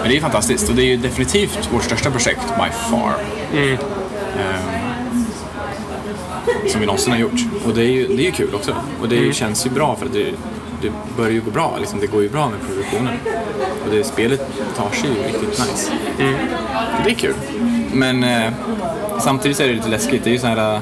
Men 0.00 0.02
det 0.02 0.08
är 0.08 0.14
ju 0.14 0.20
fantastiskt 0.20 0.68
och 0.68 0.74
det 0.74 0.82
är 0.82 0.86
ju 0.86 0.96
definitivt 0.96 1.68
vårt 1.72 1.82
största 1.82 2.10
projekt 2.10 2.40
by 2.40 2.70
far. 2.90 3.14
Ehm, 3.54 3.76
som 6.68 6.80
vi 6.80 6.86
någonsin 6.86 7.12
har 7.12 7.18
gjort. 7.18 7.40
Och 7.66 7.74
det 7.74 7.80
är 7.80 7.90
ju, 7.90 8.06
det 8.06 8.22
är 8.22 8.26
ju 8.26 8.32
kul 8.32 8.54
också. 8.54 8.74
Och 9.00 9.08
det 9.08 9.16
ju, 9.16 9.32
känns 9.32 9.66
ju 9.66 9.70
bra 9.70 9.96
för 9.96 10.06
att 10.06 10.12
det, 10.12 10.32
det 10.82 10.92
börjar 11.16 11.32
ju 11.32 11.40
gå 11.40 11.50
bra. 11.50 11.76
Liksom, 11.80 12.00
det 12.00 12.06
går 12.06 12.22
ju 12.22 12.28
bra 12.28 12.48
med 12.48 12.60
produktionen. 12.68 13.14
Och 13.84 13.90
det, 13.90 14.04
spelet 14.04 14.40
tar 14.76 14.90
sig 14.90 15.10
ju 15.10 15.22
riktigt 15.22 15.48
nice. 15.48 15.92
Och 16.98 17.04
det 17.04 17.10
är 17.10 17.14
kul. 17.14 17.34
Men 17.92 18.24
eh, 18.24 18.52
samtidigt 19.20 19.60
är 19.60 19.68
det 19.68 19.74
lite 19.74 19.88
läskigt. 19.88 20.24
Det 20.24 20.30
är 20.30 20.32
ju 20.32 20.38
så 20.38 20.46
här, 20.46 20.74
eh, 20.74 20.80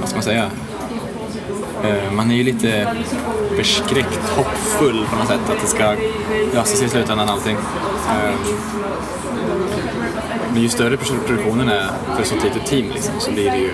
vad 0.00 0.08
ska 0.08 0.16
man 0.16 0.24
säga? 0.24 0.50
Eh, 1.84 2.12
man 2.12 2.30
är 2.30 2.34
ju 2.34 2.42
lite 2.42 2.94
förskräckt 3.56 4.28
hoppfull 4.28 5.06
på 5.10 5.16
något 5.16 5.28
sätt 5.28 5.50
att 5.50 5.60
det 5.60 5.66
ska 5.66 5.94
lösa 6.54 6.76
sig 6.76 6.86
i 6.86 6.90
slutändan 6.90 7.28
allting. 7.28 7.56
Eh, 8.08 8.34
men 10.52 10.62
ju 10.62 10.68
större 10.68 10.96
produktionen 10.96 11.68
är 11.68 11.86
för 12.14 12.22
ett 12.22 12.28
så 12.28 12.34
litet 12.34 12.66
team 12.66 12.90
liksom, 12.94 13.14
så 13.18 13.32
blir 13.32 13.50
det 13.50 13.58
ju 13.58 13.70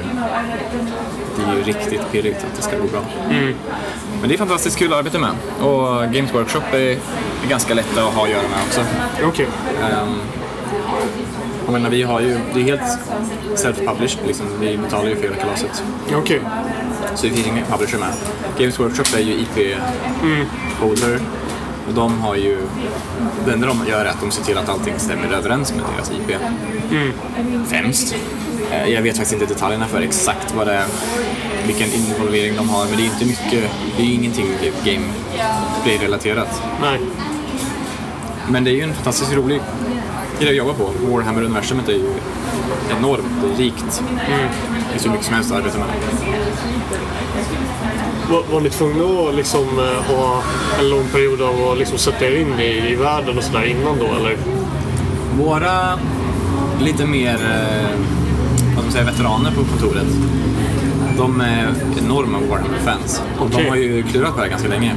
det 1.36 1.52
är 1.52 1.56
ju 1.56 1.62
riktigt 1.62 2.12
pirrigt 2.12 2.44
att 2.44 2.56
det 2.56 2.62
ska 2.62 2.78
gå 2.78 2.86
bra. 2.86 3.04
Men 4.20 4.28
det 4.28 4.34
är 4.34 4.38
fantastiskt 4.38 4.78
kul 4.78 4.92
att 4.92 4.98
arbeta 4.98 5.18
med. 5.18 5.30
Och 5.60 6.14
Games 6.14 6.34
Workshop 6.34 6.62
är, 6.72 6.76
är 6.76 6.98
ganska 7.48 7.74
lätta 7.74 8.06
att 8.06 8.14
ha 8.14 8.24
att 8.24 8.30
göra 8.30 8.42
med 8.42 8.58
också. 8.66 8.80
Okej. 9.24 9.46
Um, 9.46 10.20
jag 11.64 11.72
menar, 11.72 11.90
vi 11.90 12.02
har 12.02 12.20
ju, 12.20 12.38
det 12.54 12.60
är 12.60 12.64
helt 12.64 12.98
self-published 13.54 14.26
liksom. 14.26 14.46
Vi 14.60 14.78
betalar 14.78 15.08
ju 15.08 15.16
för 15.16 15.22
hela 15.22 15.36
kalaset. 15.36 15.84
Okej. 16.14 16.40
Så 17.16 17.26
det 17.26 17.32
finns 17.32 17.46
ingen 17.46 17.64
publisher 17.66 17.98
med. 17.98 18.12
Games 18.58 18.80
Workshop 18.80 19.16
är 19.16 19.20
ju 19.20 19.32
IP-holder. 19.34 21.20
Och 21.88 21.94
de 21.94 22.18
har 22.20 22.34
ju... 22.36 22.58
Det 23.46 23.52
enda 23.52 23.66
de 23.66 23.86
gör 23.88 24.04
är 24.04 24.08
att 24.08 24.20
de 24.20 24.30
ser 24.30 24.44
till 24.44 24.58
att 24.58 24.68
allting 24.68 24.94
stämmer 24.98 25.32
överens 25.32 25.74
med 25.74 25.84
deras 25.96 26.10
IP. 26.10 26.36
Främst. 27.68 28.14
Eh, 28.70 28.88
Jag 28.88 29.02
vet 29.02 29.16
faktiskt 29.16 29.42
inte 29.42 29.54
detaljerna 29.54 29.86
för 29.86 30.00
exakt 30.00 30.54
vad 30.54 30.66
det 30.66 30.72
är, 30.74 30.84
vilken 31.66 31.92
involvering 31.92 32.56
de 32.56 32.68
har, 32.68 32.84
men 32.86 32.96
det 32.96 33.02
är 33.02 33.04
inte 33.06 33.24
mycket, 33.24 33.70
det 33.96 34.02
är 34.02 34.06
ju 34.06 34.12
ingenting 34.12 34.46
gameplay-relaterat. 34.84 36.62
Nej. 36.80 37.00
Men 38.48 38.64
det 38.64 38.70
är 38.70 38.74
ju 38.74 38.82
en 38.82 38.94
fantastiskt 38.94 39.32
rolig 39.34 39.60
grej 40.40 40.50
att 40.50 40.56
jobba 40.56 40.72
på. 40.72 40.90
Warhammer-universumet 41.06 41.88
är 41.88 41.92
ju 41.92 42.12
enormt, 42.98 43.24
det 43.42 43.52
är 43.52 43.56
rikt. 43.56 44.02
Det 44.26 44.75
finns 44.96 45.06
hur 45.06 45.10
mycket 45.10 45.26
som 45.26 45.34
helst 45.34 45.52
att 45.52 45.58
arbeta 45.58 45.78
med. 45.78 45.86
Var, 48.30 48.42
var 48.52 48.60
ni 48.60 48.70
tvungna 48.70 49.28
att 49.28 49.34
liksom, 49.34 49.78
eh, 49.78 50.14
ha 50.16 50.42
en 50.78 50.90
lång 50.90 51.08
period 51.12 51.42
av 51.42 51.70
att 51.70 51.78
liksom 51.78 51.98
sätta 51.98 52.26
er 52.26 52.40
in 52.40 52.60
i, 52.60 52.92
i 52.92 52.94
världen 52.94 53.38
och 53.38 53.44
sådär 53.44 53.64
innan 53.64 53.98
då, 53.98 54.04
eller? 54.04 54.36
Våra 55.38 55.98
lite 56.80 57.06
mer 57.06 57.34
eh, 57.34 57.90
vad 58.60 58.74
ska 58.74 58.82
man 58.82 58.92
säga, 58.92 59.04
veteraner 59.04 59.50
på 59.50 59.64
kontoret, 59.64 60.06
de 61.16 61.40
är 61.40 61.68
enorma 62.04 62.38
Warhammer-fans. 62.38 63.22
Och 63.38 63.46
Okej. 63.46 63.62
de 63.64 63.68
har 63.68 63.76
ju 63.76 64.02
klurat 64.02 64.30
på 64.30 64.36
det 64.36 64.42
här 64.42 64.50
ganska 64.50 64.68
länge. 64.68 64.94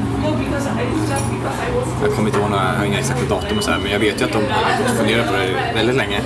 Jag 2.03 2.15
kommer 2.15 2.27
inte 2.27 2.39
ihåg 2.39 2.49
några, 2.49 2.63
jag 2.63 2.79
har 2.79 2.85
inga 2.85 2.99
exakta 2.99 3.35
datum 3.35 3.57
och 3.57 3.63
så 3.63 3.71
här, 3.71 3.79
men 3.79 3.91
jag 3.91 3.99
vet 3.99 4.21
ju 4.21 4.25
att 4.25 4.31
de 4.31 4.43
har 4.87 4.95
funderat 4.95 5.27
på 5.27 5.33
det 5.33 5.75
väldigt 5.75 5.95
länge. 5.95 6.21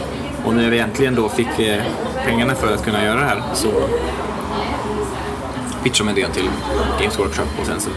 Och 0.46 0.56
när 0.56 0.70
vi 0.70 0.80
äntligen 0.80 1.16
då 1.16 1.30
fick 1.30 1.60
eh, 1.60 1.84
pengarna 2.26 2.56
för 2.56 2.74
att 2.74 2.84
kunna 2.86 3.04
göra 3.04 3.20
det 3.20 3.26
här 3.26 3.42
så 3.54 3.72
pitchade 5.84 6.14
de 6.14 6.22
del 6.22 6.32
till 6.32 6.50
Games 7.00 7.20
Workshop 7.20 7.48
och 7.60 7.66
sen 7.66 7.80
så, 7.80 7.90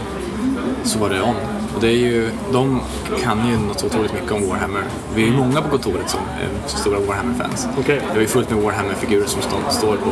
så 0.83 0.99
var 0.99 1.09
det 1.09 1.21
on. 1.21 1.35
Och 1.75 1.83
det 1.83 1.87
är 1.87 1.97
ju, 1.97 2.29
de 2.51 2.81
kan 3.23 3.47
ju 3.49 3.57
något 3.57 3.79
så 3.79 3.85
otroligt 3.85 4.13
mycket 4.13 4.31
om 4.31 4.49
Warhammer. 4.49 4.83
Vi 5.15 5.23
är 5.23 5.27
ju 5.27 5.33
många 5.33 5.61
på 5.61 5.69
kontoret 5.69 6.09
som 6.09 6.19
är 6.19 6.67
så 6.67 6.77
stora 6.77 6.99
Warhammer-fans. 6.99 7.67
Okej. 7.79 8.01
Vi 8.07 8.13
har 8.13 8.21
ju 8.21 8.27
fullt 8.27 8.49
med 8.49 8.63
Warhammer-figurer 8.63 9.25
som 9.25 9.41
stå, 9.41 9.57
står 9.69 9.95
på 9.97 10.11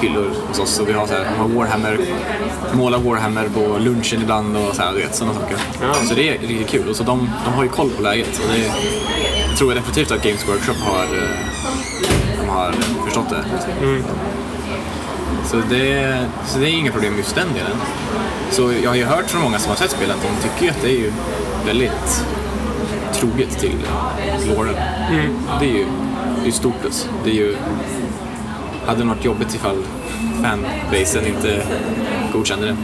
hyllor 0.00 0.30
hos 0.48 0.58
oss. 0.58 0.80
Och 0.80 0.88
vi 0.88 0.92
har 0.92 1.06
så 1.06 1.14
här, 1.14 1.24
har 1.24 1.48
Warhammer, 1.48 1.98
målar 2.72 2.98
Warhammer 2.98 3.48
på 3.48 3.78
lunchen 3.78 4.22
ibland 4.22 4.56
och 4.56 4.74
så 4.74 4.82
här, 4.82 4.92
vet, 4.92 5.14
sådana 5.14 5.34
saker. 5.34 5.56
Ja. 5.82 5.94
Så 5.94 6.14
det 6.14 6.28
är 6.28 6.38
riktigt 6.38 6.68
kul. 6.68 6.88
Och 6.88 6.96
så 6.96 7.04
de, 7.04 7.30
de 7.44 7.54
har 7.54 7.62
ju 7.62 7.68
koll 7.68 7.90
på 7.90 8.02
läget. 8.02 8.40
Och 8.44 8.54
det, 8.54 8.72
jag 9.48 9.58
tror 9.58 9.74
definitivt 9.74 10.10
att 10.10 10.22
Games 10.22 10.48
Workshop 10.48 10.76
har, 10.84 11.02
eh, 11.02 11.30
har 12.50 12.72
förstått 13.04 13.28
det. 13.30 13.44
Så 15.44 15.56
det, 15.70 16.18
så 16.46 16.58
det 16.58 16.66
är 16.66 16.72
inga 16.78 16.92
problem 16.92 17.16
just 17.16 17.34
den 17.34 17.48
delen. 17.54 17.76
Så 18.50 18.72
jag 18.82 18.90
har 18.90 18.96
ju 18.96 19.04
hört 19.04 19.30
från 19.30 19.42
många 19.42 19.58
som 19.58 19.70
har 19.70 19.76
sett 19.76 19.90
spelet 19.90 20.16
att 20.16 20.22
de 20.22 20.48
tycker 20.48 20.70
att 20.70 20.82
det 20.82 20.88
är 20.88 20.98
ju 20.98 21.12
väldigt 21.66 22.24
troget 23.12 23.58
till 23.58 23.76
låren. 24.56 24.74
Det 25.60 25.66
är 25.66 25.72
ju 25.72 25.86
det 26.40 26.44
är 26.44 26.46
ju 26.46 26.52
stort 26.52 26.80
plus. 26.80 27.08
Det 27.24 27.30
är 27.30 27.34
ju, 27.34 27.56
hade 28.86 29.04
varit 29.04 29.24
jobbigt 29.24 29.54
ifall 29.54 29.84
fanbasen 30.42 31.26
inte 31.26 31.62
godkände 32.32 32.66
det. 32.66 32.76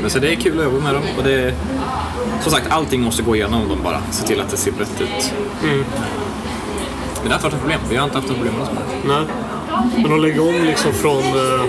Men 0.00 0.10
så 0.10 0.18
det 0.18 0.32
är 0.32 0.36
kul 0.36 0.58
att 0.58 0.64
jobba 0.64 0.78
med 0.78 0.94
dem. 0.94 1.02
Och 1.18 1.24
det, 1.24 1.54
som 2.40 2.52
sagt, 2.52 2.70
allting 2.70 3.02
måste 3.02 3.22
gå 3.22 3.36
igenom 3.36 3.68
dem 3.68 3.78
bara. 3.84 4.00
Se 4.10 4.26
till 4.26 4.40
att 4.40 4.48
det 4.50 4.56
ser 4.56 4.72
rätt 4.72 5.00
ut. 5.00 5.34
Men 7.26 7.38
det 7.38 7.44
har 7.44 7.48
inte 7.48 7.48
varit 7.48 7.54
ett 7.54 7.60
problem. 7.60 7.80
Vi 7.90 7.96
har 7.96 8.04
inte 8.04 8.18
haft 8.18 8.28
något 8.28 8.36
problem 8.36 8.54
med 8.54 8.66
det. 8.66 9.08
Nej. 9.08 9.26
Men 10.02 10.12
att 10.12 10.20
lägga 10.20 10.42
om 10.42 10.64
liksom 10.64 10.92
från, 10.92 11.22
eh, 11.22 11.64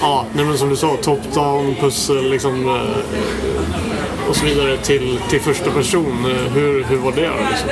ja, 0.00 0.24
men 0.32 0.58
som 0.58 0.68
du 0.68 0.76
sa, 0.76 0.96
top-down, 1.02 1.74
pussel 1.80 2.30
liksom, 2.30 2.68
eh, 2.68 4.28
och 4.28 4.36
så 4.36 4.44
vidare 4.44 4.76
till, 4.76 5.20
till 5.30 5.40
första 5.40 5.70
person. 5.70 6.24
Eh, 6.24 6.52
hur, 6.52 6.84
hur 6.84 6.96
var 6.96 7.12
det? 7.12 7.30
Liksom? 7.50 7.68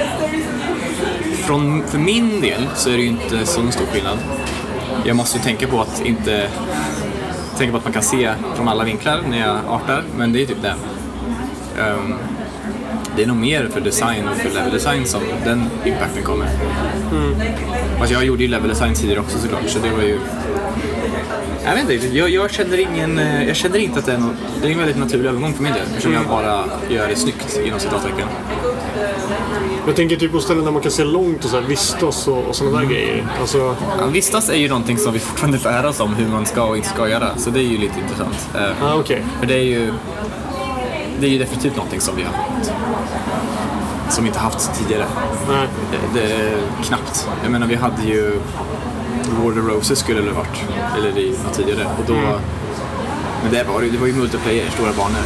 Från, 1.46 1.82
för 1.86 1.98
min 1.98 2.40
del 2.40 2.66
så 2.74 2.90
är 2.90 2.96
det 2.96 3.02
ju 3.02 3.08
inte 3.08 3.46
så 3.46 3.70
stor 3.70 3.86
skillnad. 3.86 4.18
Jag 5.04 5.16
måste 5.16 5.38
ju 5.38 5.44
tänka 5.44 5.66
på 5.66 5.80
att 5.80 6.02
inte 6.04 6.48
tänka 7.58 7.72
på 7.72 7.78
att 7.78 7.84
man 7.84 7.92
kan 7.92 8.02
se 8.02 8.34
från 8.54 8.68
alla 8.68 8.84
vinklar 8.84 9.20
när 9.30 9.40
jag 9.40 9.56
artar, 9.68 10.04
men 10.16 10.32
det 10.32 10.42
är 10.42 10.46
typ 10.46 10.62
det. 10.62 10.74
Ehm, 11.82 12.14
det 13.16 13.22
är 13.22 13.26
nog 13.26 13.36
mer 13.36 13.68
för 13.72 13.80
design 13.80 14.28
och 14.28 14.36
för 14.36 14.50
level 14.50 14.72
design 14.72 15.06
som 15.06 15.22
den 15.44 15.70
impacten 15.84 16.22
kommer. 16.22 16.46
Mm. 17.12 17.34
Fast 17.98 18.12
jag 18.12 18.24
gjorde 18.24 18.42
ju 18.42 18.48
level 18.48 18.68
design 18.68 18.94
tidigare 18.94 19.20
också 19.20 19.38
såklart, 19.38 19.68
så 19.68 19.78
det 19.78 19.90
var 19.90 20.02
ju... 20.02 20.18
Jag 21.64 21.74
vet 21.74 21.90
inte, 21.90 22.16
jag, 22.16 22.30
jag 22.30 22.50
känner 22.50 22.78
ingen... 22.80 23.18
eh, 23.18 23.46
Jag 23.46 23.56
känner 23.56 23.78
inte 23.78 23.98
att 23.98 24.06
det 24.06 24.12
är 24.12 24.18
något... 24.18 24.34
Det 24.62 24.68
är 24.68 24.72
en 24.72 24.78
väldigt 24.78 24.98
naturlig 24.98 25.28
övergång 25.28 25.54
för 25.54 25.62
min 25.62 25.72
del, 25.72 25.82
eftersom 25.90 26.12
jag 26.12 26.26
bara 26.26 26.64
gör 26.88 27.08
det 27.08 27.16
snyggt 27.16 27.60
inom 27.66 27.80
citattecken. 27.80 28.28
Jag 29.86 29.96
tänker 29.96 30.16
typ 30.16 30.32
på 30.32 30.40
ställen 30.40 30.64
där 30.64 30.72
man 30.72 30.82
kan 30.82 30.90
se 30.90 31.04
långt 31.04 31.44
och 31.44 31.50
så 31.50 31.60
här, 31.60 31.66
vistas 31.68 32.28
och, 32.28 32.38
och 32.48 32.56
sådana 32.56 32.78
där 32.80 32.86
grejer. 32.86 33.26
Alltså, 33.40 33.76
Ja, 33.98 34.06
vistas 34.06 34.48
är 34.48 34.54
ju 34.56 34.68
någonting 34.68 34.98
som 34.98 35.12
vi 35.12 35.18
fortfarande 35.18 35.58
lär 35.64 35.86
oss 35.86 36.00
om 36.00 36.14
hur 36.14 36.28
man 36.28 36.46
ska 36.46 36.64
och 36.64 36.76
inte 36.76 36.88
ska 36.88 37.08
göra, 37.08 37.36
så 37.36 37.50
det 37.50 37.60
är 37.60 37.62
ju 37.64 37.78
lite 37.78 38.00
intressant. 38.00 38.48
Eh, 38.54 38.84
ah, 38.84 38.94
okej. 38.94 39.24
För 39.40 39.46
det 39.46 39.54
är 39.54 39.62
ju... 39.64 39.92
Det 41.20 41.26
är 41.26 41.30
ju 41.30 41.38
definitivt 41.38 41.76
någonting 41.76 42.00
som 42.00 42.16
vi 42.16 42.22
har 42.22 42.32
haft. 42.32 42.72
Som 44.08 44.24
vi 44.24 44.28
inte 44.28 44.40
haft 44.40 44.74
tidigare. 44.78 45.04
Nej. 45.48 45.68
Det, 46.14 46.20
det 46.20 46.52
knappt. 46.84 47.28
Jag 47.42 47.52
menar, 47.52 47.66
vi 47.66 47.74
hade 47.74 48.02
ju... 48.02 48.40
War 49.38 49.48
of 49.48 49.54
the 49.54 49.60
Roses 49.60 49.98
skulle 49.98 50.20
det 50.20 50.30
varit. 50.32 50.64
Eller 50.98 51.18
i 51.18 51.34
något 51.44 51.54
tidigare. 51.54 51.86
Och 51.98 52.04
då... 52.06 52.14
Men 53.42 53.52
det 53.52 53.64
var, 53.64 53.82
det 53.82 53.98
var 53.98 54.06
ju 54.06 54.12
multiplayer, 54.12 54.70
stora 54.70 54.92
banor. 54.92 55.22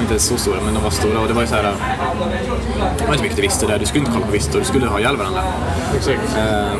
Inte 0.00 0.18
så 0.18 0.36
stora, 0.36 0.56
men 0.64 0.74
de 0.74 0.82
var 0.82 0.90
stora. 0.90 1.20
Och 1.20 1.28
det 1.28 1.34
var 1.34 1.40
ju 1.42 1.48
så 1.48 1.54
här... 1.54 1.62
Det 2.98 3.04
var 3.06 3.12
inte 3.12 3.22
mycket 3.22 3.36
du 3.36 3.42
visste 3.42 3.66
där. 3.66 3.78
Du 3.78 3.86
skulle 3.86 4.00
inte 4.00 4.12
kolla 4.12 4.26
på 4.26 4.32
vistor, 4.32 4.58
du 4.58 4.64
skulle 4.64 4.86
ha 4.86 4.98
ihjäl 5.00 5.16
varandra. 5.16 5.40
Exakt. 5.96 6.36
Eh, 6.38 6.72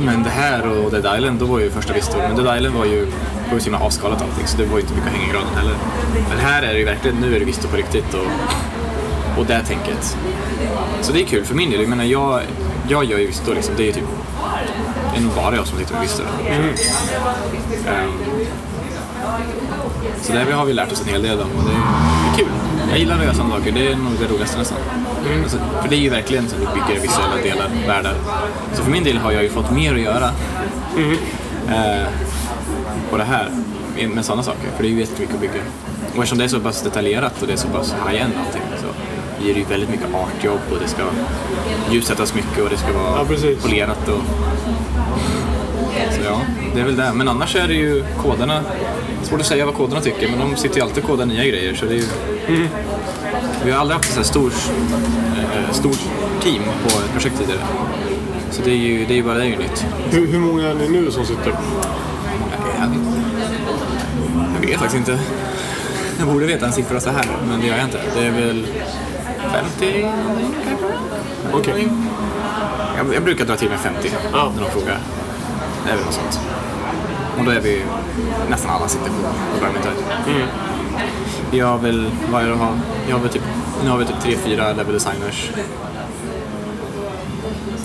Men 0.00 0.22
det 0.22 0.30
här 0.30 0.68
och 0.68 0.90
Dead 0.90 1.18
Island, 1.18 1.38
då 1.38 1.44
var 1.46 1.58
ju 1.58 1.70
första 1.70 1.92
vistor. 1.92 2.18
Men 2.18 2.36
Dead 2.44 2.56
Island 2.58 2.74
var 2.74 2.84
ju, 2.84 3.06
var 3.52 3.56
ju 3.58 3.60
så 3.60 3.70
himla 3.70 3.86
avskalat 3.86 4.22
allting, 4.22 4.46
så 4.46 4.56
det 4.56 4.64
var 4.64 4.76
ju 4.76 4.80
inte 4.80 4.94
mycket 4.94 5.08
att 5.08 5.14
hänga 5.14 5.28
i 5.28 5.32
granen 5.32 5.54
heller. 5.54 5.74
Men 6.28 6.38
här 6.38 6.62
är 6.62 6.72
det 6.72 6.78
ju 6.78 6.84
verkligen, 6.84 7.16
nu 7.16 7.36
är 7.36 7.38
det 7.38 7.44
vistor 7.44 7.68
på 7.68 7.76
riktigt 7.76 8.14
och, 8.14 8.26
och 9.38 9.46
det 9.46 9.62
tänket. 9.62 10.16
Så 11.00 11.12
det 11.12 11.22
är 11.22 11.26
kul 11.26 11.44
för 11.44 11.54
min 11.54 11.70
del. 11.70 11.80
Jag 11.80 11.88
menar, 11.88 12.04
jag, 12.04 12.40
jag 12.88 13.04
gör 13.04 13.18
ju 13.18 13.26
vistor 13.26 13.54
liksom. 13.54 13.74
Det 13.76 13.82
är 13.82 13.86
ju 13.86 13.92
typ, 13.92 14.04
det 15.12 15.18
är 15.18 15.22
nog 15.22 15.32
bara 15.32 15.56
jag 15.56 15.66
som 15.66 15.78
sitter 15.78 15.92
med 15.92 16.02
vistor. 16.02 16.26
Ehm, 16.48 18.12
så 20.22 20.32
där 20.32 20.52
har 20.52 20.64
vi 20.64 20.72
lärt 20.72 20.92
oss 20.92 21.02
en 21.02 21.08
hel 21.08 21.22
del 21.22 21.40
om 21.40 21.50
och 21.58 21.64
det 21.64 21.72
är, 21.72 22.36
kul. 22.36 22.48
Jag 22.90 22.98
gillar 22.98 23.18
att 23.18 23.24
göra 23.24 23.34
sådana 23.34 23.58
saker, 23.58 23.72
det 23.72 23.92
är 23.92 23.96
nog 23.96 24.12
det 24.20 24.34
roligaste 24.34 24.58
nästan. 24.58 24.78
Alltså, 25.42 25.58
för 25.82 25.88
det 25.88 25.96
är 25.96 26.00
ju 26.00 26.10
verkligen 26.10 26.48
så 26.48 26.56
att 26.56 26.62
vi 26.62 26.66
bygger 26.66 27.00
visuella 27.02 27.36
delar, 27.36 27.70
världar. 27.86 28.14
Så 28.72 28.82
för 28.82 28.90
min 28.90 29.04
del 29.04 29.18
har 29.18 29.32
jag 29.32 29.42
ju 29.42 29.48
fått 29.48 29.70
mer 29.70 29.94
att 29.94 30.00
göra 30.00 30.30
eh, 31.68 32.06
på 33.10 33.16
det 33.16 33.24
här 33.24 33.50
med 34.14 34.24
sådana 34.24 34.42
saker, 34.42 34.70
för 34.76 34.82
det 34.82 34.88
är 34.88 34.92
ju 34.92 35.00
jättemycket 35.00 35.34
att 35.34 35.40
bygga. 35.40 35.60
Och 36.10 36.16
eftersom 36.16 36.38
det 36.38 36.44
är 36.44 36.48
så 36.48 36.60
pass 36.60 36.82
detaljerat 36.82 37.42
och 37.42 37.46
det 37.46 37.52
är 37.52 37.56
så 37.56 37.68
pass 37.68 37.94
high-end 38.08 38.32
allting 38.46 38.62
så 38.80 38.86
blir 39.42 39.54
det 39.54 39.60
ju 39.60 39.66
väldigt 39.66 39.90
mycket 39.90 40.06
artjobb 40.14 40.60
och 40.70 40.78
det 40.82 40.88
ska 40.88 41.02
ljussättas 41.90 42.34
mycket 42.34 42.64
och 42.64 42.70
det 42.70 42.76
ska 42.76 42.92
vara 42.92 43.18
Ja, 43.18 43.56
polerat 43.62 44.08
och 44.08 44.20
så 46.10 46.20
ja, 46.24 46.40
det 46.74 46.80
är 46.80 46.84
väl 46.84 46.96
det. 46.96 47.12
Men 47.14 47.28
annars 47.28 47.56
är 47.56 47.68
det 47.68 47.74
ju 47.74 48.04
koderna. 48.22 48.54
Det 48.54 49.24
är 49.24 49.28
svårt 49.28 49.40
att 49.40 49.46
säga 49.46 49.66
vad 49.66 49.74
koderna 49.74 50.00
tycker, 50.00 50.28
men 50.30 50.38
de 50.38 50.56
sitter 50.56 50.76
ju 50.76 50.82
alltid 50.82 51.04
och 51.04 51.10
kodar 51.10 51.26
nya 51.26 51.44
grejer. 51.44 51.74
Så 51.74 51.86
det 51.86 51.94
är 51.94 51.96
ju... 51.96 52.68
Vi 53.64 53.70
har 53.70 53.80
aldrig 53.80 53.96
haft 53.96 54.08
ett 54.08 54.14
så 54.14 54.20
här 54.20 54.24
stor, 54.24 54.52
eh, 55.38 55.72
stort 55.72 55.98
team 56.42 56.62
på 56.82 56.88
ett 56.88 57.12
projekt 57.12 57.38
tidigare. 57.38 57.60
Så 58.50 58.62
det 58.64 58.70
är 58.70 58.76
ju, 58.76 59.04
det 59.04 59.14
är 59.14 59.16
ju 59.16 59.22
bara 59.22 59.34
det 59.34 59.44
är 59.44 59.48
ju 59.48 59.56
nytt. 59.56 59.86
Hur, 60.10 60.26
hur 60.26 60.38
många 60.38 60.68
är 60.68 60.74
ni 60.74 60.88
nu 60.88 61.10
som 61.10 61.24
sitter? 61.24 61.54
Jag, 64.72 64.80
jag 64.80 64.88
vet 64.88 64.92
faktiskt 64.92 65.08
inte. 65.08 65.22
Jag 66.18 66.28
borde 66.28 66.46
veta 66.46 66.66
en 66.66 66.72
siffra 66.72 67.00
så 67.00 67.10
här, 67.10 67.24
men 67.48 67.60
det 67.60 67.66
gör 67.66 67.76
jag 67.76 67.84
inte. 67.84 68.00
Det 68.14 68.26
är 68.26 68.30
väl 68.30 68.66
50 69.52 70.06
kanske? 70.68 70.86
Okej. 71.52 71.88
Jag, 72.96 73.14
jag 73.14 73.22
brukar 73.22 73.44
dra 73.44 73.56
till 73.56 73.68
med 73.68 73.78
50 73.78 74.10
Ja. 74.32 74.52
när 74.56 74.62
de 74.62 74.70
frågar. 74.70 74.98
Det 75.86 75.92
är 75.92 75.96
väl 75.96 76.04
något 76.04 76.14
sånt. 76.14 76.40
Och 77.38 77.44
då 77.44 77.50
är 77.50 77.60
vi 77.60 77.82
nästan 78.50 78.70
alla 78.70 78.88
sitter 78.88 79.06
på, 79.06 79.60
Vermintide. 79.60 79.94
Mm. 80.26 80.48
Vi 81.50 81.60
har 81.60 81.78
väl, 81.78 82.10
vad 82.32 82.42
är 82.42 82.46
det 82.46 82.52
att 82.52 82.58
ha? 82.60 82.72
Vi 83.06 83.12
har 83.12 83.20
väl 83.20 83.28
typ, 83.28 83.42
nu 83.84 83.90
har 83.90 83.98
vi 83.98 84.04
typ 84.04 84.20
tre, 84.22 84.36
fyra 84.36 84.72
level 84.72 84.92
designers. 84.92 85.50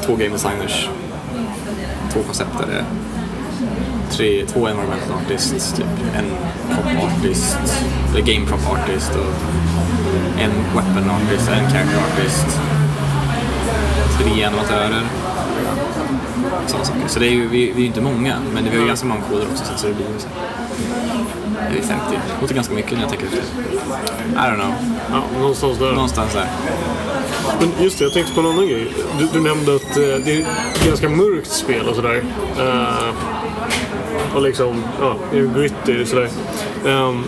Två 0.06 0.16
game 0.16 0.30
designers. 0.30 0.90
Två 2.14 2.20
konceptare. 2.24 2.86
Tre, 4.10 4.46
två 4.46 4.68
environmental 4.68 5.18
artists, 5.26 5.74
typ 5.74 5.86
en 6.16 6.26
prop 6.70 7.04
artist, 7.04 7.58
eller 8.12 8.22
game 8.22 8.46
prop 8.48 8.72
artist 8.72 9.12
och 9.16 9.34
en 10.42 10.52
weapon 10.76 11.10
artist, 11.10 11.50
en 11.50 11.72
character 11.72 11.98
artist. 12.12 12.60
Tre 14.20 14.44
animatörer. 14.44 15.04
Sådana 16.68 16.86
saker. 16.86 17.08
Så 17.08 17.20
det 17.20 17.28
är 17.28 17.32
ju, 17.32 17.48
vi, 17.48 17.66
vi 17.66 17.72
är 17.72 17.80
ju 17.80 17.86
inte 17.86 18.02
många, 18.02 18.36
men 18.54 18.64
vi 18.64 18.70
har 18.70 18.78
ju 18.78 18.88
ganska 18.88 19.08
många 19.08 19.22
koder 19.22 19.46
också 19.52 19.64
så 19.78 19.88
det 19.88 19.94
blir 19.94 20.06
ju 20.06 20.20
så 20.20 20.28
här. 20.28 20.48
Det 21.72 21.78
är 21.78 21.84
50. 21.84 22.04
Det 22.10 22.42
låter 22.42 22.56
ganska 22.56 22.74
mycket 22.74 22.92
när 22.92 23.00
jag 23.00 23.10
tänker 23.10 23.26
efter. 23.26 23.40
I 23.40 24.36
don't 24.36 24.56
know. 24.56 24.74
Ja, 25.12 25.40
någonstans 25.40 25.78
där. 25.78 25.94
Någonstans 25.94 26.34
där. 26.34 26.48
Men 27.60 27.84
just 27.84 28.00
det, 28.00 28.04
jag 28.04 28.14
tänkte 28.14 28.34
på 28.34 28.40
en 28.40 28.46
annan 28.46 28.68
grej. 28.68 28.88
Du, 29.20 29.28
du 29.34 29.42
nämnde 29.42 29.76
att 29.76 29.98
eh, 29.98 30.04
det 30.04 30.32
är 30.32 30.40
ett 30.42 30.86
ganska 30.86 31.10
mörkt 31.10 31.52
spel 31.52 31.88
och 31.88 31.96
sådär. 31.96 32.24
Eh, 32.60 33.14
och 34.38 34.44
liksom, 34.44 34.84
ja, 35.02 35.16
gritty 35.32 36.06
sådär. 36.06 36.30
Ehm, 36.88 37.24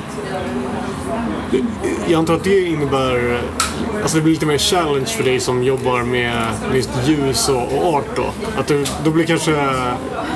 jag 2.08 2.18
antar 2.20 2.34
att 2.34 2.44
det 2.44 2.66
innebär, 2.66 3.42
alltså 4.02 4.18
det 4.18 4.24
blir 4.24 4.34
lite 4.34 4.46
mer 4.46 4.58
challenge 4.58 5.06
för 5.06 5.24
dig 5.24 5.40
som 5.40 5.64
jobbar 5.64 6.04
med 6.04 6.34
just 6.74 6.90
ljus 7.06 7.50
och, 7.50 7.74
och 7.78 7.94
art 7.94 8.06
då. 8.16 8.26
Att 8.58 8.68
du, 8.68 8.86
då 9.04 9.12
blir 9.12 9.26
kanske, 9.26 9.52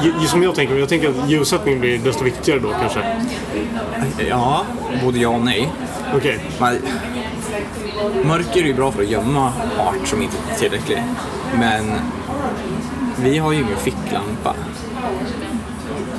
ju- 0.04 0.28
som 0.28 0.44
jag 0.44 0.56
tänker, 0.56 0.76
jag 0.76 0.90
tänker 0.90 1.10
att 1.10 1.30
ljussättning 1.30 1.80
blir 1.80 1.98
desto 1.98 2.24
viktigare 2.24 2.60
då 2.60 2.70
kanske. 2.82 3.00
Ja, 4.30 4.66
både 5.04 5.20
ja 5.20 5.30
och 5.30 5.42
nej. 5.42 5.72
Okej, 6.16 6.40
Man, 6.60 6.78
mörker 8.24 8.62
är 8.62 8.66
ju 8.68 8.74
bra 8.74 8.92
för 8.92 9.02
att 9.04 9.10
gömma 9.10 9.54
art 9.80 10.08
som 10.08 10.22
inte 10.22 10.36
är 10.52 10.56
tillräcklig. 10.60 11.04
Men 11.60 11.92
vi 13.18 13.38
har 13.38 13.52
ju 13.52 13.58
ingen 13.60 13.78
ficklampa. 13.78 14.54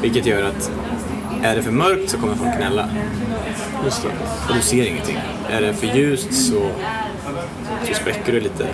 Vilket 0.04 0.26
gör 0.26 0.42
att 0.42 0.70
är 1.42 1.56
det 1.56 1.62
för 1.62 1.70
mörkt 1.70 2.10
så 2.10 2.18
kommer 2.18 2.34
folk 2.34 2.56
gnälla. 2.56 2.88
just 3.84 4.02
det. 4.02 4.08
Och 4.48 4.54
du 4.54 4.60
ser 4.62 4.86
ingenting. 4.86 5.18
Är 5.50 5.60
det 5.60 5.74
för 5.74 5.86
ljust 5.86 6.48
så, 6.48 6.70
så 7.88 7.94
spräcker 7.94 8.32
du 8.32 8.40
lite. 8.40 8.64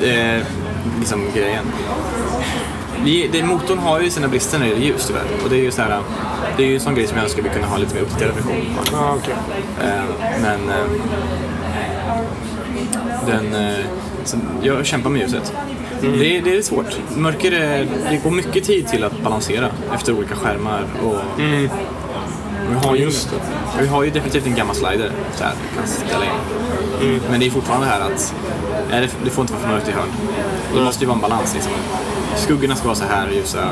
Det 0.00 0.20
är 0.20 0.44
liksom 0.98 1.20
grejen. 1.34 1.64
Det, 3.32 3.42
motorn 3.42 3.78
har 3.78 4.00
ju 4.00 4.10
sina 4.10 4.28
brister 4.28 4.58
när 4.58 4.66
det 4.66 4.72
gäller 4.72 4.86
ljus 4.86 5.06
tyvärr. 5.06 5.26
Och 5.44 5.50
det 5.50 5.56
är 5.56 5.62
ju 5.62 5.70
så 5.70 5.82
här, 5.82 6.02
det 6.56 6.62
är 6.62 6.66
ju 6.66 6.74
en 6.74 6.80
sån 6.80 6.94
grej 6.94 7.06
som 7.06 7.16
jag 7.16 7.24
önskar 7.24 7.42
vi 7.42 7.48
kunde 7.48 7.66
ha 7.66 7.78
lite 7.78 7.94
mer 7.94 8.02
uppdaterad 8.02 8.34
version. 8.34 8.54
Ja, 8.92 9.16
okej. 9.18 9.34
Eh, 9.82 10.02
men 10.42 10.68
eh, 10.68 10.86
den, 13.26 13.54
eh, 13.54 13.84
jag 14.62 14.86
kämpar 14.86 15.10
med 15.10 15.20
ljuset. 15.20 15.52
Det, 16.00 16.36
är- 16.38 16.42
det 16.42 16.56
är 16.56 16.62
svårt. 16.62 16.96
Mörker 17.16 17.52
är, 17.52 17.86
det 18.10 18.16
går 18.24 18.30
mycket 18.30 18.64
tid 18.64 18.88
till 18.88 19.04
att 19.04 19.20
balansera 19.22 19.68
efter 19.94 20.12
olika 20.12 20.34
skärmar. 20.34 20.84
Och, 21.04 21.14
vi, 21.36 21.68
har 22.86 22.96
ju, 22.96 23.02
just 23.02 23.28
vi 23.80 23.86
har 23.86 24.02
ju 24.02 24.10
definitivt 24.10 24.46
en 24.46 24.54
gammal 24.54 24.76
slider 24.76 25.12
så 25.34 25.44
här, 25.44 25.52
kan 25.76 25.86
ställa 25.86 26.24
in. 26.24 27.20
Men 27.30 27.40
det 27.40 27.46
är 27.46 27.50
fortfarande 27.50 27.86
här 27.86 28.00
att 28.00 28.34
nej, 28.90 29.00
det, 29.00 29.08
det 29.24 29.30
får 29.30 29.42
inte 29.42 29.52
vara 29.52 29.62
för 29.62 29.68
mörkt 29.70 29.88
i 29.88 29.92
hörn. 29.92 30.08
Det 30.74 30.80
måste 30.80 31.00
ju 31.04 31.06
vara 31.06 31.14
en 31.16 31.22
balans. 31.22 31.54
Liksom. 31.54 31.72
Skuggorna 32.36 32.76
ska 32.76 32.84
vara 32.86 32.96
så 32.96 33.04
här 33.04 33.28
ljusa. 33.30 33.68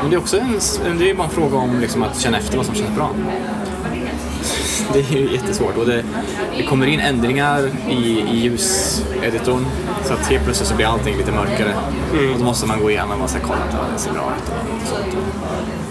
Men 0.00 0.10
det 0.10 0.16
är 0.16 0.20
också 0.20 0.38
en, 0.38 0.98
det 0.98 1.10
är 1.10 1.14
bara 1.14 1.24
en 1.26 1.30
fråga 1.34 1.56
om 1.56 1.80
liksom, 1.80 2.02
att 2.02 2.20
känna 2.20 2.38
efter 2.38 2.56
vad 2.56 2.66
som 2.66 2.74
känns 2.74 2.94
bra. 2.96 3.10
Det 4.92 4.98
är 4.98 5.18
ju 5.18 5.32
jättesvårt 5.32 5.76
och 5.76 5.86
det, 5.86 6.04
det 6.56 6.62
kommer 6.62 6.86
in 6.86 7.00
ändringar 7.00 7.70
i, 7.88 8.20
i 8.20 8.36
ljuseditorn 8.36 9.66
så 10.04 10.12
att 10.12 10.26
helt 10.26 10.44
plötsligt 10.44 10.68
så 10.68 10.74
blir 10.76 10.86
allting 10.86 11.16
lite 11.16 11.32
mörkare. 11.32 11.74
Och 12.32 12.38
då 12.38 12.44
måste 12.44 12.66
man 12.66 12.80
gå 12.80 12.90
igenom 12.90 13.22
och 13.22 13.30
kolla 13.42 13.58
att 13.58 13.92
det 13.92 13.98
ser 13.98 14.12
bra 14.12 14.32
ut 14.36 14.52
och 14.82 14.88
sånt. 14.88 15.83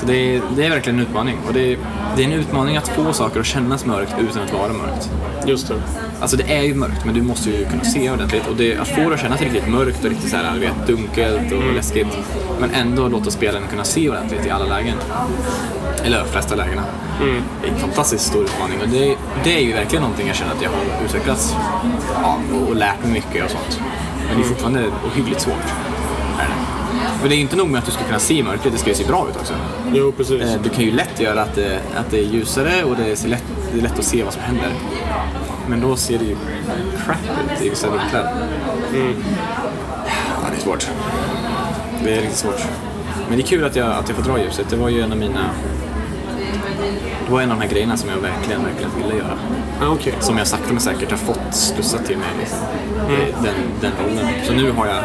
Så 0.00 0.06
det 0.06 0.16
är, 0.16 0.42
det 0.56 0.66
är 0.66 0.70
verkligen 0.70 0.98
en 0.98 1.06
utmaning. 1.06 1.38
Och 1.46 1.52
det 1.52 1.72
är, 1.72 1.78
det 2.16 2.22
är 2.22 2.26
en 2.26 2.32
utmaning 2.32 2.76
att 2.76 2.88
få 2.88 3.12
saker 3.12 3.40
att 3.40 3.46
kännas 3.46 3.86
mörkt 3.86 4.14
utan 4.20 4.42
att 4.42 4.52
vara 4.52 4.72
mörkt. 4.72 5.10
Just 5.46 5.68
det. 5.68 5.74
Alltså 6.20 6.36
det 6.36 6.52
är 6.56 6.62
ju 6.62 6.74
mörkt, 6.74 7.04
men 7.04 7.14
du 7.14 7.22
måste 7.22 7.50
ju 7.50 7.64
kunna 7.64 7.84
se 7.84 8.10
ordentligt. 8.10 8.46
Och 8.46 8.56
det, 8.56 8.76
att 8.76 8.88
få 8.88 9.00
det 9.08 9.14
att 9.14 9.20
kännas 9.20 9.40
riktigt 9.40 9.68
mörkt 9.68 10.04
och 10.04 10.10
riktigt 10.10 10.30
så 10.30 10.36
här, 10.36 10.58
vet, 10.58 10.86
dunkelt 10.86 11.52
och 11.52 11.74
läskigt. 11.74 12.06
Men 12.60 12.70
ändå 12.70 13.08
låta 13.08 13.30
spelaren 13.30 13.62
kunna 13.70 13.84
se 13.84 14.10
ordentligt 14.10 14.46
i 14.46 14.50
alla 14.50 14.64
lägen. 14.64 14.96
Eller 16.04 16.18
de 16.18 16.28
flesta 16.28 16.54
lägena. 16.54 16.82
Det 17.62 17.68
är 17.68 17.72
en 17.72 17.78
fantastiskt 17.78 18.24
stor 18.24 18.42
utmaning. 18.44 18.80
Och 18.80 18.88
det, 18.88 19.16
det 19.44 19.56
är 19.56 19.60
ju 19.60 19.72
verkligen 19.72 20.02
någonting 20.02 20.26
jag 20.26 20.36
känner 20.36 20.52
att 20.52 20.62
jag 20.62 20.70
har 20.70 21.04
utvecklats 21.04 21.54
av 22.22 22.68
och 22.68 22.76
lärt 22.76 23.02
mig 23.02 23.12
mycket 23.12 23.44
och 23.44 23.50
sånt. 23.50 23.80
Men 24.28 24.38
det 24.38 24.44
är 24.44 24.48
fortfarande 24.48 24.84
ohyggligt 25.06 25.40
svårt. 25.40 25.66
Är 26.38 26.48
det. 26.48 26.69
Men 27.20 27.28
det 27.28 27.34
är 27.34 27.36
ju 27.36 27.42
inte 27.42 27.56
nog 27.56 27.68
med 27.68 27.78
att 27.78 27.84
du 27.86 27.92
ska 27.92 28.04
kunna 28.04 28.18
se 28.18 28.42
mörkret, 28.42 28.72
det 28.72 28.78
ska 28.78 28.88
ju 28.88 28.94
se 28.94 29.04
bra 29.04 29.26
ut 29.30 29.36
också. 29.36 29.54
Jo, 29.94 30.12
precis. 30.12 30.42
Eh, 30.42 30.60
Du 30.62 30.68
kan 30.68 30.84
ju 30.84 30.90
lätt 30.92 31.20
göra 31.20 31.42
att 31.42 31.54
det, 31.54 31.80
att 31.96 32.10
det 32.10 32.18
är 32.18 32.22
ljusare 32.22 32.84
och 32.84 32.96
det 32.96 33.24
är, 33.24 33.28
lätt, 33.28 33.44
det 33.72 33.78
är 33.78 33.82
lätt 33.82 33.98
att 33.98 34.04
se 34.04 34.22
vad 34.22 34.32
som 34.32 34.42
händer. 34.42 34.68
Men 35.68 35.80
då 35.80 35.96
ser 35.96 36.18
det 36.18 36.24
ju 36.24 36.36
crap 37.06 37.16
ut 37.56 37.66
i 37.66 37.68
vissa 37.70 37.90
vinklar. 37.90 38.32
Ja, 40.42 40.48
det 40.50 40.56
är 40.56 40.60
svårt. 40.60 40.88
Det 42.04 42.10
är 42.16 42.20
riktigt 42.20 42.36
svårt. 42.38 42.64
Men 43.28 43.38
det 43.38 43.44
är 43.44 43.46
kul 43.46 43.64
att 43.64 43.76
jag, 43.76 43.88
att 43.88 44.08
jag 44.08 44.16
får 44.18 44.24
dra 44.32 44.38
ljuset. 44.42 44.66
Det 44.70 44.76
var 44.76 44.88
ju 44.88 45.00
en 45.02 45.12
av 45.12 45.18
mina... 45.18 45.40
Det 47.26 47.32
var 47.32 47.40
en 47.42 47.50
av 47.52 47.58
de 47.58 47.62
här 47.64 47.70
grejerna 47.72 47.96
som 47.96 48.08
jag 48.10 48.16
verkligen, 48.16 48.64
verkligen 48.64 48.90
ville 49.02 49.14
göra. 49.18 49.38
Ja, 49.80 49.88
Okej. 49.88 50.14
Som 50.20 50.38
jag 50.38 50.46
sakta 50.46 50.72
men 50.72 50.80
säkert 50.80 51.10
har 51.10 51.18
fått 51.18 51.54
slussat 51.54 52.06
till 52.06 52.18
mig. 52.18 52.26
Liksom. 52.38 52.58
Det- 53.08 53.32
Den, 53.42 53.54
den 53.80 53.92
rollen. 54.04 54.26
Så 54.46 54.52
nu 54.52 54.70
har 54.72 54.86
jag 54.86 55.04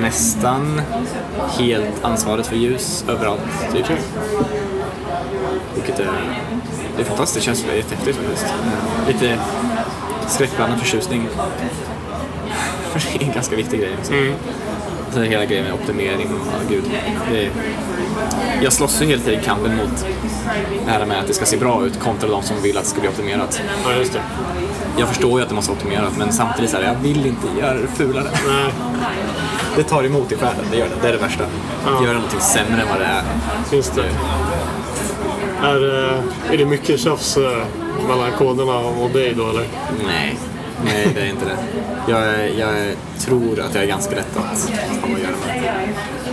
nästan 0.00 0.80
helt 1.58 2.04
ansvaret 2.04 2.46
för 2.46 2.56
ljus 2.56 3.04
överallt. 3.08 3.40
Typ. 3.72 3.86
Vilket 5.74 5.98
är, 6.00 6.10
det 6.96 7.02
är 7.02 7.06
fantastiskt. 7.06 7.46
Det 7.46 7.46
känns 7.46 7.64
jättehäftigt 7.76 8.18
faktiskt. 8.18 8.44
Eh, 8.46 9.06
Lite 9.08 9.38
skräckblandad 10.28 10.78
förtjusning. 10.78 11.28
För 12.92 13.00
det 13.18 13.24
är 13.24 13.28
en 13.28 13.34
ganska 13.34 13.56
viktig 13.56 13.80
grej. 13.80 13.94
Alltså. 13.98 14.12
Så 15.12 15.20
hela 15.20 15.44
grejen 15.44 15.64
med 15.64 15.74
optimering 15.74 16.28
och 16.34 16.70
gud. 16.70 16.84
Det 17.32 17.44
är, 17.44 17.50
jag 18.62 18.72
slåss 18.72 19.02
ju 19.02 19.06
hela 19.06 19.22
tiden 19.22 19.40
kampen 19.44 19.76
mot 19.76 20.06
det 20.86 20.90
här 20.90 21.06
med 21.06 21.18
att 21.20 21.26
det 21.26 21.34
ska 21.34 21.44
se 21.46 21.56
bra 21.56 21.86
ut 21.86 22.00
kontra 22.00 22.28
de 22.28 22.42
som 22.42 22.62
vill 22.62 22.76
att 22.76 22.84
det 22.84 22.90
ska 22.90 23.00
bli 23.00 23.08
optimerat. 23.08 23.62
Ja, 23.84 23.92
just 23.92 24.12
det. 24.12 24.22
Jag 24.98 25.08
förstår 25.08 25.38
ju 25.38 25.42
att 25.42 25.48
det 25.48 25.54
måste 25.54 25.70
vara 25.70 25.80
optimerat 25.80 26.12
men 26.18 26.32
samtidigt 26.32 26.70
så 26.70 26.76
här, 26.76 26.84
jag 26.84 26.94
vill 26.94 27.26
inte 27.26 27.46
göra 27.60 27.74
det 27.74 27.86
fulare. 27.86 28.26
Nej, 28.48 28.72
Det 29.76 29.82
tar 29.82 30.04
emot 30.04 30.32
i 30.32 30.36
själen, 30.36 30.64
det 30.70 30.76
gör 30.76 30.86
det. 30.86 30.94
Det 31.02 31.08
är 31.08 31.12
det 31.12 31.18
värsta. 31.18 31.44
Att 31.86 32.04
göra 32.04 32.14
någonting 32.14 32.40
sämre 32.40 32.82
än 32.82 32.88
vad 32.88 33.00
det 33.00 33.04
är. 33.06 33.22
just 33.76 33.94
det. 33.94 34.04
Är, 35.62 36.04
eh, 36.14 36.52
är 36.52 36.56
det 36.56 36.64
mycket 36.64 37.00
tjafs 37.00 37.36
eh, 37.36 37.64
mellan 38.08 38.32
koderna 38.38 38.76
och 38.78 39.10
dig 39.10 39.34
då, 39.34 39.48
eller? 39.48 39.64
Nej, 40.06 40.38
nej 40.84 41.08
det 41.14 41.20
är 41.20 41.26
inte 41.26 41.44
det. 41.44 41.58
Jag, 42.08 42.54
jag 42.54 42.96
tror 43.18 43.60
att 43.60 43.74
jag 43.74 43.84
är 43.84 43.88
ganska 43.88 44.16
lätt 44.16 44.36
att 44.36 44.42
ha 44.42 44.50
att 45.14 45.20
göra 45.20 45.36
med. 45.46 45.88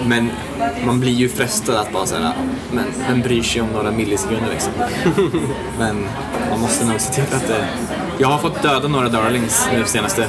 Men 0.06 0.30
man 0.86 1.00
blir 1.00 1.12
ju 1.12 1.30
frestad 1.30 1.76
att 1.76 1.91
bara 1.91 2.06
säga, 2.06 2.34
men 2.72 2.86
vem 3.08 3.22
bryr 3.22 3.43
sig 3.43 3.62
om 3.62 3.68
några 3.68 3.91
millisekunder 3.91 4.50
liksom? 4.52 4.74
Men 5.80 6.08
man 6.50 6.60
måste 6.60 6.86
nog 6.86 7.02
se 7.02 7.14
till 7.14 7.36
att 7.36 7.48
det... 7.48 7.68
Jag 8.18 8.28
har 8.28 8.38
fått 8.38 8.62
döda 8.62 8.88
några 8.88 9.10
darlings 9.10 9.68
nu 9.74 9.86
senaste. 9.86 10.28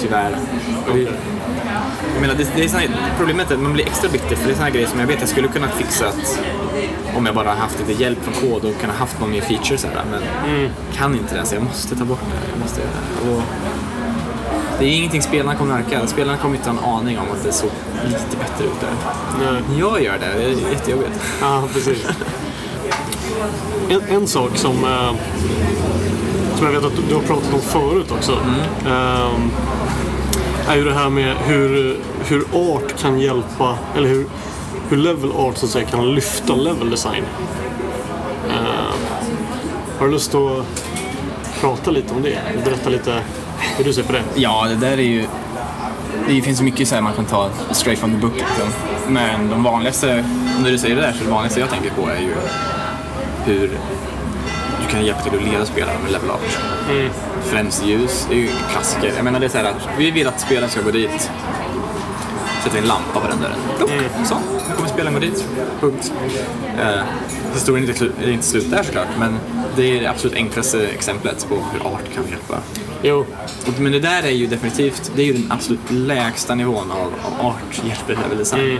Tyvärr. 0.00 0.36
Jag 2.12 2.20
menar, 2.20 2.34
det, 2.34 2.52
det 2.56 2.64
är 2.64 2.68
såna, 2.68 2.82
problemet 3.18 3.50
är 3.50 3.54
att 3.54 3.60
man 3.60 3.72
blir 3.72 3.86
extra 3.86 4.08
bitter 4.10 4.36
för 4.36 4.46
det 4.46 4.50
är 4.52 4.54
såna 4.54 4.64
här 4.64 4.72
grejer 4.72 4.86
som 4.88 5.00
jag 5.00 5.06
vet 5.06 5.20
jag 5.20 5.28
skulle 5.28 5.48
kunna 5.48 5.68
fixa 5.68 6.08
att 6.08 6.40
om 7.16 7.26
jag 7.26 7.34
bara 7.34 7.50
haft 7.54 7.78
lite 7.88 8.02
hjälp 8.02 8.18
från 8.22 8.50
kod 8.50 8.64
och 8.64 8.80
kunnat 8.80 8.96
haft 8.96 9.20
någon 9.20 9.30
mer 9.30 9.40
features 9.40 9.84
här, 9.84 10.04
men 10.10 10.22
kan 10.94 11.14
inte 11.14 11.34
det 11.40 11.46
så 11.46 11.54
jag 11.54 11.62
måste 11.62 11.96
ta 11.96 12.04
bort 12.04 12.20
det. 12.20 12.50
Jag 12.52 12.60
måste, 12.60 12.80
göra 12.80 12.90
det. 13.24 13.30
och 13.36 13.42
det 14.78 14.84
är 14.84 14.96
ingenting 14.96 15.22
spelarna 15.22 15.54
kommer 15.58 15.74
märka. 15.74 16.06
Spelarna 16.06 16.38
kommer 16.38 16.54
inte 16.56 16.70
ha 16.70 16.78
en 16.78 16.84
aning 16.84 17.18
om 17.18 17.24
att 17.32 17.44
det 17.44 17.52
såg 17.52 17.70
lite 18.04 18.36
bättre 18.36 18.64
ut 18.64 18.80
där. 18.80 18.90
Nej. 19.52 19.62
Jag 19.78 20.02
gör 20.02 20.18
det, 20.18 20.38
det 20.38 20.44
är 20.44 20.72
jättejobbigt. 20.72 21.20
Ja, 21.40 21.62
precis. 21.74 22.06
En, 23.90 24.00
en 24.16 24.26
sak 24.26 24.56
som, 24.56 24.84
eh, 24.84 25.14
som 26.56 26.66
jag 26.66 26.72
vet 26.72 26.84
att 26.84 27.08
du, 27.08 27.14
har 27.14 27.22
pratat 27.22 27.54
om 27.54 27.60
förut 27.60 28.10
också. 28.10 28.32
eh, 28.86 29.30
är 30.68 30.76
ju 30.76 30.84
det 30.84 30.94
här 30.94 31.10
med 31.10 31.36
hur, 31.36 31.96
hur 32.24 32.44
art 32.52 33.00
kan 33.02 33.20
hjälpa, 33.20 33.78
eller 33.96 34.08
hur, 34.08 34.26
hur 34.88 34.96
level 34.96 35.32
art 35.32 35.56
så 35.56 35.66
att 35.66 35.72
säga 35.72 35.86
kan 35.86 36.14
lyfta 36.14 36.54
level 36.54 36.90
design. 36.90 37.24
Uh, 38.48 38.94
har 39.98 40.06
du 40.06 40.12
lust 40.12 40.34
att 40.34 40.66
prata 41.60 41.90
lite 41.90 42.14
om 42.14 42.22
det? 42.22 42.38
Berätta 42.64 42.90
lite 42.90 43.22
hur 43.76 43.84
du 43.84 43.92
ser 43.92 44.02
på 44.02 44.12
det. 44.12 44.22
Ja, 44.34 44.66
det 44.68 44.74
där 44.74 44.92
är 44.92 45.02
ju... 45.02 45.26
Det 46.28 46.42
finns 46.42 46.60
mycket 46.60 46.88
så 46.88 46.94
här 46.94 47.02
man 47.02 47.12
kan 47.12 47.24
ta 47.24 47.50
straight 47.70 48.00
from 48.00 48.10
the 48.10 48.18
book. 48.18 48.34
Liksom. 48.34 48.68
Men 49.08 49.50
de 49.50 49.62
vanligaste, 49.62 50.24
när 50.62 50.70
du 50.70 50.78
säger 50.78 50.96
det 50.96 51.02
där, 51.02 51.12
så 51.12 51.24
det 51.24 51.30
vanligaste 51.30 51.60
jag 51.60 51.70
tänker 51.70 51.90
på 51.90 52.08
är 52.08 52.20
ju 52.20 52.34
hur 53.44 53.70
kan 54.92 55.04
hjälpa 55.04 55.22
till 55.22 55.38
att 55.38 55.44
leda 55.44 55.66
spelaren 55.66 56.02
med 56.02 56.12
level 56.12 56.30
art. 56.30 56.58
Främst 57.42 57.86
ljus, 57.86 58.26
det 58.28 58.34
är 58.34 58.38
ju 58.38 58.48
klassiker. 58.72 59.12
Jag 59.16 59.24
menar 59.24 59.40
det 59.40 59.46
är 59.46 59.50
så 59.50 59.58
här 59.58 59.64
att 59.64 59.88
vi 59.98 60.10
vill 60.10 60.26
att 60.28 60.40
spelaren 60.40 60.70
ska 60.70 60.82
gå 60.82 60.90
dit, 60.90 61.30
sätta 62.64 62.78
en 62.78 62.84
lampa 62.84 63.20
på 63.20 63.28
den 63.28 63.40
dörren. 63.40 63.58
Plock, 63.78 63.90
Så, 64.24 64.34
nu 64.68 64.74
kommer 64.76 64.88
spelaren 64.88 65.14
gå 65.14 65.20
dit. 65.20 65.44
Punkt. 65.80 66.12
Eh, 66.80 67.02
historien 67.54 67.88
är 68.22 68.30
inte, 68.30 68.46
slut 68.46 68.70
där 68.70 68.82
såklart, 68.82 69.06
men 69.18 69.38
det 69.76 69.96
är 69.96 70.00
det 70.00 70.06
absolut 70.06 70.36
enklaste 70.36 70.86
exemplet 70.86 71.46
på 71.48 71.54
hur 71.54 71.86
art 71.86 72.14
kan 72.14 72.24
hjälpa. 72.30 72.58
Jo, 73.02 73.26
Men 73.78 73.92
det 73.92 74.00
där 74.00 74.22
är 74.22 74.30
ju 74.30 74.46
definitivt, 74.46 75.12
det 75.16 75.22
är 75.22 75.26
ju 75.26 75.32
den 75.32 75.52
absolut 75.52 75.90
lägsta 75.90 76.54
nivån 76.54 76.90
av, 76.90 77.12
av 77.22 77.46
art 77.46 77.82
hjälper 77.84 78.22
level 78.22 78.38
design. 78.38 78.78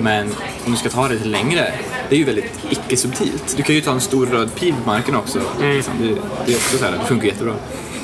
Men 0.00 0.26
om 0.66 0.72
du 0.72 0.76
ska 0.76 0.88
ta 0.88 1.08
det 1.08 1.14
lite 1.14 1.28
längre, 1.28 1.72
det 2.08 2.14
är 2.14 2.18
ju 2.18 2.24
väldigt 2.24 2.60
icke-subtilt. 2.70 3.54
Du 3.56 3.62
kan 3.62 3.74
ju 3.74 3.80
ta 3.80 3.92
en 3.92 4.00
stor 4.00 4.26
röd 4.26 4.54
pil 4.54 4.74
på 4.82 4.90
marken 4.90 5.16
också. 5.16 5.40
Liksom. 5.60 5.94
Det, 6.00 6.08
det 6.46 6.52
är 6.52 6.56
också 6.56 6.78
så 6.78 6.84
här, 6.84 6.92
det 6.92 7.04
funkar 7.04 7.26
jättebra. 7.26 7.54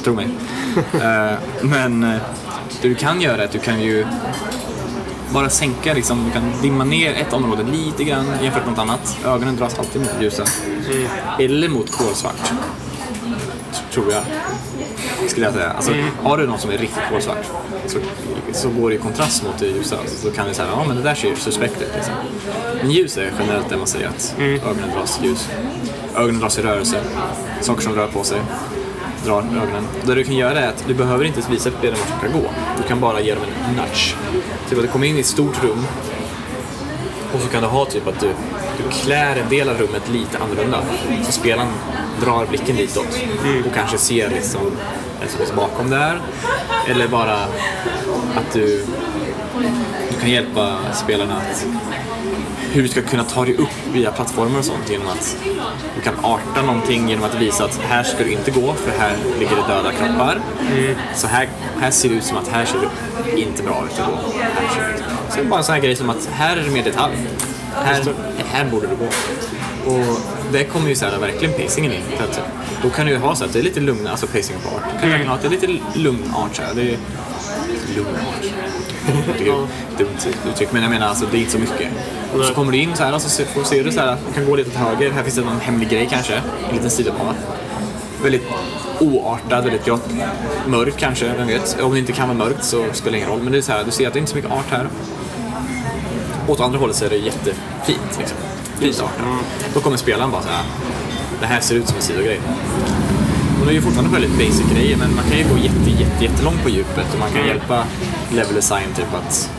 Tro 0.05 0.15
mig. 0.15 0.29
Eh, 0.95 1.39
men 1.63 2.03
eh, 2.03 2.21
det 2.83 2.89
du 2.89 2.95
kan 2.95 3.21
göra 3.21 3.43
är 3.43 3.45
att 3.45 3.53
du 3.53 3.59
kan 3.59 3.83
ju 3.83 4.07
bara 5.33 5.49
sänka, 5.49 5.95
liksom, 5.95 6.25
du 6.25 6.31
kan 6.31 6.63
dimma 6.63 6.85
ner 6.85 7.15
ett 7.15 7.33
område 7.33 7.63
lite 7.63 8.05
grann 8.05 8.27
jämfört 8.43 8.65
med 8.65 8.71
något 8.71 8.79
annat. 8.79 9.19
Ögonen 9.25 9.57
dras 9.57 9.79
alltid 9.79 10.01
mot 10.01 10.11
ljusa. 10.21 10.45
Eller 11.39 11.69
mot 11.69 11.91
kolsvart. 11.91 12.53
Tror 13.91 14.13
jag 14.13 14.23
skulle 15.31 15.47
jag 15.47 15.55
säga. 15.55 15.71
Alltså, 15.71 15.93
Har 16.23 16.39
du 16.39 16.47
något 16.47 16.61
som 16.61 16.71
är 16.71 16.79
riktigt 16.79 17.03
kolsvart 17.11 17.47
så, 17.87 17.99
så 18.53 18.69
går 18.69 18.91
det 18.91 18.97
i 18.97 18.99
kontrast 18.99 19.43
mot 19.43 19.59
det 19.59 19.67
ljusa. 19.67 19.97
Så, 20.07 20.17
så 20.17 20.31
kan 20.31 20.49
du 20.49 20.55
säga 20.55 20.69
ja 20.71 20.85
men 20.89 20.97
det 20.97 21.03
där 21.03 21.15
ser 21.15 21.35
suspekt 21.35 21.83
ut. 21.83 21.89
Liksom. 21.95 22.15
Men 22.83 22.91
ljus 22.91 23.17
är 23.17 23.33
generellt 23.41 23.69
det 23.69 23.77
man 23.77 23.87
säger 23.87 24.09
att 24.09 24.35
ögonen 24.41 24.91
dras 24.95 25.21
ljus. 25.23 25.49
Ögonen 26.17 26.41
dras 26.41 26.59
i 26.59 26.63
rörelse. 26.63 27.01
Saker 27.61 27.83
som 27.83 27.95
rör 27.95 28.07
på 28.07 28.25
sig 28.25 28.41
drar 29.25 29.39
ögonen. 29.43 29.87
Det 30.07 30.15
du 30.15 30.25
kan 30.25 30.37
göra 30.37 30.61
är 30.61 30.69
att 30.69 30.85
du 30.89 30.95
behöver 30.95 31.25
inte 31.25 31.43
visa 31.51 31.71
spelaren 31.71 31.99
vart 32.01 32.23
de 32.23 32.29
ska 32.29 32.39
gå. 32.39 32.51
Du 32.77 32.83
kan 32.89 33.01
bara 33.01 33.21
ge 33.21 33.35
dem 33.35 33.45
en 33.69 33.77
nudge. 33.77 34.15
Typ 34.69 34.79
att 34.79 34.85
du 34.85 34.91
kommer 34.91 35.07
in 35.07 35.17
i 35.17 35.21
ett 35.21 35.27
stort 35.27 35.65
rum 35.65 35.87
och 37.35 37.41
så 37.41 37.49
kan 37.49 37.63
du 37.63 37.69
ha 37.69 37.85
typ 37.85 38.07
att 38.07 38.21
du, 38.21 38.29
du 38.77 38.91
klär 38.91 39.37
en 39.37 39.49
del 39.49 39.69
av 39.69 39.79
rummet 39.79 40.09
lite 40.13 40.39
annorlunda. 40.39 40.83
Så 41.25 41.33
spelaren 41.33 41.69
drar 42.21 42.47
blicken 42.47 42.77
ditåt 42.77 43.19
och 43.67 43.75
kanske 43.75 43.99
ser 43.99 44.31
liksom 44.31 44.61
en 45.23 45.29
som 45.29 45.39
finns 45.39 45.53
bakom 45.53 45.91
där. 45.91 46.21
Eller 46.89 47.09
bara 47.09 47.35
att 48.37 48.53
du, 48.53 48.85
du 50.11 50.21
kan 50.21 50.31
hjälpa 50.31 50.79
spelarna 50.95 51.37
att 51.37 51.67
hur 52.73 52.83
du 52.83 52.89
ska 52.89 53.03
kunna 53.03 53.25
ta 53.25 53.45
dig 53.45 53.57
upp 53.57 53.87
via 53.93 54.13
plattformar 54.13 54.59
och 54.59 54.65
sånt 54.65 54.91
genom 54.91 55.09
att 55.09 55.37
du 55.97 56.01
kan 56.01 56.15
arta 56.25 56.63
någonting 56.63 57.09
genom 57.09 57.25
att 57.25 57.35
visa 57.35 57.65
att 57.65 57.77
här 57.77 58.03
ska 58.03 58.25
du 58.25 58.33
inte 58.33 58.51
gå 58.51 58.75
för 58.75 58.91
här 58.99 59.17
ligger 59.39 59.57
det 59.57 59.75
döda 59.75 59.93
kroppar. 59.93 60.41
Så 61.15 61.27
här, 61.27 61.49
här 61.81 61.91
ser 61.91 62.09
det 62.09 62.15
ut 62.15 62.25
som 62.25 62.37
att 62.37 62.49
här 62.49 62.65
ser 62.65 62.79
det 62.81 63.41
inte 63.41 63.63
bra 63.63 63.85
ut 63.85 64.01
att 64.01 64.07
gå. 64.07 64.13
Här 64.41 64.75
ser 64.75 64.89
det 64.89 64.95
ut. 64.95 65.05
Så 65.31 65.37
det 65.37 65.43
är 65.43 65.47
bara 65.47 65.59
en 65.59 65.65
sån 65.65 65.75
här 65.75 65.83
grej 65.83 65.97
som 65.97 66.11
att 66.11 66.29
här 66.33 66.57
är 66.57 66.65
det 66.65 66.71
mer 66.71 66.85
detalj. 66.85 67.15
Här, 67.75 68.05
här 68.53 68.65
borde 68.65 68.87
du 68.87 68.97
gå. 68.97 69.09
Och 69.87 70.17
det 70.53 70.65
kommer 70.65 70.89
ju 70.89 70.95
så 70.95 71.05
här 71.05 71.19
verkligen 71.19 71.55
pacingen 71.55 71.93
in. 71.93 72.03
För 72.17 72.25
att 72.25 72.41
då 72.83 72.91
kan 72.91 73.07
du 73.07 73.13
ju 73.13 73.19
ha 73.19 73.35
så 73.37 73.45
att 73.45 73.53
det 73.53 73.59
är 73.59 73.63
lite 73.63 73.81
lugna, 73.81 74.11
alltså 74.11 74.27
pacing 74.27 74.57
på 74.63 74.69
art. 74.77 74.83
Du 74.95 75.01
kan 75.01 75.09
verkligen 75.09 75.29
ha 75.29 75.35
att 75.37 75.43
det 75.43 75.49
är 75.49 75.51
lite 75.51 75.99
lugn 75.99 76.33
art 76.37 76.57
så 76.57 76.63
här. 76.63 76.75
Det 76.75 76.83
är 76.83 76.97
lugn 77.97 78.09
art. 78.29 78.45
Det 79.39 79.45
är 79.49 79.67
dumt 79.99 80.35
uttryck, 80.51 80.73
men 80.73 80.83
jag 80.83 80.91
menar 80.91 81.07
alltså 81.09 81.27
det 81.31 81.37
är 81.37 81.41
inte 81.41 81.53
så 81.53 81.59
mycket. 81.59 81.89
Och 82.39 82.45
så 82.45 82.55
kommer 82.55 82.73
du 82.73 82.79
in 82.79 82.97
så 82.97 83.05
här 83.05 83.15
och 83.15 83.23
så 83.23 83.29
ser, 83.29 83.45
får- 83.45 83.63
ser 83.63 83.85
du 83.85 83.93
så 83.93 84.01
här, 84.01 84.17
du 84.29 84.35
kan 84.35 84.47
gå 84.51 84.57
lite 84.57 84.71
till 84.71 84.79
höger, 84.79 85.11
här 85.11 85.23
finns 85.23 85.35
det 85.37 85.45
någon 85.45 85.61
hemlig 85.61 85.89
grej 85.91 86.09
kanske, 86.11 86.35
en 86.69 86.75
liten 86.75 86.91
sidobana. 86.91 87.35
Väldigt 88.23 88.43
oartad, 89.01 89.65
väldigt 89.65 89.85
grått. 89.85 90.09
Mörkt 90.67 90.97
kanske, 90.97 91.33
vem 91.39 91.47
vet. 91.47 91.81
Om 91.81 91.93
det 91.93 91.99
inte 91.99 92.13
kan 92.13 92.29
vara 92.29 92.39
mörkt 92.39 92.65
så 92.65 92.85
spelar 92.93 93.13
det 93.13 93.17
ingen 93.19 93.31
roll. 93.31 93.43
Men 93.43 93.53
det 93.53 93.59
är 93.59 93.63
så 93.63 93.73
här, 93.73 93.85
du 93.85 93.91
ser 93.91 94.07
att 94.07 94.13
det 94.13 94.19
är 94.19 94.21
inte 94.21 94.31
så 94.31 94.37
mycket 94.37 94.53
art 94.53 94.65
här. 94.71 94.89
åt 96.49 96.61
andra 96.61 96.79
hållet 96.79 96.97
så 96.97 97.05
är 97.05 97.09
det 97.11 97.17
jättefint. 97.17 98.19
Liksom. 98.19 98.37
Fint 98.81 99.03
art. 99.03 99.11
Då 99.75 99.81
kommer 99.81 99.97
spelaren 99.97 100.31
bara 100.31 100.43
så 100.43 100.49
här. 100.49 100.65
Det 101.41 101.47
här 101.47 101.61
ser 101.61 101.75
ut 101.75 101.89
som 101.89 101.97
en 101.97 102.03
sidogrej. 102.03 102.41
Och 103.61 103.67
det 103.67 103.73
är 103.73 103.75
ju 103.75 103.83
fortfarande 103.83 104.13
väldigt 104.13 104.39
basic 104.39 104.73
grejer 104.75 104.97
men 104.97 105.15
man 105.15 105.25
kan 105.25 105.39
ju 105.39 105.45
gå 105.45 105.59
jätte, 105.59 105.91
jätte, 105.91 106.25
jättelångt 106.25 106.63
på 106.63 106.69
djupet 106.69 107.13
och 107.13 107.19
man 107.21 107.31
kan 107.31 107.47
hjälpa 107.47 107.85
level 108.33 108.55
design 108.55 108.89
typ 108.97 109.15
att 109.15 109.51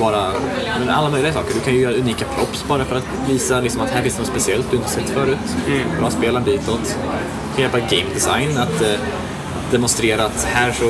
vara 0.00 0.32
men 0.78 0.88
alla 0.88 1.10
möjliga 1.10 1.32
saker. 1.32 1.54
Du 1.54 1.60
kan 1.60 1.74
ju 1.74 1.80
göra 1.80 1.94
unika 1.94 2.24
props 2.24 2.64
bara 2.68 2.84
för 2.84 2.96
att 2.96 3.06
visa 3.28 3.60
liksom, 3.60 3.80
att 3.80 3.90
här 3.90 4.02
finns 4.02 4.18
något 4.18 4.26
speciellt 4.26 4.70
du 4.70 4.76
inte 4.76 4.88
sett 4.88 5.10
förut. 5.10 5.56
Bra 5.98 6.10
spel 6.10 6.36
en 6.36 6.44
ditåt. 6.44 6.96
Du 7.50 7.54
kan 7.54 7.62
hjälpa 7.62 7.78
game 7.78 8.14
design 8.14 8.58
att 8.58 8.82
eh, 8.82 9.00
demonstrera 9.70 10.24
att 10.24 10.44
här 10.44 10.72
så 10.72 10.84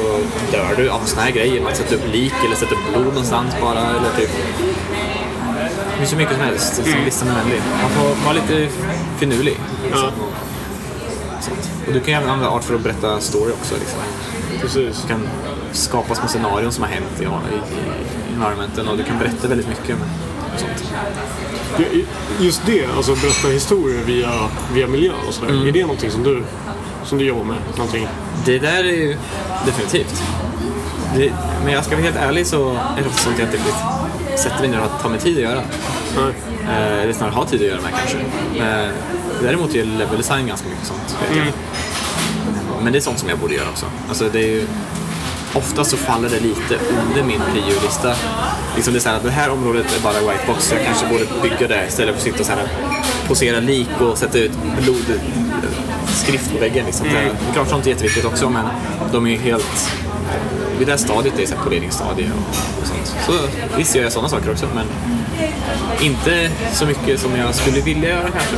dör 0.52 0.74
du 0.76 0.90
av 0.90 1.00
en 1.00 1.06
sån 1.06 1.18
här 1.18 1.30
grej 1.30 1.54
genom 1.54 1.68
att 1.68 1.76
sätta 1.76 1.94
upp 1.94 2.12
lik 2.12 2.34
eller 2.46 2.56
sätta 2.56 2.74
upp 2.74 2.92
blod 2.92 3.06
någonstans 3.06 3.54
bara. 3.60 3.80
Eller 3.80 4.10
typ. 4.18 4.30
Det 5.98 6.00
finns 6.00 6.10
så 6.10 6.16
mycket 6.16 6.34
som 6.34 6.44
helst 6.44 6.74
som 6.74 7.04
listan 7.04 7.28
är 7.28 7.34
väldig. 7.34 7.62
Man 7.82 7.90
får 7.90 8.24
vara 8.24 8.32
lite 8.32 8.68
finurlig. 9.18 9.60
Liksom, 9.84 10.04
och, 10.04 11.44
sånt. 11.44 11.70
och 11.86 11.92
du 11.92 12.00
kan 12.00 12.08
ju 12.08 12.14
även 12.14 12.30
använda 12.30 12.50
art 12.50 12.64
för 12.64 12.74
att 12.74 12.80
berätta 12.80 13.20
story 13.20 13.52
också. 13.52 13.74
Liksom. 13.74 13.98
Precis. 14.60 15.02
Du 15.02 15.08
kan 15.08 15.28
skapa 15.72 16.14
små 16.14 16.28
scenarion 16.28 16.72
som 16.72 16.84
har 16.84 16.90
hänt 16.90 17.20
i, 17.20 17.22
i, 17.22 17.26
i 17.26 18.34
environmenten 18.34 18.88
och 18.88 18.96
du 18.96 19.04
kan 19.04 19.18
berätta 19.18 19.48
väldigt 19.48 19.68
mycket 19.68 19.96
om 19.96 20.02
sånt. 20.58 20.92
Ja, 21.78 21.84
Just 22.40 22.62
det, 22.66 22.86
alltså 22.96 23.14
berätta 23.14 23.48
historier 23.48 24.04
via, 24.04 24.30
via 24.72 24.86
miljön 24.86 25.14
och 25.28 25.34
sådär. 25.34 25.50
Mm. 25.50 25.68
Är 25.68 25.72
det 25.72 25.82
någonting 25.82 26.10
som 26.10 26.22
du, 26.22 26.44
som 27.04 27.18
du 27.18 27.24
jobbar 27.24 27.44
med? 27.44 27.56
Någonting? 27.76 28.08
Det 28.44 28.58
där 28.58 28.84
är 28.84 28.92
ju 28.92 29.16
definitivt. 29.66 30.22
Det, 31.16 31.32
men 31.64 31.72
jag 31.72 31.84
ska 31.84 31.96
vara 31.96 32.04
helt 32.04 32.16
ärlig 32.16 32.46
så 32.46 32.70
är 32.70 33.02
det 33.04 33.12
sånt 33.12 33.38
jag 33.38 33.46
inte 33.46 33.56
riktigt 33.56 33.97
sätter 34.38 34.60
mig 34.60 34.68
ner 34.68 34.80
och 34.80 35.02
tar 35.02 35.08
mig 35.08 35.20
tid 35.20 35.36
att 35.36 35.42
göra. 35.42 35.62
Nej. 36.16 36.32
Eh, 36.62 37.02
eller 37.02 37.12
snarare 37.12 37.34
har 37.34 37.44
tid 37.44 37.60
att 37.60 37.66
göra 37.66 37.80
med 37.80 37.90
kanske. 37.98 38.18
Eh, 38.64 38.90
däremot 39.42 39.74
gör 39.74 39.84
level 39.84 40.16
design 40.16 40.46
ganska 40.46 40.68
mycket 40.68 40.86
sånt. 40.86 41.16
Jag. 41.36 41.46
Men 42.82 42.92
det 42.92 42.98
är 42.98 43.00
sånt 43.00 43.18
som 43.18 43.28
jag 43.28 43.38
borde 43.38 43.54
göra 43.54 43.68
också. 43.68 43.86
Alltså 44.08 44.28
det 44.32 44.38
är 44.38 44.48
ju, 44.48 44.66
ofta 45.54 45.84
så 45.84 45.96
faller 45.96 46.28
det 46.28 46.40
lite 46.40 46.78
under 47.06 47.22
min 47.22 47.40
prio-lista. 47.52 48.14
Liksom 48.74 48.92
det 48.92 48.98
är 48.98 49.00
så 49.00 49.08
här 49.08 49.16
att 49.16 49.22
det 49.22 49.30
här 49.30 49.50
området 49.50 49.96
är 49.98 50.02
bara 50.02 50.32
whitebox, 50.32 50.68
så 50.68 50.74
jag 50.74 50.84
kanske 50.84 51.06
borde 51.06 51.24
bygga 51.42 51.68
det 51.68 51.86
istället 51.88 52.14
för 52.14 52.18
att 52.18 52.24
sitta 52.24 52.40
och 52.40 52.46
så 52.46 52.52
här, 52.52 52.68
posera 53.28 53.60
lik 53.60 54.00
och 54.00 54.18
sätta 54.18 54.38
ut 54.38 54.52
blod, 54.82 55.20
skrift 56.06 56.52
på 56.52 56.58
väggen. 56.58 56.86
Liksom. 56.86 57.06
Är 57.06 57.32
klart 57.52 57.68
sånt 57.68 57.86
är 57.86 57.90
jätteviktigt 57.90 58.24
också, 58.24 58.50
men 58.50 58.64
de 59.12 59.26
är 59.26 59.30
ju 59.30 59.36
helt... 59.36 59.92
Vid 60.78 60.86
det 60.86 60.92
här 60.92 60.98
stadiet 60.98 61.34
det 61.36 61.42
är 61.42 61.46
så 61.46 61.54
här 61.54 61.64
poleringsstadie 61.64 62.30
och, 62.32 62.80
och 62.80 62.86
sånt. 62.86 63.14
Så 63.26 63.32
visst 63.76 63.94
gör 63.94 64.02
jag 64.02 64.12
sådana 64.12 64.28
saker 64.28 64.50
också, 64.50 64.66
men 64.74 64.86
inte 66.00 66.50
så 66.72 66.86
mycket 66.86 67.20
som 67.20 67.36
jag 67.36 67.54
skulle 67.54 67.80
vilja 67.80 68.08
göra 68.08 68.28
kanske. 68.30 68.56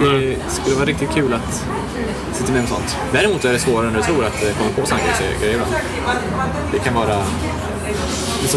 Det 0.00 0.36
skulle 0.48 0.76
vara 0.76 0.86
riktigt 0.86 1.10
kul 1.10 1.34
att 1.34 1.64
sitta 2.32 2.52
med 2.52 2.60
om 2.60 2.66
sånt. 2.66 2.96
Däremot 3.12 3.44
är 3.44 3.52
det 3.52 3.58
svårare 3.58 3.86
än 3.88 3.92
du 3.92 4.02
tror 4.02 4.24
att 4.24 4.40
komma 4.40 4.70
på 4.76 4.86
sådana 4.86 5.02
grejer. 5.40 5.58
då. 5.58 5.64
Det 6.72 6.78
kan 6.78 6.94
vara... 6.94 7.24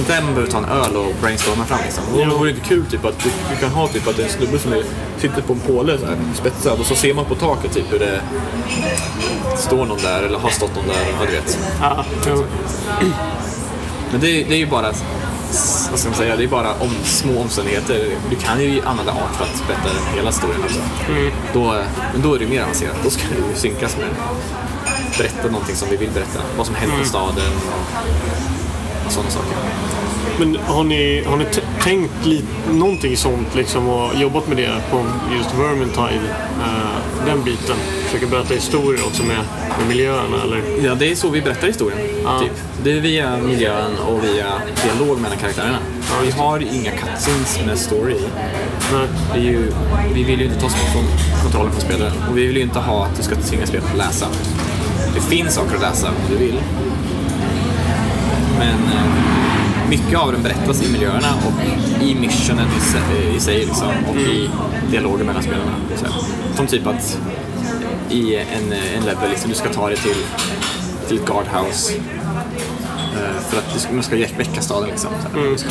Där 0.07 0.21
man 0.21 0.33
behöver 0.33 0.51
ta 0.51 0.57
en 0.57 0.65
öl 0.65 0.95
och 0.95 1.13
brainstorma 1.21 1.65
fram 1.65 1.79
liksom. 1.85 2.03
Och 2.13 2.17
det 2.17 2.25
vore 2.25 2.49
inte 2.49 2.61
kul 2.61 2.85
typ 2.85 3.05
att 3.05 3.19
du, 3.23 3.29
du 3.49 3.55
kan 3.61 3.69
ha 3.69 3.87
typ 3.87 4.07
att 4.07 4.15
det 4.15 4.21
är 4.21 4.27
en 4.27 4.31
snubbe 4.31 4.59
som 4.59 4.73
är, 4.73 4.83
sitter 5.17 5.41
på 5.41 5.53
en 5.53 5.59
påle 5.59 5.97
så 5.97 6.05
här, 6.05 6.17
spetsad 6.33 6.79
och 6.79 6.85
så 6.85 6.95
ser 6.95 7.13
man 7.13 7.25
på 7.25 7.35
taket 7.35 7.73
typ 7.73 7.93
hur 7.93 7.99
det 7.99 8.21
står 9.57 9.85
någon 9.85 9.97
där 9.97 10.23
eller 10.23 10.39
har 10.39 10.49
stått 10.49 10.75
någon 10.75 10.87
där. 10.87 10.95
Ja, 11.19 11.25
du 11.25 11.31
vet. 11.31 11.59
Ja. 11.81 12.05
Men 14.11 14.21
det, 14.21 14.43
det 14.43 14.55
är 14.55 14.59
ju 14.59 14.67
bara, 14.67 14.91
vad 15.91 15.99
ska 15.99 16.09
man 16.09 16.17
säga, 16.17 16.35
det 16.35 16.43
är 16.43 16.47
bara 16.47 16.73
om, 16.73 16.89
små 17.03 17.41
omständigheter. 17.41 18.09
Du 18.29 18.35
kan 18.35 18.63
ju 18.63 18.81
använda 18.85 19.11
art 19.11 19.35
för 19.37 19.43
att 19.43 19.67
berätta 19.67 19.89
hela 20.15 20.29
historien 20.29 20.61
också. 20.63 20.79
Då, 21.53 21.83
men 22.13 22.21
då 22.21 22.35
är 22.35 22.39
det 22.39 22.47
mer 22.47 22.61
avancerat. 22.61 22.95
Då 23.03 23.09
ska 23.09 23.23
det 23.27 23.35
ju 23.35 23.55
synkas 23.55 23.97
med 23.97 24.07
berätta 25.17 25.47
någonting 25.51 25.75
som 25.75 25.89
vi 25.89 25.97
vill 25.97 26.11
berätta. 26.11 26.39
Vad 26.57 26.65
som 26.65 26.75
hänt 26.75 26.93
i 27.03 27.05
staden 27.05 27.51
och, 27.67 28.54
och 29.05 29.11
sådana 29.11 29.31
saker. 29.31 29.57
Men 30.39 30.55
har 30.55 30.83
ni, 30.83 31.23
har 31.27 31.37
ni 31.37 31.45
tänkt 31.81 32.25
lite, 32.25 32.47
någonting 32.73 33.17
sånt 33.17 33.55
liksom 33.55 33.89
och 33.89 34.15
jobbat 34.15 34.47
med 34.47 34.57
det 34.57 34.81
på 34.91 35.05
just 35.37 35.53
Vermintide? 35.53 36.29
eh, 36.61 37.25
den 37.25 37.43
biten? 37.43 37.75
Försöka 38.05 38.27
berätta 38.27 38.53
historier 38.53 39.05
också 39.05 39.23
med, 39.23 39.37
med 39.79 39.87
miljöerna 39.87 40.43
eller? 40.43 40.61
Ja, 40.83 40.95
det 40.95 41.11
är 41.11 41.15
så 41.15 41.29
vi 41.29 41.41
berättar 41.41 41.67
historien. 41.67 41.99
Ja. 42.23 42.39
Typ. 42.39 42.51
Det 42.83 42.91
är 42.91 43.01
via 43.01 43.37
miljön 43.37 43.91
och 44.07 44.23
via 44.23 44.45
dialog 44.83 45.19
mellan 45.19 45.37
karaktärerna. 45.37 45.77
vi 46.23 46.31
har 46.31 46.59
inga 46.59 46.91
cutscenes 46.91 47.59
med 47.65 47.77
story 47.77 48.13
i. 48.13 48.27
Nej. 48.93 49.43
Ju, 49.45 49.71
vi 50.13 50.23
vill 50.23 50.39
ju 50.39 50.45
inte 50.45 50.59
ta 50.59 50.69
från 50.69 51.03
kontrollen 51.43 51.71
från 51.71 51.81
spelaren 51.81 52.13
och 52.29 52.37
vi 52.37 52.47
vill 52.47 52.55
ju 52.55 52.61
inte 52.61 52.79
ha 52.79 53.05
att 53.05 53.17
du 53.17 53.23
ska 53.23 53.35
tvinga 53.35 53.65
spelaren 53.65 53.91
att 53.91 53.97
läsa. 53.97 54.27
Det 55.15 55.21
finns 55.21 55.53
saker 55.55 55.75
att 55.75 55.81
läsa 55.81 56.07
om 56.07 56.15
du 56.29 56.37
vill. 56.37 56.59
Men 58.59 58.69
eh, 58.93 59.89
mycket 59.89 60.19
av 60.19 60.31
den 60.31 60.43
berättas 60.43 60.83
i 60.83 60.91
miljöerna 60.91 61.27
och 61.45 61.53
i 62.03 62.15
missionen 62.15 62.67
i, 63.35 63.39
sig- 63.39 63.65
liksom, 63.65 63.91
och 64.09 64.15
i 64.15 64.49
dialoger 64.91 65.25
mellan 65.25 65.43
spelarna. 65.43 65.71
Så, 65.95 66.05
som 66.55 66.67
typ 66.67 66.87
att 66.87 67.19
i 68.09 68.35
en, 68.35 68.73
en 68.97 69.05
level 69.05 69.29
liksom, 69.29 69.49
du 69.49 69.55
ska 69.55 69.69
ta 69.69 69.87
dig 69.87 69.97
till, 69.97 70.15
till 71.07 71.17
ett 71.17 71.25
guardhouse 71.25 71.93
eh, 73.13 73.41
för 73.49 73.57
att 73.57 73.93
man 73.93 74.03
ska 74.03 74.15
väcka 74.15 74.61
staden 74.61 74.89
liksom. 74.89 75.09
Så. 75.23 75.39
Du 75.39 75.57
ska, 75.57 75.69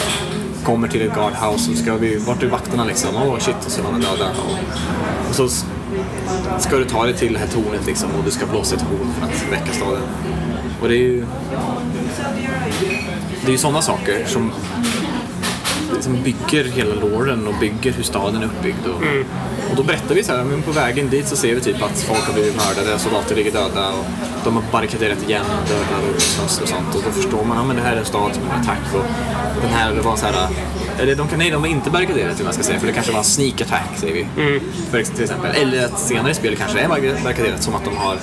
kommer 0.64 0.88
till 0.88 1.02
ett 1.02 1.14
guardhouse 1.14 1.70
och 1.70 1.76
ska 1.76 1.94
vi, 1.96 2.16
vart 2.16 2.42
är 2.42 2.46
vakterna 2.46 2.84
liksom? 2.84 3.10
Åh 3.16 3.34
oh, 3.34 3.38
shit, 3.38 3.56
och 3.66 3.72
så 3.72 3.80
är 3.80 3.84
de 3.84 4.00
döda. 4.00 4.30
Och, 4.30 4.58
och 5.28 5.34
så 5.34 5.48
ska 6.58 6.76
du 6.76 6.84
ta 6.84 7.04
dig 7.04 7.14
till 7.14 7.32
det 7.32 7.38
här 7.38 7.46
tornet 7.46 7.86
liksom 7.86 8.08
och 8.18 8.24
du 8.24 8.30
ska 8.30 8.46
blåsa 8.46 8.76
ett 8.76 8.82
horn 8.82 9.12
för 9.18 9.26
att 9.26 9.52
väcka 9.52 9.72
staden. 9.72 10.02
Och 10.82 10.88
det 10.88 10.94
är 10.94 10.98
ju 10.98 11.26
det 13.40 13.46
är 13.46 13.52
ju 13.52 13.58
sådana 13.58 13.82
saker 13.82 14.24
som, 14.26 14.52
som 16.00 16.22
bygger 16.22 16.64
hela 16.64 16.94
låren 16.94 17.46
och 17.46 17.54
bygger 17.60 17.92
hur 17.92 18.02
staden 18.02 18.42
är 18.42 18.46
uppbyggd. 18.46 18.86
Och, 18.86 19.02
och 19.70 19.76
då 19.76 19.82
berättar 19.82 20.14
vi 20.14 20.22
så 20.22 20.36
här, 20.36 20.44
men 20.44 20.62
på 20.62 20.72
vägen 20.72 21.10
dit 21.10 21.28
så 21.28 21.36
ser 21.36 21.54
vi 21.54 21.60
typ 21.60 21.82
att 21.82 22.02
folk 22.02 22.26
har 22.26 22.32
blivit 22.34 22.56
mördade, 22.56 22.98
soldater 22.98 23.36
ligger 23.36 23.52
döda 23.52 23.88
och 23.88 24.04
de 24.44 24.56
har 24.56 24.64
barrikaderat 24.72 25.28
igen 25.28 25.46
och, 25.64 25.70
och, 25.70 26.62
och 26.62 26.68
sånt. 26.68 26.94
Och 26.94 27.02
då 27.04 27.10
förstår 27.10 27.44
man 27.44 27.58
att 27.58 27.66
men 27.66 27.76
det 27.76 27.82
här 27.82 27.92
är 27.92 28.00
en 28.00 28.04
stad 28.04 28.34
som 28.34 28.42
är 28.42 28.54
en 28.54 28.60
attack 28.60 28.94
och 28.94 29.04
den 29.62 29.70
här 29.70 29.92
var 29.92 30.16
så 30.16 30.26
här 30.26 30.48
eller 31.00 31.14
de 31.14 31.28
kan, 31.28 31.38
nej, 31.38 31.50
de 31.50 31.62
har 31.62 31.68
inte 31.68 31.90
barrikaderat 31.90 32.38
hur 32.40 32.44
man 32.44 32.52
ska 32.54 32.62
säga, 32.62 32.80
för 32.80 32.86
det 32.86 32.92
kanske 32.92 33.12
var 33.12 33.18
en 33.18 33.24
sneak 33.24 33.60
attack, 33.60 33.88
säger 33.96 34.14
vi. 34.14 34.26
För, 34.90 34.98
ex- 34.98 35.10
till 35.10 35.22
exempel. 35.24 35.50
Eller 35.56 35.84
att 35.84 35.98
senare 36.00 36.30
i 36.30 36.34
spelet 36.34 36.58
kanske 36.58 36.80
är 36.80 36.88
barrikaderat 36.88 37.62
som 37.62 37.74
att 37.74 37.84
de 37.84 37.96
har, 37.96 38.18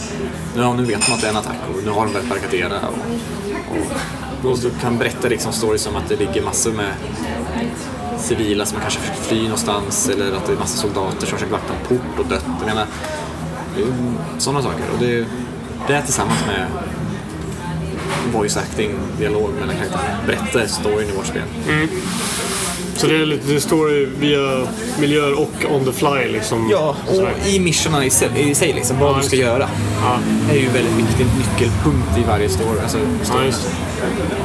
ja 0.56 0.74
nu 0.74 0.84
vet 0.86 1.06
de 1.08 1.14
att 1.14 1.22
det 1.22 1.28
är 1.28 1.32
en 1.32 1.38
attack 1.38 1.56
och 1.76 1.84
nu 1.86 1.92
har 1.92 2.06
de 2.06 2.14
börjat 2.14 2.30
barrikadera. 2.30 2.80
Och, 2.88 4.46
och, 4.46 4.52
och 4.52 4.60
du 4.60 4.72
kan 4.82 4.98
berätta 4.98 5.28
liksom 5.28 5.54
stories 5.54 5.82
som 5.82 5.96
att 5.96 6.10
det 6.10 6.16
ligger 6.16 6.42
massor 6.44 6.72
med 6.74 6.92
civila 8.20 8.66
som 8.66 8.80
kanske 8.82 9.00
flyr 9.22 9.44
någonstans 9.44 10.10
eller 10.10 10.32
att 10.38 10.46
det 10.48 10.54
är 10.54 10.58
massa 10.58 10.78
soldater 10.78 11.20
som 11.28 11.38
försöker 11.38 11.52
vakta 11.52 11.74
en 11.74 11.88
port 11.88 12.20
och 12.20 12.26
dött. 12.26 12.46
Jag 12.60 12.66
menar, 12.68 12.86
sådana 14.38 14.62
saker. 14.62 14.84
Och 14.94 15.00
det, 15.00 15.26
det 15.88 15.94
är 15.94 16.02
tillsammans 16.02 16.40
med 16.48 16.68
voice 18.34 18.58
acting, 18.58 18.92
dialog 19.20 19.50
mellan 19.60 19.76
karaktärerna, 19.76 20.18
berättar 20.28 20.68
storyn 20.68 21.10
i 21.10 21.12
vårt 21.12 21.26
spel. 21.26 21.44
Så 23.02 23.08
det, 23.08 23.16
är 23.22 23.26
lite, 23.26 23.54
det 23.54 23.62
står 23.62 24.06
via 24.20 24.68
miljöer 25.00 25.34
och 25.40 25.76
on 25.76 25.86
the 25.86 25.92
fly 25.92 26.32
liksom? 26.32 26.70
Ja, 26.72 26.96
Sådär. 27.08 27.34
och 27.42 27.48
i 27.48 27.60
missionerna 27.60 28.06
i 28.06 28.10
sig, 28.10 28.30
i 28.50 28.56
sig 28.56 28.74
liksom, 28.74 29.00
vad 29.00 29.10
Ja, 29.12 29.18
du 29.18 29.24
ska 29.24 29.36
just 29.36 29.48
göra. 29.48 29.70
Ja. 30.02 30.18
Det 30.50 30.58
är 30.58 30.62
ju 30.62 30.70
väldigt 30.70 30.94
viktig 30.96 31.26
nyckelpunkt 31.38 32.18
i 32.18 32.24
varje 32.28 32.50
story. 32.50 32.80
Alltså, 32.84 32.98
Ja, 32.98 33.26
story. 33.26 33.46
det. 34.30 34.36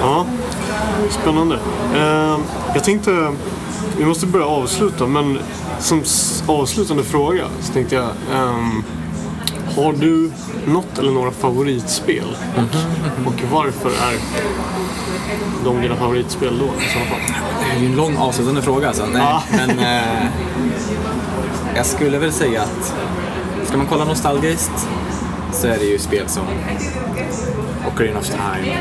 Ja, 0.00 0.26
spännande. 1.10 1.58
Eh, 1.96 2.38
jag 2.74 2.84
tänkte, 2.84 3.32
vi 3.98 4.04
måste 4.04 4.26
börja 4.26 4.46
avsluta, 4.46 5.06
men 5.06 5.38
som 5.80 6.02
avslutande 6.46 7.02
fråga 7.04 7.44
så 7.60 7.72
tänkte 7.72 7.94
jag, 7.94 8.08
ehm, 8.34 8.82
har 9.76 9.92
du 9.92 10.30
något 10.66 10.98
eller 10.98 11.12
några 11.12 11.30
favoritspel? 11.30 12.36
Och, 12.56 13.26
och 13.26 13.34
varför 13.52 13.88
är 13.90 14.18
de 15.64 15.80
dina 15.82 15.96
favoritspel 15.96 16.58
då 16.58 16.64
i 16.64 16.88
sådana 16.92 17.10
fall? 17.10 17.39
Är 17.70 17.80
ju 17.80 17.86
en 17.86 17.96
lång 17.96 18.16
avslutande 18.16 18.62
fråga 18.62 18.88
alltså. 18.88 19.06
Nej, 19.06 19.22
Ja. 19.22 19.42
Men 19.50 19.78
eh, 19.78 20.26
jag 21.76 21.86
skulle 21.86 22.18
väl 22.18 22.32
säga 22.32 22.62
att 22.62 22.94
ska 23.64 23.76
man 23.76 23.86
kolla 23.86 24.04
nostalgiskt 24.04 24.88
så 25.52 25.66
är 25.66 25.78
det 25.78 25.84
ju 25.84 25.98
spel 25.98 26.28
som 26.28 26.44
Ocarina 27.94 28.18
of 28.18 28.26
Time, 28.28 28.76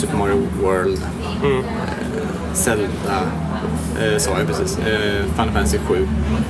Super 0.00 0.16
Mario 0.18 0.46
World, 0.62 1.02
eh, 1.44 1.64
Zelda, 2.54 2.86
eh, 4.00 4.18
sa 4.18 4.38
jag 4.38 4.46
precis. 4.46 4.78
Eh, 4.78 5.24
Final 5.36 5.52
Fantasy 5.52 5.78
7. 5.88 6.08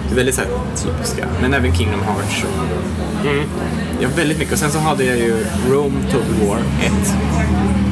Det 0.09 0.13
är 0.13 0.17
väldigt 0.17 0.35
så 0.35 0.41
här, 0.41 0.51
typiska. 0.77 1.27
Men 1.43 1.55
även 1.55 1.75
Kingdom 1.75 2.01
Hearts. 2.03 2.45
Och, 2.45 3.27
Ja, 4.03 4.09
väldigt 4.17 4.39
mycket. 4.39 4.53
Och 4.53 4.59
sen 4.59 4.71
så 4.71 4.79
hade 4.79 5.05
jag 5.05 5.17
ju 5.19 5.47
Rome 5.71 5.95
Total 6.13 6.49
War 6.49 6.59
1. 6.83 6.93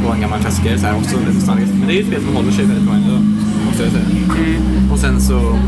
Och 0.07 0.15
en 0.15 0.21
gammal 0.21 0.41
klassiker, 0.41 0.77
så 0.79 0.87
här, 0.87 0.97
också 0.97 1.17
väldigt 1.17 1.35
nostalgiskt. 1.35 1.75
Men 1.75 1.87
det 1.89 1.93
är 1.93 1.95
ju 1.95 2.01
ett 2.01 2.07
spel 2.07 2.23
som 2.27 2.37
håller 2.37 2.53
sig 2.53 2.65
väldigt 2.65 2.85
bra 2.85 2.95
ändå, 2.95 3.17
måste 3.67 3.83
jag 3.83 3.93
säga. 3.93 4.07
Och 4.93 4.99
sen 4.99 5.21
så, 5.21 5.59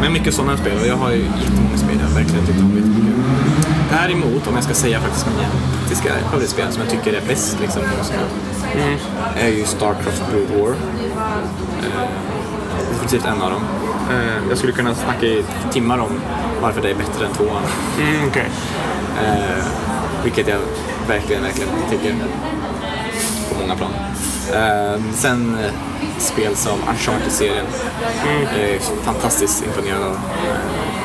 men 0.00 0.12
mycket 0.12 0.34
sådana 0.34 0.56
spel. 0.56 0.76
Och 0.82 0.86
jag 0.86 0.96
har 0.96 1.10
ju 1.10 1.18
jättemånga 1.18 1.76
spel 1.76 1.96
jag 2.08 2.14
verkligen 2.20 2.46
tyckt 2.46 2.60
om 2.60 2.70
jättemycket. 2.76 3.14
Däremot, 3.90 4.46
om 4.48 4.54
jag 4.54 4.64
ska 4.64 4.74
säga 4.74 5.00
faktiskt 5.00 5.26
mina 5.26 5.48
faktiska 5.80 6.10
favoritspel 6.30 6.72
som 6.72 6.82
jag 6.82 6.90
tycker 6.90 7.12
är 7.12 7.22
bäst, 7.28 7.56
liksom, 7.60 7.82
just 7.98 8.12
nu, 8.76 8.98
är 9.36 9.48
ju 9.48 9.64
Starcraft 9.64 10.22
Brood 10.30 10.60
War. 10.60 10.70
Eh, 10.70 12.08
definitivt 12.90 13.26
en 13.26 13.42
av 13.42 13.50
dem. 13.50 13.62
Eh, 14.10 14.48
jag 14.48 14.58
skulle 14.58 14.72
kunna 14.72 14.94
snacka 14.94 15.26
i 15.26 15.44
timmar 15.72 15.98
om 15.98 16.20
varför 16.62 16.82
det 16.82 16.90
är 16.90 16.94
bättre 16.94 17.26
än 17.26 17.32
tvåan. 17.32 17.62
Mm, 18.00 18.28
okej. 18.28 18.48
Eh, 19.22 19.64
vilket 20.24 20.48
jag 20.48 20.58
verkligen, 21.08 21.42
verkligen 21.42 21.68
tycker. 21.90 22.14
På 23.48 23.60
många 23.60 23.76
plan. 23.76 23.92
Eh, 24.52 25.00
sen 25.14 25.58
spel 26.18 26.56
som 26.56 26.78
Uncharted-serien. 26.88 27.66
Jag 28.24 28.60
är 28.60 28.78
fantastiskt 28.78 29.64
imponerad 29.66 30.02
av. 30.02 30.12
Eh, 30.12 30.98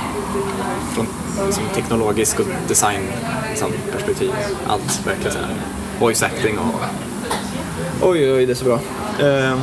från 0.94 1.08
liksom, 1.46 1.64
teknologisk 1.76 2.40
och 2.40 2.46
design 2.68 3.02
liksom, 3.50 3.72
perspektiv. 3.92 4.32
Allt 4.68 5.08
verkligen. 5.08 5.38
Voice 6.00 6.24
acting 6.24 6.58
och... 6.58 6.82
Oj, 8.06 8.32
oj, 8.32 8.46
det 8.46 8.54
är 8.54 8.56
så 8.56 8.66
bra. 8.66 8.80
Ehm, 9.28 9.60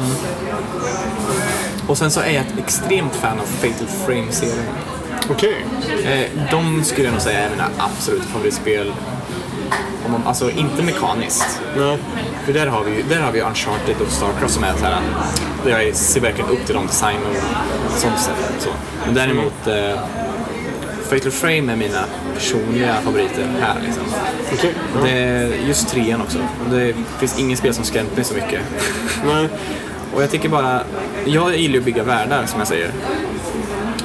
och 1.87 1.99
sen 1.99 2.11
så 2.11 2.21
är 2.21 2.31
jag 2.31 2.47
ett 2.47 2.59
extremt 2.59 3.15
fan 3.15 3.41
av 3.41 3.45
Fatal 3.45 3.87
Frame-serien. 4.07 4.67
Okej. 5.31 5.67
Eh, 6.05 6.51
de 6.51 6.85
skulle 6.85 7.07
jag 7.07 7.13
nog 7.13 7.23
säga 7.23 7.39
är 7.39 7.51
mina 7.51 7.69
absoluta 7.79 8.25
favoritspel. 8.25 8.93
Om 10.07 10.13
man, 10.13 10.23
alltså 10.27 10.51
inte 10.51 10.83
mekaniskt. 10.83 11.61
Nej. 11.77 11.99
För 12.45 12.53
där 12.53 12.67
har 12.67 12.85
vi 12.85 12.97
ju 12.97 13.03
där 13.03 13.21
har 13.21 13.33
vi 13.33 13.41
Uncharted 13.41 13.97
och 14.07 14.13
Starcraft 14.13 14.55
som 14.55 14.65
är 14.65 14.73
så 14.77 14.85
här. 14.85 15.01
Jag 15.67 15.97
ser 15.97 16.21
verkligen 16.21 16.51
upp 16.51 16.67
till 16.67 16.75
dem 16.75 16.87
design 16.87 17.19
och 17.87 17.99
sånt 17.99 18.21
sätt. 18.21 18.55
Så. 18.59 18.69
Men 19.05 19.15
däremot 19.15 19.67
eh, 19.67 20.01
Fatal 21.11 21.33
Frame 21.33 21.73
är 21.73 21.77
mina 21.77 22.05
personliga 22.35 22.95
favoriter 22.95 23.47
här 23.61 23.81
liksom. 23.85 24.03
Okej. 24.53 24.75
Det 25.03 25.11
är 25.11 25.67
just 25.69 25.89
trean 25.89 26.23
också. 26.23 26.39
Det 26.71 26.95
finns 27.19 27.39
ingen 27.39 27.57
spel 27.57 27.75
som 27.75 27.85
skrämt 27.85 28.17
mig 28.17 28.25
så 28.25 28.35
mycket. 28.35 28.61
Nej. 29.25 29.49
Och 30.15 30.23
jag 30.23 30.31
tycker 30.31 30.49
bara, 30.49 30.83
jag 31.27 31.57
gillar 31.57 31.79
att 31.79 31.85
bygga 31.85 32.03
världar 32.03 32.47
som 32.47 32.59
jag 32.59 32.69
säger. 32.69 32.91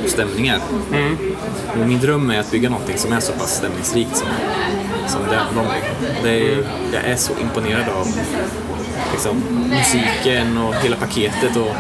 Och 0.04 0.10
stämningar. 0.10 0.60
Och 1.82 1.88
min 1.88 2.00
dröm 2.00 2.30
är 2.30 2.40
att 2.40 2.52
bygga 2.52 2.70
någonting 2.70 2.98
som 2.98 3.14
är 3.14 3.20
så 3.20 3.34
pass 3.34 3.56
stämningsrikt 3.56 4.18
som, 4.18 4.28
som 5.08 5.22
det, 5.30 5.42
de 5.56 5.66
det 6.24 6.30
är, 6.30 6.68
Jag 6.94 7.04
är 7.04 7.16
så 7.16 7.34
imponerad 7.42 7.90
av 7.90 8.08
liksom, 9.12 9.44
musiken 9.70 10.58
och 10.58 10.76
hela 10.76 10.96
paketet. 10.96 11.58
Och, 11.58 11.76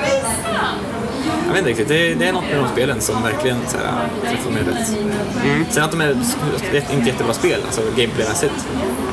jag 1.45 1.49
vet 1.53 1.57
inte 1.57 1.69
riktigt, 1.69 1.87
det, 1.87 2.11
är- 2.11 2.15
det 2.15 2.25
är 2.27 2.33
något 2.33 2.43
med 2.43 2.57
de 2.63 2.67
spelen 2.69 3.01
som 3.01 3.23
verkligen 3.23 3.57
så 3.67 3.77
här, 3.77 4.07
träffar 4.31 4.51
mig 4.51 4.61
rätt. 4.63 4.87
Sen 5.73 5.83
att 5.83 5.91
de 5.91 6.01
är 6.01 6.15
rätt- 6.71 6.93
inte 6.93 7.07
jättebra 7.09 7.33
spel, 7.33 7.61
alltså 7.65 7.81
gameplaymässigt. 7.97 8.53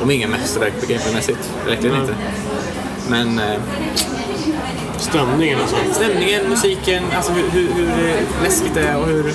De 0.00 0.10
är 0.10 0.14
inga 0.14 0.28
mästerverk 0.28 0.88
gameplaymässigt, 0.88 1.52
verkligen 1.66 2.00
inte. 2.00 2.14
Men 3.08 3.38
eh, 3.38 3.60
Stämningen 4.98 5.58
alltså. 5.60 5.76
stämningen, 5.92 6.48
musiken, 6.48 7.02
alltså 7.16 7.32
hur, 7.32 7.48
hur, 7.50 7.72
hur 7.74 7.88
eh, 7.88 8.14
läskigt 8.42 8.74
det 8.74 8.80
är 8.80 8.96
och 8.98 9.06
hur, 9.06 9.32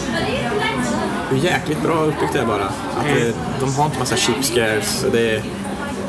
hur 1.29 1.37
jäkligt 1.37 1.81
bra 1.83 1.93
uppbyggt 2.03 2.33
det 2.33 2.39
är 2.39 2.45
bara. 2.45 2.65
Att 2.65 3.05
det, 3.15 3.33
de 3.59 3.75
har 3.75 3.85
inte 3.85 3.99
massa 3.99 4.15
cheap 4.15 4.43
scares. 4.45 5.05
Det, 5.11 5.35
är- 5.35 5.43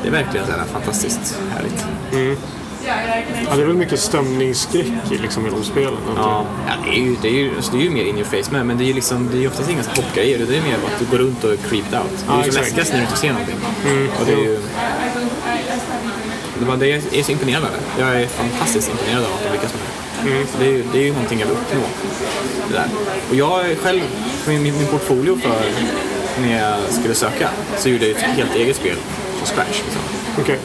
det 0.01 0.07
är 0.07 0.11
verkligen 0.11 0.45
så 0.45 0.51
fantastiskt 0.73 1.37
härligt. 1.55 1.85
Ja, 2.85 3.55
det 3.55 3.61
är 3.61 3.65
väl 3.65 3.75
mycket 3.75 3.99
stämningsskräck 3.99 4.85
i, 5.11 5.17
liksom, 5.17 5.47
i 5.47 5.49
de 5.49 5.63
spelen. 5.63 5.93
Ja, 6.15 6.45
ja 6.67 6.73
det, 6.85 6.89
är 6.89 7.03
ju, 7.03 7.15
det, 7.21 7.27
är 7.27 7.31
ju, 7.31 7.55
alltså, 7.55 7.71
det 7.71 7.77
är 7.77 7.83
ju 7.83 7.89
mer 7.89 8.05
in 8.05 8.15
your 8.17 8.25
face 8.25 8.51
med, 8.51 8.65
men 8.65 8.77
det 8.77 8.83
är 8.83 8.87
ju 8.87 8.93
liksom, 8.93 9.29
det 9.31 9.37
är 9.37 9.41
ju 9.41 9.47
oftast 9.47 9.69
inga 9.69 9.83
hoppgrejer. 9.95 10.37
Det 10.49 10.57
är 10.57 10.61
mer 10.61 10.73
att 10.75 10.99
du 10.99 11.05
går 11.05 11.17
runt 11.17 11.43
och 11.43 11.51
är 11.51 11.57
creeped 11.57 11.99
out. 11.99 12.25
Det 12.27 12.33
är 12.33 12.45
ju 12.45 12.51
läskigast 12.51 12.91
när 12.93 12.99
du 12.99 13.05
inte 13.05 13.17
ser 13.17 13.29
någonting. 13.31 13.55
Och 14.19 14.25
det 14.25 14.33
är 14.33 14.37
ju... 14.37 14.59
Det 16.59 16.65
var 16.65 16.77
det 16.77 16.91
är 16.91 17.23
så 17.23 17.31
det. 17.31 18.01
Jag 18.01 18.21
är 18.21 18.27
fantastiskt 18.27 18.89
imponerad 18.91 19.23
av 19.25 19.31
att 19.33 19.43
de 19.43 19.51
lyckas 19.51 19.73
med 19.73 19.81
det. 19.83 20.59
Det, 20.59 20.65
är, 20.65 20.71
ju- 20.71 20.83
det 20.93 20.99
är 20.99 21.03
ju 21.03 21.11
någonting 21.13 21.39
jag 21.39 21.47
vill 21.47 21.55
uppnå. 21.57 21.81
Det 22.67 22.73
där. 22.73 22.87
Och 23.29 23.35
jag 23.35 23.77
själv, 23.77 24.01
min, 24.47 24.63
min 24.63 24.87
portfolio 24.91 25.37
för 25.37 25.61
när 26.41 26.61
jag 26.69 26.79
skulle 26.93 27.13
söka, 27.15 27.49
så 27.77 27.89
gjorde 27.89 28.07
jag 28.07 28.17
ett 28.17 28.23
helt 28.23 28.55
eget 28.55 28.75
spel 28.75 28.95
från 29.37 29.47
scratch. 29.47 29.81
Liksom. 29.85 30.01
Okej. 30.39 30.59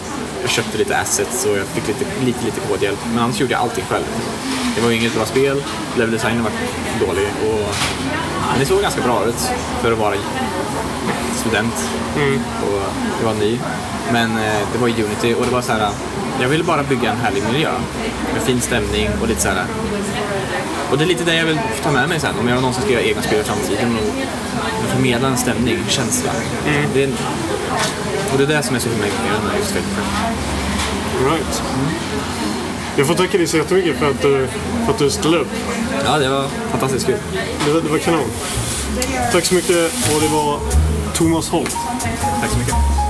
Jag 0.45 0.51
köpte 0.51 0.79
lite 0.79 0.97
assets 0.97 1.47
och 1.47 1.57
jag 1.59 1.67
fick 1.67 1.89
lite, 1.89 2.05
lite, 2.25 2.45
lite 2.45 2.61
kodhjälp. 2.61 2.99
Men 3.09 3.19
annars 3.19 3.41
gjorde 3.41 3.53
jag 3.53 3.63
allting 3.63 3.85
själv. 3.85 4.05
Det 4.77 4.81
var 4.81 4.91
ju 4.91 4.97
inget 4.97 5.15
bra 5.15 5.27
spel, 5.27 5.63
leveldesignen 5.97 6.45
var 6.45 6.53
dålig 7.07 7.27
och 7.51 7.75
men 8.51 8.61
det 8.61 8.67
såg 8.67 8.83
ganska 8.83 9.03
bra 9.03 9.25
ut 9.27 9.51
för 9.83 9.93
att 9.93 9.99
vara 9.99 10.15
student 11.35 11.75
och 12.67 12.83
jag 13.21 13.27
var 13.27 13.35
ny. 13.35 13.59
Men 14.13 14.31
eh, 14.31 14.59
det 14.73 14.79
var 14.79 14.89
i 14.89 15.03
Unity 15.03 15.35
och 15.35 15.45
det 15.45 15.53
var 15.53 15.63
så 15.63 15.73
här. 15.73 15.91
Jag 16.41 16.49
ville 16.49 16.65
bara 16.65 16.83
bygga 16.83 17.11
en 17.11 17.17
härlig 17.17 17.43
miljö 17.53 17.71
med 18.33 18.43
fin 18.43 18.61
stämning 18.61 19.09
och 19.23 19.29
lite 19.29 19.41
så 19.41 19.49
här. 19.49 19.65
Och 20.91 20.99
det 20.99 21.05
är 21.05 21.09
lite 21.09 21.25
det 21.25 21.35
jag 21.35 21.47
vill 21.47 21.59
ta 21.83 21.91
med 21.91 22.09
mig 22.09 22.21
sen 22.21 22.39
om 22.41 22.49
jag 22.49 22.57
någonsin 22.57 22.83
ska 22.83 22.93
göra 22.93 23.03
egna 23.03 23.23
spel 23.23 23.41
i 23.41 23.45
framtiden 23.45 23.97
och 24.83 24.91
förmedla 24.95 25.29
en 25.29 25.37
stämning, 25.37 25.79
känsla. 25.89 26.31
Det 26.95 27.03
är, 27.03 27.09
och 28.35 28.41
det 28.41 28.45
är 28.45 28.57
det 28.57 28.63
som 28.63 28.77
är 28.77 28.81
så 28.81 28.89
himla 28.89 29.07
imponerande 29.07 29.47
med 29.49 29.59
just. 29.59 29.75
All 31.19 31.25
right. 31.31 31.63
Jag 32.97 33.07
får 33.07 33.15
tacka 33.15 33.39
dig 33.39 33.47
så 33.47 33.57
jättemycket 33.57 33.97
för 33.97 34.11
att 34.11 34.23
du, 34.23 34.49
för 34.85 34.93
att 34.93 34.99
du 34.99 35.11
ställde 35.11 35.39
upp. 35.39 35.49
Ja, 36.05 36.19
det 36.19 36.29
var 36.29 36.49
fantastiskt 36.71 37.07
kul. 37.07 37.19
Det 37.67 37.73
var, 37.73 37.81
det 37.81 37.89
var 37.89 37.99
kanon. 37.99 38.31
Tack 39.33 39.45
så 39.45 39.55
mycket 39.55 39.93
och 40.15 40.21
det 40.21 40.29
var 40.29 40.61
Thomas 41.15 41.49
Holt. 41.49 41.77
Tack 42.41 42.51
så 42.51 42.59
mycket. 42.59 43.04